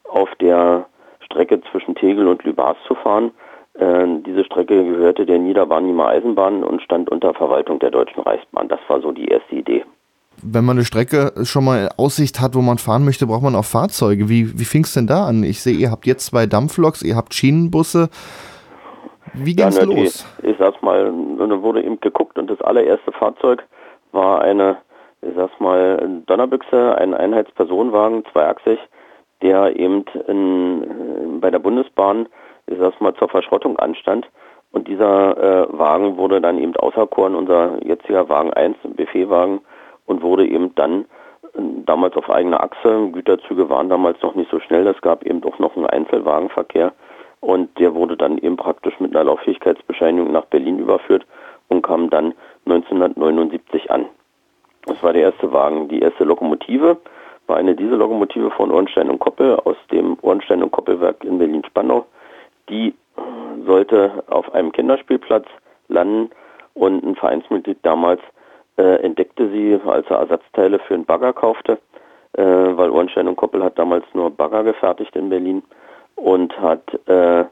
auf 0.07 0.34
der 0.36 0.86
Strecke 1.19 1.61
zwischen 1.72 1.95
Tegel 1.95 2.28
und 2.28 2.43
Lübars 2.43 2.78
zu 2.88 2.95
fahren. 2.95 3.32
Äh, 3.74 4.05
diese 4.26 4.43
Strecke 4.45 4.84
gehörte 4.84 5.26
der 5.26 5.39
Niederbarnimer 5.39 6.07
Eisenbahn 6.07 6.63
und 6.63 6.82
stand 6.82 7.09
unter 7.09 7.34
Verwaltung 7.34 7.80
der 7.80 7.91
Deutschen 7.91 8.22
Reichsbahn. 8.24 8.67
Das 8.67 8.80
war 8.88 9.01
so 9.01 9.11
die 9.11 9.28
erste 9.28 9.55
Idee. 9.55 9.84
Wenn 10.43 10.65
man 10.65 10.77
eine 10.77 10.86
Strecke 10.86 11.34
schon 11.43 11.65
mal 11.65 11.89
Aussicht 11.97 12.41
hat, 12.41 12.55
wo 12.55 12.61
man 12.61 12.77
fahren 12.77 13.05
möchte, 13.05 13.27
braucht 13.27 13.43
man 13.43 13.55
auch 13.55 13.65
Fahrzeuge. 13.65 14.27
Wie, 14.27 14.59
wie 14.59 14.65
fing 14.65 14.84
es 14.84 14.93
denn 14.93 15.07
da 15.07 15.25
an? 15.25 15.43
Ich 15.43 15.61
sehe, 15.61 15.75
ihr 15.75 15.91
habt 15.91 16.07
jetzt 16.07 16.25
zwei 16.25 16.45
Dampfloks, 16.45 17.03
ihr 17.03 17.15
habt 17.15 17.34
Schienenbusse. 17.34 18.09
Wie 19.34 19.55
ging's 19.55 19.77
ja, 19.77 19.86
ne, 19.86 19.93
los? 19.93 20.25
Die, 20.41 20.47
ich 20.47 20.57
sag's 20.57 20.82
mal, 20.82 21.05
da 21.38 21.61
wurde 21.61 21.84
eben 21.84 21.99
geguckt 21.99 22.38
und 22.38 22.49
das 22.49 22.59
allererste 22.61 23.11
Fahrzeug 23.11 23.63
war 24.11 24.41
eine, 24.41 24.77
ich 25.21 25.34
sag's 25.36 25.59
mal, 25.59 26.21
Donnerbüchse, 26.25 26.95
ein 26.97 27.13
Einheitspersonenwagen, 27.13 28.23
zweiachsig, 28.32 28.79
der 29.41 29.75
eben 29.77 30.05
in, 30.27 31.39
bei 31.39 31.49
der 31.49 31.59
Bundesbahn, 31.59 32.27
ich 32.67 32.77
sag's 32.79 32.99
mal, 32.99 33.13
zur 33.15 33.29
Verschrottung 33.29 33.77
anstand. 33.79 34.27
Und 34.71 34.88
dieser 34.88 35.38
äh, 35.38 35.77
Wagen 35.77 36.17
wurde 36.17 36.39
dann 36.39 36.57
eben 36.57 36.75
auserkoren, 36.77 37.36
unser 37.36 37.84
jetziger 37.86 38.29
Wagen 38.29 38.53
1, 38.53 38.77
Buffetwagen, 38.95 39.59
und 40.06 40.22
wurde 40.22 40.47
eben 40.47 40.74
dann 40.76 41.06
äh, 41.54 41.62
damals 41.86 42.16
auf 42.16 42.30
eigener 42.30 42.64
Achse. 42.64 43.10
Güterzüge 43.12 43.70
waren 43.70 43.89
damals 43.89 44.22
noch 44.22 44.36
nicht 44.36 44.52
so 44.52 44.60
schnell. 44.60 44.88
Es 44.88 45.02
gab 45.02 45.24
eben 45.26 45.43
auch 45.43 45.60
noch 45.60 45.76
einen 45.76 45.88
Einzelwagenverkehr. 45.88 46.93
Und 47.39 47.78
der 47.80 47.95
wurde 47.95 48.16
dann 48.16 48.38
eben 48.38 48.56
praktisch 48.56 48.99
mit 48.99 49.16
einer 49.16 49.26
Lauffähigkeitsbescheinigung 49.26 50.32
nach 50.32 50.45
Berlin 50.45 50.78
überführt 50.78 51.26
und 51.70 51.82
kam 51.82 52.10
dann 52.10 52.34
1979 52.66 53.89
an. 53.89 54.06
Das 54.86 55.02
war 55.02 55.14
der 55.14 55.24
erste 55.24 55.52
Wagen. 55.52 55.88
Die 55.88 55.99
erste 55.99 56.24
Lokomotive 56.24 56.97
war 57.47 57.58
eine 57.58 57.76
Diesellokomotive 57.76 58.52
von 58.52 58.72
Ornstein 58.72 59.10
und 59.10 59.20
Koppel 59.20 59.56
aus 59.66 59.76
dem 59.91 60.18
Ornstein 60.22 60.64
und 60.64 60.72
Koppelwerk 60.72 61.24
in 61.24 61.39
Berlin-Spandau. 61.39 62.06
Die 62.70 62.93
sollte 63.66 64.24
auf 64.28 64.54
einem 64.54 64.72
Kinderspielplatz 64.72 65.45
landen 65.88 66.30
und 66.74 67.04
ein 67.04 67.16
Vereinsmitglied 67.16 67.80
damals 67.82 68.22
äh, 68.82 68.95
entdeckte 69.03 69.49
sie, 69.49 69.79
als 69.86 70.07
er 70.09 70.19
Ersatzteile 70.19 70.79
für 70.79 70.95
einen 70.95 71.05
Bagger 71.05 71.34
kaufte, 71.34 71.77
äh, 72.34 72.43
weil 72.43 72.89
Ornstein 72.89 73.27
und 73.27 73.36
Koppel 73.36 73.63
hat 73.63 73.77
damals 73.77 74.05
nur 74.13 74.32
Bagger 74.32 74.63
gefertigt 74.63 75.15
in 75.15 75.29
Berlin 75.29 75.61
und 76.15 76.59
hat 76.59 76.84
äh, 77.07 77.45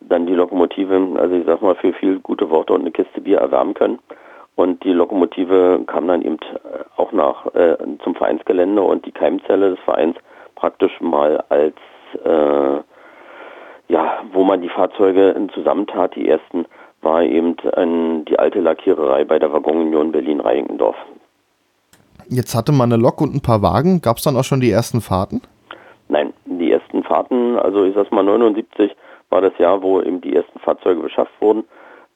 dann 0.00 0.26
die 0.26 0.34
Lokomotive, 0.34 1.08
also 1.16 1.34
ich 1.34 1.46
sag 1.46 1.62
mal, 1.62 1.74
für 1.76 1.92
viel 1.94 2.18
gute 2.20 2.50
Worte 2.50 2.74
und 2.74 2.82
eine 2.82 2.90
Kiste 2.90 3.20
Bier 3.20 3.38
erwärmen 3.38 3.74
können. 3.74 3.98
Und 4.56 4.84
die 4.84 4.92
Lokomotive 4.92 5.82
kam 5.86 6.06
dann 6.06 6.22
eben 6.22 6.36
äh, 6.36 6.84
auch 6.96 7.12
nach 7.12 7.46
äh, 7.54 7.76
zum 8.02 8.14
Vereinsgelände 8.14 8.82
und 8.82 9.06
die 9.06 9.12
Keimzelle 9.12 9.70
des 9.70 9.80
Vereins 9.80 10.16
praktisch 10.54 11.00
mal 11.00 11.42
als 11.48 11.74
äh, 12.24 12.82
ja, 13.88 14.22
wo 14.32 14.44
man 14.44 14.62
die 14.62 14.68
Fahrzeuge 14.68 15.34
zusammentat, 15.52 16.14
die 16.14 16.28
ersten, 16.28 16.64
war 17.04 17.22
eben 17.22 17.56
ein, 17.76 18.24
die 18.24 18.38
alte 18.38 18.60
Lackiererei 18.60 19.24
bei 19.24 19.38
der 19.38 19.52
Waggonunion 19.52 20.12
Berlin-Reinickendorf. 20.12 20.96
Jetzt 22.28 22.54
hatte 22.54 22.72
man 22.72 22.92
eine 22.92 23.02
Lok 23.02 23.20
und 23.20 23.34
ein 23.34 23.42
paar 23.42 23.62
Wagen. 23.62 24.00
Gab 24.00 24.16
es 24.16 24.24
dann 24.24 24.36
auch 24.36 24.44
schon 24.44 24.60
die 24.60 24.70
ersten 24.70 25.00
Fahrten? 25.00 25.42
Nein, 26.08 26.32
die 26.46 26.72
ersten 26.72 27.02
Fahrten, 27.02 27.58
also 27.58 27.84
ich 27.84 27.94
sag's 27.94 28.10
mal 28.10 28.24
79 28.24 28.94
war 29.30 29.40
das 29.40 29.56
Jahr, 29.58 29.82
wo 29.82 30.00
eben 30.00 30.20
die 30.20 30.34
ersten 30.34 30.58
Fahrzeuge 30.58 31.00
beschafft 31.00 31.32
wurden. 31.40 31.64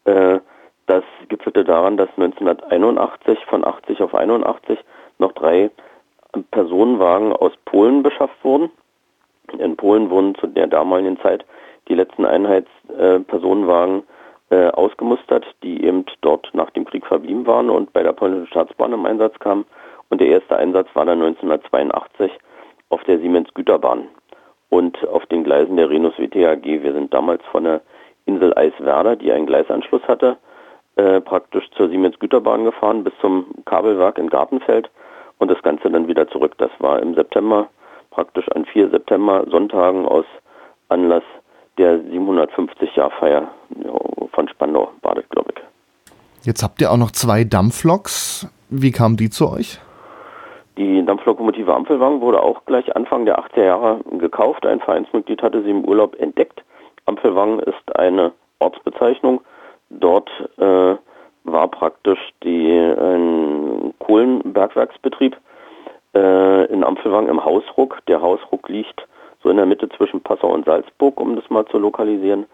Äh, 0.05 0.41
das 0.87 1.05
gipfelte 1.29 1.65
daran, 1.65 1.97
dass 1.97 2.09
1981 2.17 3.39
von 3.47 3.65
80 3.65 4.01
auf 4.01 4.15
81 4.15 4.79
noch 5.19 5.33
drei 5.33 5.71
Personenwagen 6.51 7.33
aus 7.33 7.53
Polen 7.65 8.03
beschafft 8.03 8.43
wurden. 8.43 8.71
In 9.59 9.77
Polen 9.77 10.11
wurden 10.11 10.35
zu 10.35 10.47
der 10.47 10.67
damaligen 10.67 11.19
Zeit 11.21 11.45
die 11.89 11.95
letzten 11.95 12.25
Einheitspersonenwagen 12.25 14.01
äh, 14.01 14.03
äh, 14.51 14.69
ausgemustert, 14.69 15.45
die 15.63 15.85
eben 15.85 16.05
dort 16.21 16.49
nach 16.55 16.71
dem 16.71 16.85
Krieg 16.85 17.07
verblieben 17.07 17.47
waren 17.47 17.71
und 17.71 17.93
bei 17.93 18.03
der 18.03 18.13
polnischen 18.13 18.47
Staatsbahn 18.47 18.93
im 18.93 19.07
Einsatz 19.07 19.39
kamen. 19.39 19.67
Und 20.09 20.21
der 20.21 20.29
erste 20.29 20.57
Einsatz 20.57 20.89
war 20.95 21.05
dann 21.05 21.21
1982 21.21 22.33
auf 22.89 23.03
der 23.05 23.19
Siemens 23.19 23.53
Güterbahn 23.53 24.09
und 24.71 25.07
auf 25.09 25.27
den 25.27 25.45
Gleisen 25.45 25.77
der 25.77 25.91
Renus 25.91 26.19
WTAG. 26.19 26.65
Wir 26.65 26.93
sind 26.93 27.13
damals 27.13 27.45
von 27.51 27.65
der 27.65 27.83
Insel 28.25 28.57
Eiswerder, 28.57 29.17
die 29.17 29.33
einen 29.33 29.47
Gleisanschluss 29.47 30.03
hatte, 30.09 30.37
äh, 30.97 31.21
praktisch 31.21 31.69
zur 31.73 31.89
Siemens 31.89 32.19
Güterbahn 32.19 32.65
gefahren 32.65 33.05
bis 33.05 33.13
zum 33.21 33.47
Kabelwerk 33.65 34.19
in 34.19 34.31
Gartenfeld 34.31 34.91
und 35.39 35.51
das 35.51 35.63
Ganze 35.63 35.91
dann 35.91 36.09
wieder 36.09 36.29
zurück. 36.29 36.55
Das 36.59 36.71
war 36.79 37.01
im 37.01 37.15
September, 37.15 37.69
praktisch 38.11 38.49
an 38.53 38.65
vier 38.65 38.89
September 38.91 39.45
Sonntagen 39.51 40.07
aus 40.07 40.25
Anlass 40.89 41.25
der 41.79 42.01
750-Jahr-Feier 42.01 43.49
von 44.33 44.49
Spandau 44.49 44.91
das, 45.03 45.29
glaube 45.31 45.53
ich. 45.55 46.47
Jetzt 46.47 46.63
habt 46.63 46.81
ihr 46.81 46.91
auch 46.91 46.97
noch 46.97 47.11
zwei 47.11 47.45
Dampfloks. 47.45 48.49
Wie 48.71 48.93
kamen 48.93 49.17
die 49.17 49.31
zu 49.31 49.51
euch? 49.51 49.81
Die 50.77 51.05
Dampflokomotive 51.05 51.75
Ampelwagen 51.75 52.21
wurde 52.21 52.41
auch 52.41 52.65
gleich 52.65 52.95
Anfang 52.95 53.25
der 53.25 53.41
80er 53.41 53.65
Jahre 53.65 54.01
gekauft. 54.19 54.65
Ein 54.65 54.79
Vereinsmitglied 54.81 55.43
hatte 55.43 55.63
sie 55.63 55.71
im 55.71 55.85
Urlaub 55.85 56.15
entdeckt. 56.21 56.63
Ampelwagen 57.07 57.59
ist 57.61 57.97
eine 57.97 58.33
Ortsbezeichnung. 58.61 59.41
Dort 59.91 60.31
äh, 60.59 60.95
war 61.45 61.69
praktisch 61.69 62.21
die, 62.45 62.71
ein 62.71 63.93
Kohlenbergwerksbetrieb 63.99 65.37
äh, 66.15 66.67
in 66.67 66.85
Ampelwang 66.85 67.29
im 67.29 67.45
Hausruck. 67.45 67.99
Der 68.07 68.21
Hausruck 68.21 68.69
liegt 68.69 69.09
so 69.43 69.51
in 69.51 69.57
der 69.57 69.67
Mitte 69.67 69.89
zwischen 69.91 70.21
Passau 70.21 70.53
und 70.53 70.65
Salzburg, 70.65 71.21
um 71.21 71.37
das 71.37 71.49
mal 71.51 71.65
zu 71.67 71.79
lokalisieren. 71.79 72.47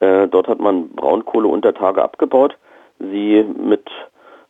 Äh, 0.00 0.28
dort 0.28 0.48
hat 0.48 0.60
man 0.60 0.90
Braunkohle 0.90 1.48
unter 1.48 1.74
Tage 1.74 2.02
abgebaut, 2.02 2.56
sie 2.98 3.42
mit 3.42 3.88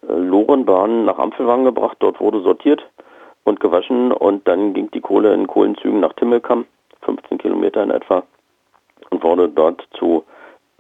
äh, 0.06 0.12
Lorenbahnen 0.12 1.04
nach 1.06 1.18
Ampelwang 1.18 1.64
gebracht, 1.64 1.96
dort 2.00 2.20
wurde 2.20 2.40
sortiert 2.42 2.86
und 3.44 3.60
gewaschen 3.60 4.12
und 4.12 4.46
dann 4.46 4.74
ging 4.74 4.90
die 4.90 5.00
Kohle 5.00 5.32
in 5.32 5.46
Kohlenzügen 5.46 6.00
nach 6.00 6.12
Timmelkamp, 6.14 6.66
15 7.02 7.38
Kilometer 7.38 7.82
in 7.82 7.90
etwa, 7.90 8.24
und 9.10 9.22
wurde 9.22 9.48
dort 9.48 9.86
zu 9.98 10.24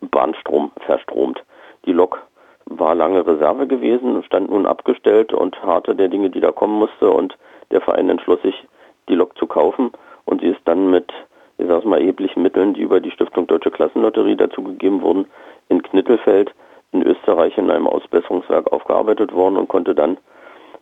Bahnstrom 0.00 0.70
verstromt. 0.80 1.42
Die 1.86 1.92
Lok 1.92 2.22
war 2.66 2.94
lange 2.94 3.26
Reserve 3.26 3.66
gewesen, 3.66 4.22
stand 4.24 4.50
nun 4.50 4.66
abgestellt 4.66 5.32
und 5.32 5.60
harte 5.62 5.94
der 5.94 6.08
Dinge, 6.08 6.28
die 6.28 6.40
da 6.40 6.52
kommen 6.52 6.78
musste 6.78 7.10
und 7.10 7.38
der 7.70 7.80
Verein 7.80 8.10
entschloss 8.10 8.42
sich, 8.42 8.66
die 9.08 9.14
Lok 9.14 9.38
zu 9.38 9.46
kaufen 9.46 9.92
und 10.28 10.42
sie 10.42 10.48
ist 10.48 10.60
dann 10.66 10.90
mit, 10.90 11.10
ich 11.56 11.66
sag's 11.66 11.86
mal, 11.86 11.98
erheblichen 11.98 12.42
Mitteln, 12.42 12.74
die 12.74 12.82
über 12.82 13.00
die 13.00 13.10
Stiftung 13.10 13.46
Deutsche 13.46 13.70
Klassenlotterie 13.70 14.36
dazugegeben 14.36 15.00
wurden, 15.00 15.26
in 15.70 15.82
Knittelfeld 15.82 16.52
in 16.92 17.02
Österreich 17.02 17.56
in 17.56 17.70
einem 17.70 17.86
Ausbesserungswerk 17.86 18.70
aufgearbeitet 18.72 19.32
worden 19.32 19.56
und 19.56 19.68
konnte 19.68 19.94
dann 19.94 20.18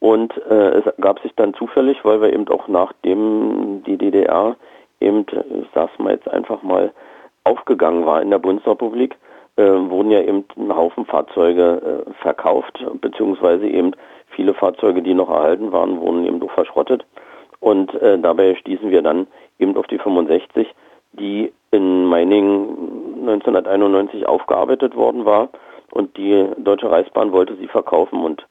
und 0.00 0.36
äh, 0.50 0.78
es 0.78 0.84
gab 1.00 1.20
sich 1.20 1.32
dann 1.36 1.54
zufällig, 1.54 2.04
weil 2.04 2.20
wir 2.20 2.32
eben 2.32 2.48
auch 2.48 2.68
nachdem 2.68 3.82
die 3.84 3.96
DDR 3.96 4.56
eben, 4.98 5.26
ich 5.30 5.68
sag's 5.74 5.98
mal 5.98 6.12
jetzt 6.12 6.28
einfach 6.28 6.62
mal, 6.62 6.92
aufgegangen 7.44 8.04
war 8.04 8.20
in 8.20 8.30
der 8.30 8.38
Bundesrepublik, 8.38 9.16
äh, 9.56 9.62
wurden 9.62 10.10
ja 10.10 10.20
eben 10.20 10.44
ein 10.56 10.74
Haufen 10.74 11.06
Fahrzeuge 11.06 12.04
äh, 12.06 12.12
verkauft, 12.22 12.84
beziehungsweise 13.00 13.66
eben 13.66 13.92
viele 14.28 14.54
Fahrzeuge, 14.54 15.02
die 15.02 15.14
noch 15.14 15.28
erhalten 15.28 15.72
waren, 15.72 16.00
wurden 16.00 16.26
eben 16.26 16.40
doch 16.40 16.50
verschrottet. 16.52 17.04
Und 17.60 17.94
äh, 17.94 18.18
dabei 18.18 18.54
stießen 18.54 18.90
wir 18.90 19.02
dann 19.02 19.26
eben 19.58 19.76
auf 19.76 19.86
die 19.86 19.98
65, 19.98 20.66
die 21.12 21.52
in 21.70 22.06
Meiningen 22.06 23.20
1991 23.20 24.26
aufgearbeitet 24.26 24.96
worden 24.96 25.24
war 25.24 25.50
und 25.90 26.16
die 26.16 26.48
Deutsche 26.56 26.90
Reichsbahn 26.90 27.32
wollte 27.32 27.56
sie 27.56 27.68
verkaufen 27.68 28.22
und 28.22 28.46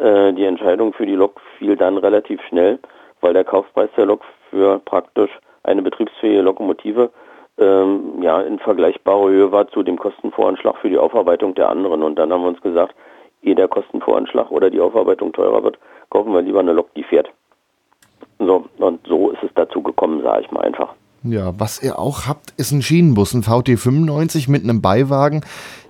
äh, 0.00 0.32
die 0.32 0.44
Entscheidung 0.44 0.92
für 0.92 1.06
die 1.06 1.14
Lok 1.14 1.40
fiel 1.58 1.76
dann 1.76 1.98
relativ 1.98 2.40
schnell, 2.48 2.78
weil 3.20 3.32
der 3.32 3.44
Kaufpreis 3.44 3.90
der 3.96 4.06
Lok 4.06 4.22
für 4.50 4.78
praktisch 4.78 5.30
eine 5.62 5.82
betriebsfähige 5.82 6.42
Lokomotive 6.42 7.10
ähm, 7.58 8.22
ja 8.22 8.40
in 8.40 8.58
vergleichbarer 8.58 9.28
Höhe 9.28 9.52
war 9.52 9.68
zu 9.68 9.82
dem 9.82 9.98
Kostenvoranschlag 9.98 10.76
für 10.78 10.88
die 10.88 10.98
Aufarbeitung 10.98 11.54
der 11.54 11.68
anderen. 11.68 12.02
Und 12.02 12.16
dann 12.16 12.32
haben 12.32 12.42
wir 12.42 12.48
uns 12.48 12.60
gesagt, 12.60 12.94
ehe 13.42 13.54
der 13.54 13.68
Kostenvoranschlag 13.68 14.50
oder 14.50 14.70
die 14.70 14.80
Aufarbeitung 14.80 15.32
teurer 15.32 15.62
wird, 15.62 15.78
kaufen 16.10 16.32
wir 16.32 16.42
lieber 16.42 16.60
eine 16.60 16.72
Lok, 16.72 16.92
die 16.94 17.04
fährt. 17.04 17.30
So, 18.38 18.64
und 18.78 19.06
so 19.06 19.30
ist 19.30 19.42
es 19.42 19.50
dazu 19.54 19.82
gekommen, 19.82 20.22
sage 20.22 20.42
ich 20.42 20.50
mal 20.50 20.62
einfach. 20.62 20.94
Ja, 21.24 21.52
was 21.56 21.80
ihr 21.80 22.00
auch 22.00 22.26
habt, 22.26 22.52
ist 22.56 22.72
ein 22.72 22.82
Schienenbus, 22.82 23.32
ein 23.32 23.42
VT95 23.42 24.50
mit 24.50 24.64
einem 24.64 24.82
Beiwagen, 24.82 25.44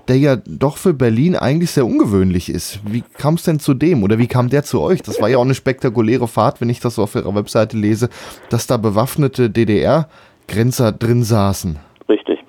der 0.09 0.17
ja 0.19 0.37
doch 0.47 0.77
für 0.77 0.95
Berlin 0.95 1.37
eigentlich 1.37 1.71
sehr 1.71 1.85
ungewöhnlich 1.85 2.49
ist. 2.49 2.81
Wie 2.85 3.03
kam 3.19 3.35
es 3.35 3.45
denn 3.45 3.59
zu 3.59 3.75
dem 3.75 4.03
oder 4.03 4.19
wie 4.19 4.27
kam 4.27 4.49
der 4.49 4.63
zu 4.63 4.81
euch? 4.81 5.03
Das 5.03 5.21
war 5.21 5.29
ja 5.29 5.39
auch 5.39 5.45
eine 5.45 5.55
spektakuläre 5.55 6.29
Fahrt, 6.29 6.61
wenn 6.61 6.69
ich 6.69 6.81
das 6.81 6.97
so 6.97 7.03
auf 7.03 7.15
ihrer 7.15 7.35
Webseite 7.35 7.77
lese, 7.77 8.09
dass 8.51 8.67
da 8.67 8.77
bewaffnete 8.77 9.51
DDR-Grenzer 9.51 10.93
drin 10.93 11.23
saßen. 11.23 11.79
Richtig. 12.09 12.41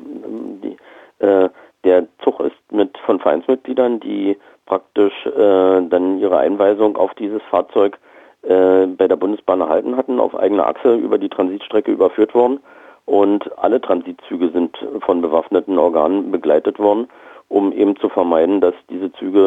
Die, 0.64 0.78
äh, 1.24 1.50
der 1.84 2.08
Zug 2.24 2.40
ist 2.40 2.56
mit 2.72 2.98
von 3.06 3.20
Vereinsmitgliedern, 3.20 4.00
die 4.00 4.38
praktisch 4.66 5.14
äh, 5.26 5.82
dann 5.90 6.20
ihre 6.20 6.38
Einweisung 6.38 6.96
auf 6.98 7.14
dieses 7.16 7.42
Fahrzeug 7.50 8.00
äh, 8.44 8.88
bei 8.88 9.08
der 9.08 9.16
Bundesbahn 9.16 9.62
erhalten 9.62 9.96
hatten, 9.96 10.20
auf 10.20 10.36
eigener 10.36 10.68
Achse 10.68 10.96
über 10.96 11.18
die 11.18 11.30
Transitstrecke 11.30 11.92
überführt 11.92 12.34
worden. 12.34 12.60
Und 13.06 13.52
alle 13.58 13.82
Transitzüge 13.82 14.50
sind 14.52 14.78
von 15.06 15.22
bewaffneten 15.22 15.78
Organen 15.78 16.32
begleitet 16.32 16.80
worden, 16.80 17.10
um 17.54 17.72
eben 17.72 17.96
zu 17.98 18.10
vermeiden, 18.10 18.62
dass 18.62 18.74
diese 18.90 19.14
Züge 19.14 19.40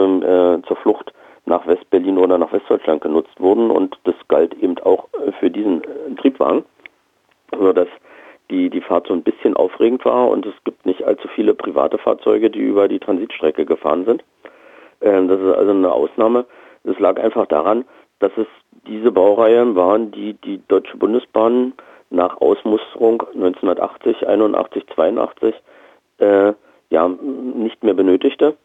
äh, 0.62 0.66
zur 0.68 0.76
Flucht 0.76 1.12
nach 1.44 1.66
Westberlin 1.66 2.18
oder 2.18 2.38
nach 2.38 2.52
Westdeutschland 2.52 3.00
genutzt 3.00 3.40
wurden. 3.40 3.68
Und 3.68 3.98
das 4.04 4.14
galt 4.28 4.54
eben 4.62 4.78
auch 4.78 5.09
für 5.40 5.50
diesen 5.50 5.82
äh, 5.82 6.14
Triebwagen, 6.20 6.64
sodass 7.59 7.88
die, 8.48 8.70
die 8.70 8.80
Fahrt 8.80 9.09
so 9.09 9.12
ein 9.12 9.24
bisschen 9.24 9.57
aufregend 9.57 10.04
war 10.04 10.28
und 10.28 10.46
es 10.46 10.54
gibt 10.62 10.86
nicht 10.86 11.02
allzu 11.02 11.26
viele 11.34 11.52
private 11.52 11.98
Fahrzeuge, 11.98 12.48
die 12.48 12.61
über 12.61 12.86
die 12.86 13.00
Transitstrecke 13.00 13.66
gefahren 13.66 14.04
sind. 14.04 14.22
Ähm, 15.00 15.26
das 15.26 15.40
ist 15.40 15.57
also 15.57 15.72
eine 15.72 15.90
Ausnahme. 15.90 16.46
Das 16.84 16.96
lag 17.00 17.18
einfach 17.20 17.46
daran, 17.46 17.84
dass 18.20 18.30
es 18.36 18.46
diese 18.86 19.11
Baureihen 19.11 19.74
waren, 19.74 20.12
die 20.12 20.34
die 20.34 20.61
Deutsche 20.68 20.96
Bundesbahn 20.96 21.72
nach 22.11 22.40
Ausmusterung 22.40 23.20
1980, 23.34 24.28
81, 24.28 24.86
82 24.94 25.54
äh, 26.18 26.52
ja 26.91 27.09
nicht 27.09 27.82
mehr 27.82 27.95
benötigte. 27.95 28.57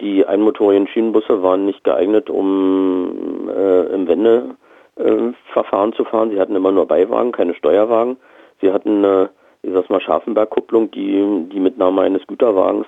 Die 0.00 0.26
einmotorigen 0.26 0.88
Schienenbusse 0.88 1.42
waren 1.42 1.66
nicht 1.66 1.84
geeignet, 1.84 2.28
um 2.28 3.48
äh, 3.48 3.86
im 3.94 4.08
Wendeverfahren 4.08 5.92
zu 5.92 6.04
fahren. 6.04 6.30
Sie 6.30 6.40
hatten 6.40 6.56
immer 6.56 6.72
nur 6.72 6.86
Beiwagen, 6.86 7.32
keine 7.32 7.54
Steuerwagen. 7.54 8.16
Sie 8.60 8.72
hatten 8.72 9.04
eine, 9.04 9.30
ich 9.62 9.72
sag's 9.72 9.88
mal, 9.88 10.00
Scharfenbergkupplung, 10.00 10.90
die 10.90 11.48
die 11.52 11.60
Mitnahme 11.60 12.02
eines 12.02 12.26
Güterwagens 12.26 12.86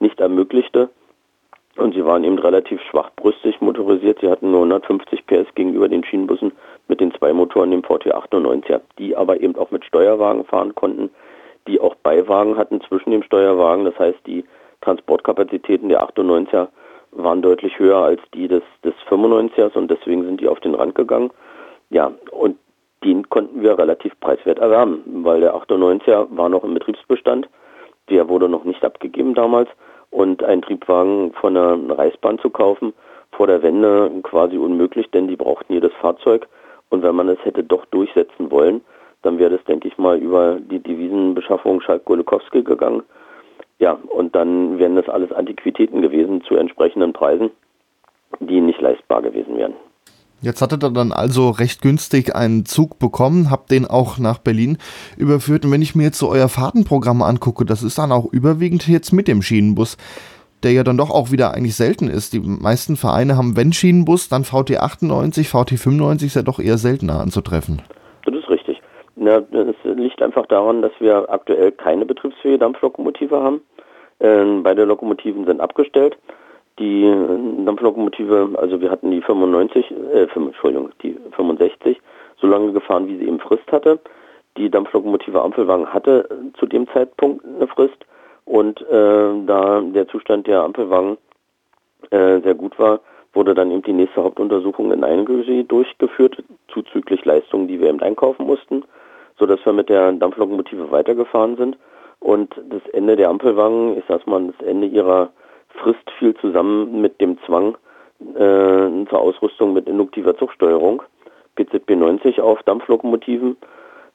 nicht 0.00 0.20
ermöglichte. 0.20 0.90
Und 1.76 1.94
sie 1.94 2.04
waren 2.04 2.24
eben 2.24 2.38
relativ 2.40 2.80
schwachbrüstig 2.90 3.60
motorisiert. 3.60 4.18
Sie 4.20 4.28
hatten 4.28 4.50
nur 4.50 4.62
150 4.62 5.26
PS 5.26 5.54
gegenüber 5.54 5.88
den 5.88 6.02
Schienenbussen 6.02 6.50
mit 6.88 7.00
den 7.00 7.14
zwei 7.14 7.32
Motoren, 7.32 7.70
dem 7.70 7.84
VT 7.84 8.12
98, 8.12 8.78
die 8.98 9.14
aber 9.14 9.40
eben 9.40 9.54
auch 9.56 9.70
mit 9.70 9.84
Steuerwagen 9.84 10.44
fahren 10.44 10.74
konnten, 10.74 11.10
die 11.68 11.80
auch 11.80 11.94
Beiwagen 11.96 12.56
hatten 12.56 12.80
zwischen 12.80 13.10
dem 13.10 13.22
Steuerwagen. 13.22 13.84
Das 13.84 13.98
heißt, 13.98 14.18
die 14.26 14.44
Transportkapazitäten 14.80 15.88
der 15.88 16.02
98er 16.02 16.68
waren 17.12 17.42
deutlich 17.42 17.78
höher 17.78 17.98
als 17.98 18.20
die 18.34 18.48
des, 18.48 18.62
des 18.84 18.94
95ers 19.08 19.74
und 19.76 19.90
deswegen 19.90 20.24
sind 20.24 20.40
die 20.40 20.48
auf 20.48 20.60
den 20.60 20.74
Rand 20.74 20.94
gegangen. 20.94 21.30
Ja, 21.90 22.12
und 22.32 22.56
den 23.04 23.28
konnten 23.28 23.62
wir 23.62 23.78
relativ 23.78 24.18
preiswert 24.20 24.58
erwärmen, 24.58 25.02
weil 25.24 25.40
der 25.40 25.54
98er 25.54 26.26
war 26.30 26.48
noch 26.48 26.64
im 26.64 26.74
Betriebsbestand. 26.74 27.48
Der 28.10 28.28
wurde 28.28 28.48
noch 28.48 28.64
nicht 28.64 28.84
abgegeben 28.84 29.34
damals 29.34 29.68
und 30.10 30.42
einen 30.42 30.62
Triebwagen 30.62 31.32
von 31.34 31.56
einer 31.56 31.98
Reichsbahn 31.98 32.38
zu 32.38 32.50
kaufen, 32.50 32.92
vor 33.32 33.46
der 33.46 33.62
Wende 33.62 34.10
quasi 34.22 34.56
unmöglich, 34.56 35.10
denn 35.10 35.28
die 35.28 35.36
brauchten 35.36 35.72
jedes 35.72 35.92
Fahrzeug. 36.00 36.48
Und 36.90 37.02
wenn 37.02 37.14
man 37.14 37.28
es 37.28 37.38
hätte 37.44 37.62
doch 37.62 37.84
durchsetzen 37.86 38.50
wollen, 38.50 38.80
dann 39.22 39.38
wäre 39.38 39.50
das, 39.50 39.64
denke 39.64 39.88
ich 39.88 39.98
mal, 39.98 40.18
über 40.18 40.58
die 40.60 40.78
Devisenbeschaffung 40.78 41.80
Schalk-Golokowski 41.80 42.62
gegangen. 42.62 43.02
Ja, 43.78 43.98
und 44.10 44.34
dann 44.34 44.78
wären 44.78 44.96
das 44.96 45.08
alles 45.08 45.32
Antiquitäten 45.32 46.02
gewesen 46.02 46.42
zu 46.42 46.56
entsprechenden 46.56 47.12
Preisen, 47.12 47.50
die 48.40 48.60
nicht 48.60 48.80
leistbar 48.80 49.22
gewesen 49.22 49.56
wären. 49.56 49.74
Jetzt 50.40 50.62
hattet 50.62 50.84
ihr 50.84 50.90
dann 50.90 51.12
also 51.12 51.50
recht 51.50 51.82
günstig 51.82 52.36
einen 52.36 52.64
Zug 52.64 53.00
bekommen, 53.00 53.50
habt 53.50 53.72
den 53.72 53.86
auch 53.86 54.18
nach 54.18 54.38
Berlin 54.38 54.78
überführt. 55.16 55.64
Und 55.64 55.72
wenn 55.72 55.82
ich 55.82 55.96
mir 55.96 56.04
jetzt 56.04 56.18
so 56.18 56.28
euer 56.28 56.48
Fahrtenprogramm 56.48 57.22
angucke, 57.22 57.64
das 57.64 57.82
ist 57.82 57.98
dann 57.98 58.12
auch 58.12 58.32
überwiegend 58.32 58.86
jetzt 58.86 59.12
mit 59.12 59.26
dem 59.26 59.42
Schienenbus, 59.42 59.96
der 60.62 60.72
ja 60.72 60.84
dann 60.84 60.96
doch 60.96 61.10
auch 61.10 61.32
wieder 61.32 61.54
eigentlich 61.54 61.74
selten 61.74 62.06
ist. 62.06 62.34
Die 62.34 62.40
meisten 62.40 62.96
Vereine 62.96 63.36
haben, 63.36 63.56
wenn 63.56 63.72
Schienenbus, 63.72 64.28
dann 64.28 64.44
VT 64.44 64.78
98, 64.78 65.48
VT 65.48 65.70
95 65.76 66.28
ist 66.28 66.34
ja 66.36 66.42
doch 66.42 66.60
eher 66.60 66.78
seltener 66.78 67.20
anzutreffen. 67.20 67.82
Ja, 69.28 69.40
das 69.40 69.76
liegt 69.84 70.22
einfach 70.22 70.46
daran, 70.46 70.80
dass 70.80 70.92
wir 71.00 71.28
aktuell 71.28 71.72
keine 71.72 72.06
betriebsfähige 72.06 72.58
Dampflokomotive 72.58 73.42
haben. 73.42 73.60
Ähm, 74.20 74.62
beide 74.62 74.84
Lokomotiven 74.84 75.44
sind 75.44 75.60
abgestellt 75.60 76.16
die 76.78 77.64
Dampflokomotive, 77.64 78.50
also 78.56 78.80
wir 78.80 78.90
hatten 78.90 79.10
die 79.10 79.20
95, 79.20 79.90
äh, 79.90 80.26
5, 80.28 80.46
Entschuldigung, 80.48 80.90
die 81.02 81.16
65, 81.32 82.00
so 82.40 82.46
lange 82.46 82.72
gefahren, 82.72 83.08
wie 83.08 83.18
sie 83.18 83.26
eben 83.26 83.40
Frist 83.40 83.70
hatte. 83.72 83.98
Die 84.56 84.70
Dampflokomotive 84.70 85.42
Ampelwagen 85.42 85.92
hatte 85.92 86.28
zu 86.58 86.66
dem 86.66 86.88
Zeitpunkt 86.88 87.44
eine 87.44 87.66
Frist 87.66 88.06
und 88.44 88.80
äh, 88.82 89.44
da 89.46 89.80
der 89.82 90.08
Zustand 90.08 90.46
der 90.46 90.62
Ampelwagen 90.62 91.18
äh, 92.10 92.40
sehr 92.40 92.54
gut 92.54 92.78
war, 92.78 93.00
wurde 93.34 93.54
dann 93.54 93.70
eben 93.70 93.82
die 93.82 93.92
nächste 93.92 94.22
Hauptuntersuchung 94.22 94.90
in 94.92 95.04
Eigenregie 95.04 95.64
durchgeführt, 95.64 96.42
zuzüglich 96.72 97.24
Leistungen, 97.24 97.68
die 97.68 97.80
wir 97.80 97.88
eben 97.88 98.00
einkaufen 98.00 98.46
mussten, 98.46 98.84
sodass 99.38 99.64
wir 99.64 99.72
mit 99.72 99.88
der 99.88 100.12
Dampflokomotive 100.12 100.90
weitergefahren 100.90 101.56
sind. 101.56 101.76
Und 102.20 102.54
das 102.68 102.82
Ende 102.92 103.16
der 103.16 103.30
Ampelwagen, 103.30 103.96
ich 103.96 104.04
sag 104.08 104.26
mal, 104.26 104.52
das 104.58 104.66
Ende 104.66 104.86
ihrer 104.86 105.30
Frist 105.68 106.10
fiel 106.18 106.34
zusammen 106.34 107.00
mit 107.00 107.20
dem 107.20 107.38
Zwang 107.46 107.76
äh, 108.34 109.06
zur 109.08 109.20
Ausrüstung 109.20 109.72
mit 109.72 109.88
induktiver 109.88 110.36
Zugsteuerung, 110.36 111.02
PZB 111.54 111.90
90 111.90 112.40
auf 112.40 112.62
Dampflokomotiven. 112.64 113.56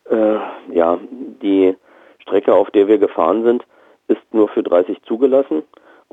Äh, 0.09 0.35
ja, 0.73 0.99
die 1.41 1.75
Strecke, 2.19 2.53
auf 2.53 2.71
der 2.71 2.87
wir 2.87 2.97
gefahren 2.97 3.43
sind, 3.43 3.63
ist 4.07 4.21
nur 4.33 4.49
für 4.49 4.63
30 4.63 5.01
zugelassen 5.03 5.63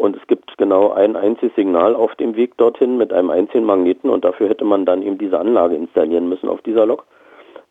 und 0.00 0.16
es 0.16 0.26
gibt 0.26 0.56
genau 0.56 0.92
ein 0.92 1.14
einziges 1.16 1.54
Signal 1.56 1.94
auf 1.94 2.14
dem 2.14 2.34
Weg 2.36 2.56
dorthin 2.56 2.96
mit 2.96 3.12
einem 3.12 3.30
einzigen 3.30 3.64
Magneten 3.64 4.08
und 4.08 4.24
dafür 4.24 4.48
hätte 4.48 4.64
man 4.64 4.86
dann 4.86 5.02
eben 5.02 5.18
diese 5.18 5.38
Anlage 5.38 5.74
installieren 5.74 6.28
müssen 6.28 6.48
auf 6.48 6.62
dieser 6.62 6.86
Lok, 6.86 7.04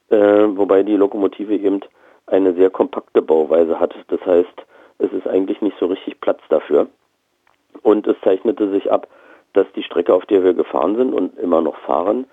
äh, 0.10 0.58
wobei 0.58 0.84
die 0.84 0.96
Lokomotive 0.96 1.56
eben 1.56 1.82
eine 2.28 2.54
sehr 2.54 2.70
kompakte 2.70 3.22
Bauweise 3.22 3.80
hat. 3.80 3.96
Das 4.08 4.24
heißt, 4.26 4.66
es 5.00 5.12
ist 5.14 5.28
eigentlich 5.28 5.62
nicht 5.62 5.78
so 5.80 5.88
richtig 5.88 6.20
Platz 6.22 6.40
dafür. 6.50 6.88
Und 7.84 8.08
es 8.08 8.16
zeichnete 8.24 8.70
sich 8.72 8.92
ab, 8.92 9.08
dass 9.54 9.66
die 9.76 9.84
Strecke, 9.84 10.14
auf 10.14 10.26
der 10.26 10.44
wir 10.44 10.54
gefahren 10.54 10.96
sind 10.96 11.14
und 11.14 11.38
immer 11.40 11.62
noch 11.62 11.78
fahren, 11.80 12.26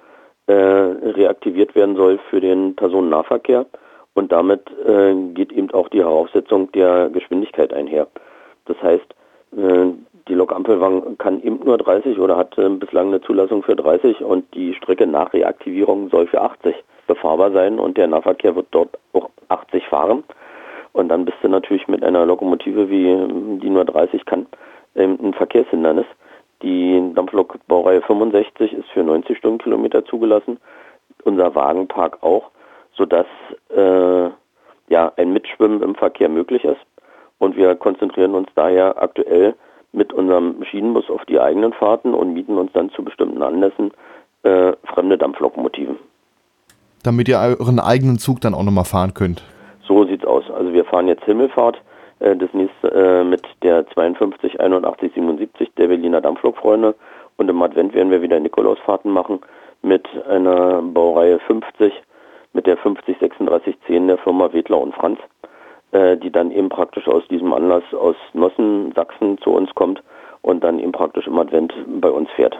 äh, 0.47 0.53
reaktiviert 0.53 1.75
werden 1.75 1.97
soll 1.97 2.19
für 2.31 2.41
den 2.41 2.75
Personennahverkehr. 2.77 3.67
Und 4.15 4.33
damit 4.33 4.63
äh, 4.87 5.15
geht 5.35 5.53
eben 5.53 5.71
auch 5.73 5.89
die 5.89 6.01
Heraussetzung 6.01 6.73
der 6.73 7.11
Geschwindigkeit 7.11 7.73
einher. 7.73 8.07
Das 8.65 8.81
heißt, 8.83 9.15
äh, 9.57 9.87
die 10.29 10.35
Lokampelwagen 10.35 11.19
kann 11.19 11.43
eben 11.43 11.61
nur 11.65 11.79
30 11.79 12.19
oder 12.19 12.37
hat 12.37 12.57
äh, 12.59 12.69
bislang 12.71 13.09
eine 13.09 13.21
Zulassung 13.21 13.63
für 13.63 13.77
30 13.77 14.23
und 14.23 14.53
die 14.55 14.75
Strecke 14.75 15.07
nach 15.07 15.33
Reaktivierung 15.33 16.09
soll 16.09 16.27
für 16.27 16.41
80 16.41 16.75
befahrbar 17.07 17.53
sein 17.53 17.79
und 17.79 17.97
der 17.97 18.07
Nahverkehr 18.07 18.55
wird 18.57 18.67
dort 18.71 18.99
auch 19.13 19.31
80 19.49 19.87
fahren. 19.89 20.25
Und 20.93 21.09
dann 21.09 21.25
bist 21.25 21.39
du 21.43 21.49
natürlich 21.49 21.89
mit 21.89 22.03
einer 22.03 22.25
Lokomotive, 22.25 22.89
wie 22.89 23.59
die 23.61 23.69
nur 23.69 23.85
30 23.85 24.25
kann, 24.25 24.47
ähm, 24.95 25.19
ein 25.23 25.35
Verkehrshindernis. 25.35 26.07
Die 26.63 27.13
Dampflokbaureihe 27.15 28.01
65 28.03 28.73
ist 28.73 28.89
für 28.89 29.03
90 29.03 29.37
Stundenkilometer 29.37 30.05
zugelassen, 30.07 30.59
unser 31.25 31.55
Wagenpark 31.55 32.23
auch, 32.23 32.51
sodass 32.95 33.27
äh, 33.69 34.31
ja 34.89 35.13
ein 35.17 35.33
Mitschwimmen 35.33 35.83
im 35.83 35.95
Verkehr 35.95 36.31
möglich 36.31 36.65
ist. 36.65 36.81
Und 37.39 37.57
wir 37.57 37.75
konzentrieren 37.75 38.35
uns 38.35 38.49
daher 38.55 39.01
aktuell 39.01 39.55
mit 39.93 40.13
unserem 40.13 40.65
Schienenbus 40.65 41.11
auf 41.11 41.25
die 41.27 41.39
eigenen 41.39 41.73
Fahrten 41.73 42.15
und 42.15 42.33
mieten 42.33 42.57
uns 42.57 42.73
dann 42.73 42.91
zu 42.91 43.05
bestimmten 43.05 43.43
Anlässen 43.43 43.93
äh, 44.43 44.73
fremde 44.95 45.19
Dampflokomotiven. 45.19 45.99
Damit 47.07 47.29
ihr 47.29 47.39
euren 47.39 47.79
eigenen 47.79 48.19
Zug 48.19 48.41
dann 48.41 48.53
auch 48.53 48.65
nochmal 48.65 48.85
fahren 48.85 49.15
könnt. 49.15 49.43
So 49.87 50.05
sieht's 50.05 50.25
aus. 50.25 50.45
Also 50.51 50.73
wir 50.73 50.85
fahren 50.85 51.07
jetzt 51.07 51.25
Himmelfahrt 51.25 51.81
äh, 52.19 52.35
das 52.35 52.53
nächste 52.53 52.89
äh, 52.89 53.23
mit 53.23 53.43
der 53.63 53.87
52 53.91 54.61
81 54.61 55.13
77 55.15 55.73
der 55.79 55.87
Berliner 55.87 56.21
Dampflokfreunde 56.21 56.97
und 57.37 57.49
im 57.49 57.63
Advent 57.63 57.95
werden 57.95 58.11
wir 58.11 58.23
wieder 58.23 58.41
Nikolausfahrten 58.41 59.13
machen 59.13 59.39
mit 59.83 60.09
einer 60.29 60.83
Baureihe 60.83 61.39
50 61.47 61.93
mit 62.53 62.67
der 62.67 62.77
503610 62.79 64.09
der 64.09 64.19
Firma 64.19 64.53
Wedler 64.53 64.81
und 64.81 64.93
Franz, 64.93 65.21
äh, 65.93 66.17
die 66.17 66.33
dann 66.33 66.51
eben 66.51 66.71
praktisch 66.71 67.07
aus 67.07 67.23
diesem 67.29 67.53
Anlass 67.53 67.85
aus 67.93 68.17
Nossen, 68.33 68.93
Sachsen 68.97 69.39
zu 69.39 69.51
uns 69.51 69.73
kommt 69.77 70.03
und 70.43 70.65
dann 70.65 70.81
eben 70.81 70.93
praktisch 70.93 71.29
im 71.29 71.39
Advent 71.39 71.73
bei 72.01 72.11
uns 72.11 72.29
fährt. 72.31 72.59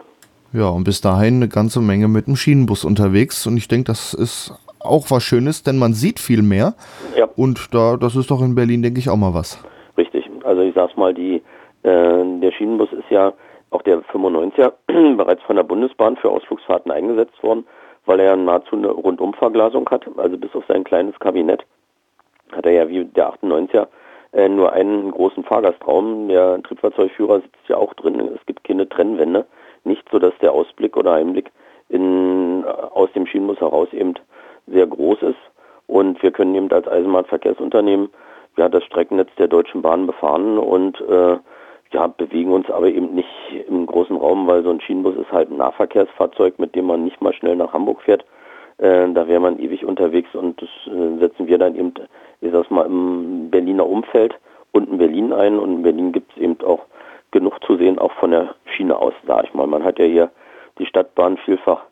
Ja, 0.53 0.69
und 0.69 0.85
bis 0.85 1.01
dahin 1.01 1.37
eine 1.37 1.49
ganze 1.49 1.81
Menge 1.81 2.09
mit 2.09 2.27
dem 2.27 2.37
Schienenbus 2.37 2.85
unterwegs 2.85 3.47
und 3.47 3.57
ich 3.57 3.69
denke, 3.69 3.87
das 3.87 4.15
ist 4.15 4.53
auch 4.81 5.11
was 5.11 5.23
Schönes, 5.23 5.63
denn 5.63 5.79
man 5.79 5.93
sieht 5.93 6.21
viel 6.21 6.43
mehr. 6.43 6.75
Ja. 7.17 7.29
Und 7.37 7.75
da, 7.75 7.97
das 7.97 8.17
ist 8.17 8.31
doch 8.31 8.41
in 8.41 8.55
Berlin, 8.55 8.83
denke 8.83 9.01
ich, 9.01 9.11
auch 9.11 9.17
mal 9.17 9.35
was. 9.35 9.63
Richtig. 9.97 10.31
Also 10.45 10.63
ich 10.63 10.75
sag's 10.75 10.97
mal, 10.97 11.13
die, 11.13 11.43
äh, 11.83 12.41
der 12.41 12.53
Schienenbus 12.53 12.93
ist 12.93 13.11
ja 13.11 13.33
auch 13.71 13.83
der 13.83 14.01
95er 14.03 14.73
bereits 15.17 15.43
von 15.43 15.57
der 15.57 15.65
Bundesbahn 15.65 16.17
für 16.17 16.31
Ausflugsfahrten 16.31 16.93
eingesetzt 16.93 17.43
worden, 17.43 17.67
weil 18.05 18.21
er 18.21 18.37
nahezu 18.37 18.77
eine 18.77 18.89
Rundumverglasung 18.89 19.89
hat, 19.91 20.07
also 20.17 20.39
bis 20.39 20.55
auf 20.55 20.65
sein 20.69 20.85
kleines 20.85 21.19
Kabinett 21.19 21.65
hat 22.53 22.67
er 22.67 22.73
ja 22.73 22.89
wie 22.89 23.05
der 23.05 23.33
98er 23.33 23.89
äh, 24.33 24.49
nur 24.49 24.73
einen 24.73 25.11
großen 25.11 25.45
Fahrgastraum. 25.45 26.29
Der 26.29 26.63
Triebfahrzeugführer 26.63 27.41
sitzt 27.41 27.69
ja 27.69 27.77
auch 27.77 27.95
drin. 27.95 28.21
Es 28.35 28.45
gibt 28.47 28.65
keine 28.65 28.89
Trennwände. 28.89 29.47
Nicht 29.87 30.07
so, 30.11 30.19
dass 30.19 30.37
der 30.41 30.53
Ausblick 30.53 30.97
oder 30.97 31.13
Einblick 31.13 31.51
in, 31.89 32.65
aus 32.65 33.11
dem 33.13 33.27
Schienenbus 33.27 33.61
heraus 33.61 33.89
eben 33.93 34.15
sehr 34.67 34.87
groß 34.87 35.23
ist. 35.23 35.39
Und 35.87 36.23
wir 36.23 36.33
können 36.33 36.55
eben 36.55 36.71
als 36.73 36.89
Eisenbahnverkehrsunternehmen 36.89 38.11
ja, 38.57 38.69
das 38.69 38.85
Streckennetz 38.85 39.29
der 39.39 39.49
Deutschen 39.49 39.83
Bahn 39.83 40.07
befahren 40.07 40.59
und 40.59 41.01
äh, 41.03 41.37
ja, 41.93 42.07
bewegen 42.09 42.53
uns 42.53 42.69
aber 42.71 42.89
eben 42.89 43.15
nicht 43.15 43.29
im 43.69 43.87
großen 43.87 44.17
Raum, 44.17 44.47
weil 44.47 44.63
so 44.65 44.71
ein 44.71 44.81
Schienenbus 44.81 45.15
ist 45.17 45.31
halt 45.31 45.51
ein 45.51 45.59
Nahverkehrsfahrzeug, 45.59 46.59
mit 46.59 46.75
dem 46.75 46.87
man 46.87 47.05
nicht 47.05 47.23
mal 47.23 47.33
schnell 47.33 47.55
nach 47.57 47.73
Hamburg 47.73 48.03
fährt. 48.03 48.25
Äh, 48.79 49.09
da 49.13 49.29
wäre 49.29 49.41
man 49.41 49.59
ewig 49.59 49.85
unterwegs 49.85 50.35
und 50.35 50.61
das 50.61 50.69
äh, 50.87 51.19
setzen 51.19 51.47
wir 51.47 51.59
dann 51.59 51.77
eben, 51.77 51.95
ich 52.41 52.51
sag's 52.53 52.71
mal, 52.71 52.87
im 52.87 53.51
Berliner 53.51 53.87
Umfeld 53.87 54.35
und 54.73 54.91
in 54.91 54.99
Berlin 54.99 55.33
ein. 55.33 55.59
Und 55.59 55.77
in 55.77 55.83
Berlin 55.83 56.13
gibt 56.13 56.33
es 56.33 56.43
eben 56.43 56.57
auch 56.65 56.81
genug 57.31 57.63
zu 57.65 57.77
sehen, 57.77 57.99
auch 57.99 58.13
von 58.13 58.31
der 58.31 58.55
Schiene 58.67 58.97
aus, 58.97 59.15
sag 59.27 59.45
ich 59.45 59.55
mal. 59.55 59.67
Man 59.67 59.85
hat 59.85 59.99
ja 59.99 60.05
hier 60.05 60.31
die 60.79 60.87
Stadtbahn 60.87 61.39
vielfach 61.39 61.83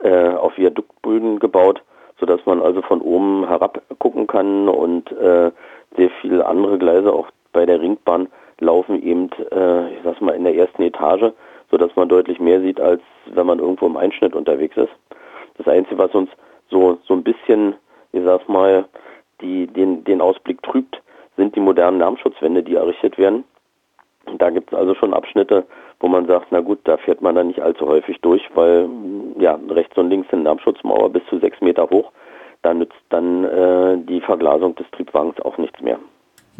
äh, 0.00 0.30
auf 0.30 0.56
Viaduktböden 0.56 1.38
gebaut 1.38 1.82
sodass 2.20 2.44
man 2.46 2.62
also 2.62 2.82
von 2.82 3.00
oben 3.00 3.46
herab 3.46 3.80
gucken 3.98 4.26
kann 4.26 4.68
und 4.68 5.10
äh, 5.12 5.50
sehr 5.96 6.10
viele 6.20 6.46
andere 6.46 6.78
Gleise 6.78 7.12
auch 7.12 7.28
bei 7.52 7.64
der 7.64 7.80
Ringbahn 7.80 8.28
laufen 8.60 9.02
eben, 9.02 9.30
äh, 9.52 9.94
ich 9.94 10.02
sag's 10.02 10.20
mal, 10.20 10.34
in 10.34 10.44
der 10.44 10.54
ersten 10.54 10.82
Etage, 10.82 11.32
sodass 11.70 11.94
man 11.96 12.08
deutlich 12.08 12.40
mehr 12.40 12.60
sieht, 12.60 12.80
als 12.80 13.00
wenn 13.26 13.46
man 13.46 13.60
irgendwo 13.60 13.86
im 13.86 13.96
Einschnitt 13.96 14.34
unterwegs 14.34 14.76
ist. 14.76 14.92
Das 15.56 15.68
Einzige, 15.68 15.98
was 15.98 16.14
uns 16.14 16.30
so, 16.70 16.98
so 17.06 17.14
ein 17.14 17.22
bisschen, 17.22 17.74
ich 18.12 18.22
sag's 18.24 18.48
mal, 18.48 18.84
die, 19.40 19.66
den, 19.68 20.02
den 20.04 20.20
Ausblick 20.20 20.62
trübt, 20.62 21.00
sind 21.36 21.54
die 21.54 21.60
modernen 21.60 22.00
Lärmschutzwände, 22.00 22.64
die 22.64 22.74
errichtet 22.74 23.16
werden. 23.16 23.44
Da 24.38 24.50
gibt 24.50 24.72
es 24.72 24.78
also 24.78 24.94
schon 24.94 25.14
Abschnitte, 25.14 25.64
wo 26.00 26.08
man 26.08 26.26
sagt, 26.26 26.48
na 26.50 26.60
gut, 26.60 26.80
da 26.84 26.96
fährt 26.96 27.22
man 27.22 27.34
dann 27.34 27.48
nicht 27.48 27.60
allzu 27.60 27.86
häufig 27.86 28.20
durch, 28.20 28.42
weil 28.54 28.88
ja 29.38 29.58
rechts 29.70 29.96
und 29.96 30.10
links 30.10 30.28
sind 30.30 30.44
Lärmschutzmauer 30.44 31.10
bis 31.10 31.22
zu 31.28 31.38
sechs 31.38 31.60
Meter 31.60 31.88
hoch. 31.90 32.12
Da 32.62 32.74
nützt 32.74 32.94
dann 33.10 33.44
äh, 33.44 33.98
die 34.08 34.20
Verglasung 34.20 34.74
des 34.74 34.86
Triebwagens 34.90 35.40
auch 35.40 35.58
nichts 35.58 35.80
mehr. 35.80 35.98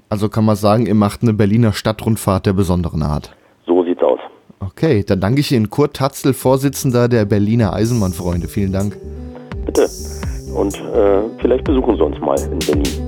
Also 0.09 0.29
kann 0.29 0.45
man 0.45 0.57
sagen, 0.57 0.87
ihr 0.87 0.95
macht 0.95 1.23
eine 1.23 1.35
Berliner 1.35 1.73
Stadtrundfahrt 1.73 2.47
der 2.47 2.53
besonderen 2.53 3.03
Art. 3.03 3.37
So 3.67 3.85
sieht's 3.85 4.03
aus. 4.03 4.21
Okay, 4.61 5.05
dann 5.07 5.21
danke 5.21 5.41
ich 5.41 5.53
Ihnen, 5.53 5.71
Kurt 5.71 5.97
Tatzel, 5.97 6.35
Vorsitzender 6.35 7.09
der 7.09 7.25
Berliner 7.25 7.73
Eisenbahnfreunde. 7.75 8.49
Vielen 8.49 8.73
Dank. 8.73 8.97
Bitte. 9.67 9.89
Und 10.55 10.75
äh, 10.75 11.23
vielleicht 11.41 11.65
besuchen 11.65 11.97
Sie 11.97 12.03
uns 12.03 12.19
mal 12.21 12.39
in 12.41 12.59
Berlin. 12.61 13.08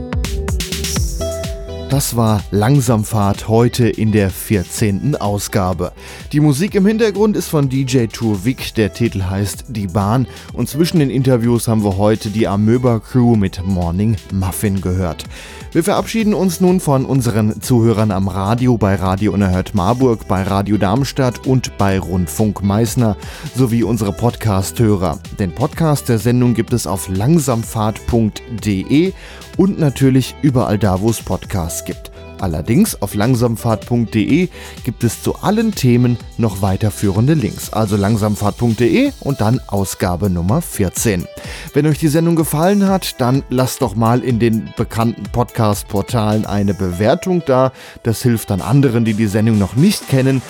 Das 1.91 2.17
war 2.17 2.43
Langsamfahrt 2.53 3.49
heute 3.49 3.89
in 3.89 4.13
der 4.13 4.31
14. 4.31 5.17
Ausgabe. 5.17 5.91
Die 6.31 6.39
Musik 6.39 6.77
im 6.77 6.87
Hintergrund 6.87 7.37
ist 7.37 7.49
von 7.49 7.69
DJ 7.69 8.07
Turvik, 8.07 8.77
der 8.77 8.95
Titel 8.95 9.25
heißt 9.25 9.65
Die 9.67 9.89
Bahn 9.89 10.29
und 10.53 10.69
zwischen 10.69 11.01
den 11.01 11.11
Interviews 11.11 11.67
haben 11.67 11.83
wir 11.83 11.97
heute 11.97 12.31
die 12.31 12.47
Amöba 12.47 13.01
Crew 13.01 13.35
mit 13.35 13.67
Morning 13.67 14.17
Muffin 14.33 14.81
gehört. 14.81 15.25
Wir 15.73 15.83
verabschieden 15.83 16.33
uns 16.33 16.61
nun 16.61 16.79
von 16.79 17.05
unseren 17.05 17.61
Zuhörern 17.61 18.13
am 18.13 18.29
Radio 18.29 18.79
bei 18.79 18.95
Radio 18.95 19.33
Unerhört 19.33 19.75
Marburg, 19.75 20.29
bei 20.29 20.45
Radio 20.45 20.77
Darmstadt 20.77 21.45
und 21.45 21.77
bei 21.77 21.99
Rundfunk 21.99 22.63
Meißner 22.63 23.17
sowie 23.57 23.83
unsere 23.83 24.13
Podcast-Hörer. 24.13 25.19
Den 25.41 25.53
Podcast 25.53 26.09
der 26.09 26.21
Sendung 26.21 26.55
gibt 26.55 26.73
es 26.73 26.87
auf 26.87 27.09
langsamfahrt.de 27.09 29.13
und 29.61 29.79
natürlich 29.79 30.35
überall 30.41 30.79
da, 30.79 31.03
wo 31.03 31.11
es 31.11 31.21
Podcasts 31.21 31.85
gibt. 31.85 32.11
Allerdings 32.39 33.03
auf 33.03 33.15
langsamfahrt.de 33.15 34.49
gibt 34.85 35.05
es 35.05 35.23
zu 35.23 35.37
allen 35.43 35.75
Themen 35.75 36.17
noch 36.39 36.63
weiterführende 36.63 37.35
Links. 37.35 37.71
Also 37.71 37.97
langsamfahrt.de 37.97 39.13
und 39.21 39.43
dann 39.43 39.61
Ausgabe 39.67 40.31
Nummer 40.31 40.63
14. 40.63 41.27
Wenn 41.75 41.87
euch 41.87 41.99
die 41.99 42.09
Sendung 42.09 42.37
gefallen 42.37 42.89
hat, 42.89 43.21
dann 43.21 43.43
lasst 43.51 43.83
doch 43.83 43.95
mal 43.95 44.25
in 44.25 44.39
den 44.39 44.73
bekannten 44.79 45.25
Podcast-Portalen 45.25 46.47
eine 46.47 46.73
Bewertung 46.73 47.43
da. 47.45 47.73
Das 48.03 48.23
hilft 48.23 48.49
dann 48.49 48.63
anderen, 48.63 49.05
die 49.05 49.13
die 49.13 49.27
Sendung 49.27 49.59
noch 49.59 49.77
nicht 49.77 50.09
kennen, 50.09 50.41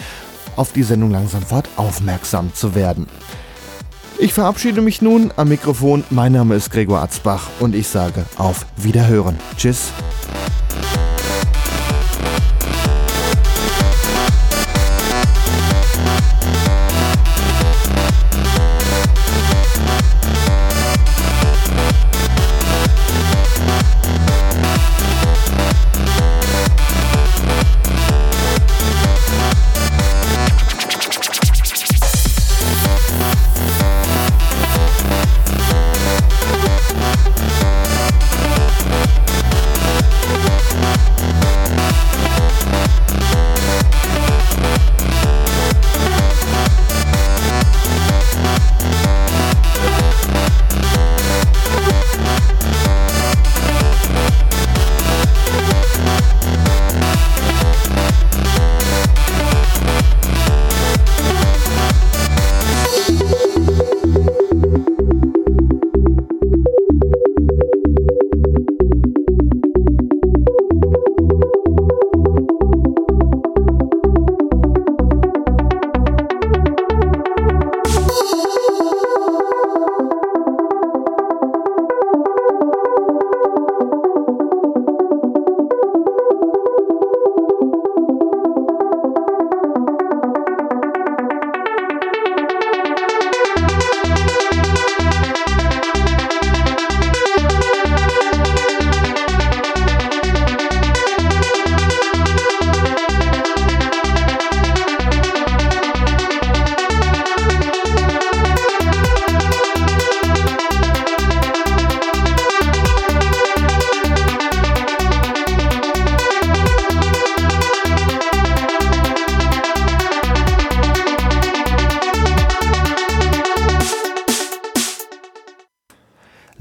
auf 0.55 0.73
die 0.73 0.85
Sendung 0.85 1.11
Langsamfahrt 1.11 1.69
aufmerksam 1.75 2.55
zu 2.55 2.77
werden. 2.77 3.09
Ich 4.23 4.35
verabschiede 4.35 4.83
mich 4.83 5.01
nun 5.01 5.33
am 5.37 5.49
Mikrofon. 5.49 6.05
Mein 6.11 6.33
Name 6.33 6.55
ist 6.55 6.71
Gregor 6.71 7.01
Atzbach 7.01 7.49
und 7.59 7.75
ich 7.75 7.89
sage 7.89 8.27
auf 8.37 8.67
Wiederhören. 8.77 9.39
Tschüss. 9.57 9.93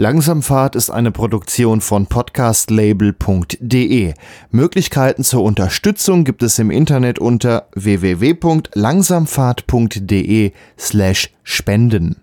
Langsamfahrt 0.10 0.76
ist 0.76 0.89
eine 0.89 1.12
Produktion 1.12 1.82
von 1.82 2.07
podcastlabel.de. 2.07 4.16
Möglichkeiten 4.49 5.24
zur 5.24 5.43
Unterstützung 5.43 6.24
gibt 6.24 6.41
es 6.41 6.57
im 6.57 6.72
Internet 6.72 7.20
unter 7.20 7.68
www.langsamfahrt.de 7.76 10.51
slash 10.80 11.30
spenden. 11.43 12.18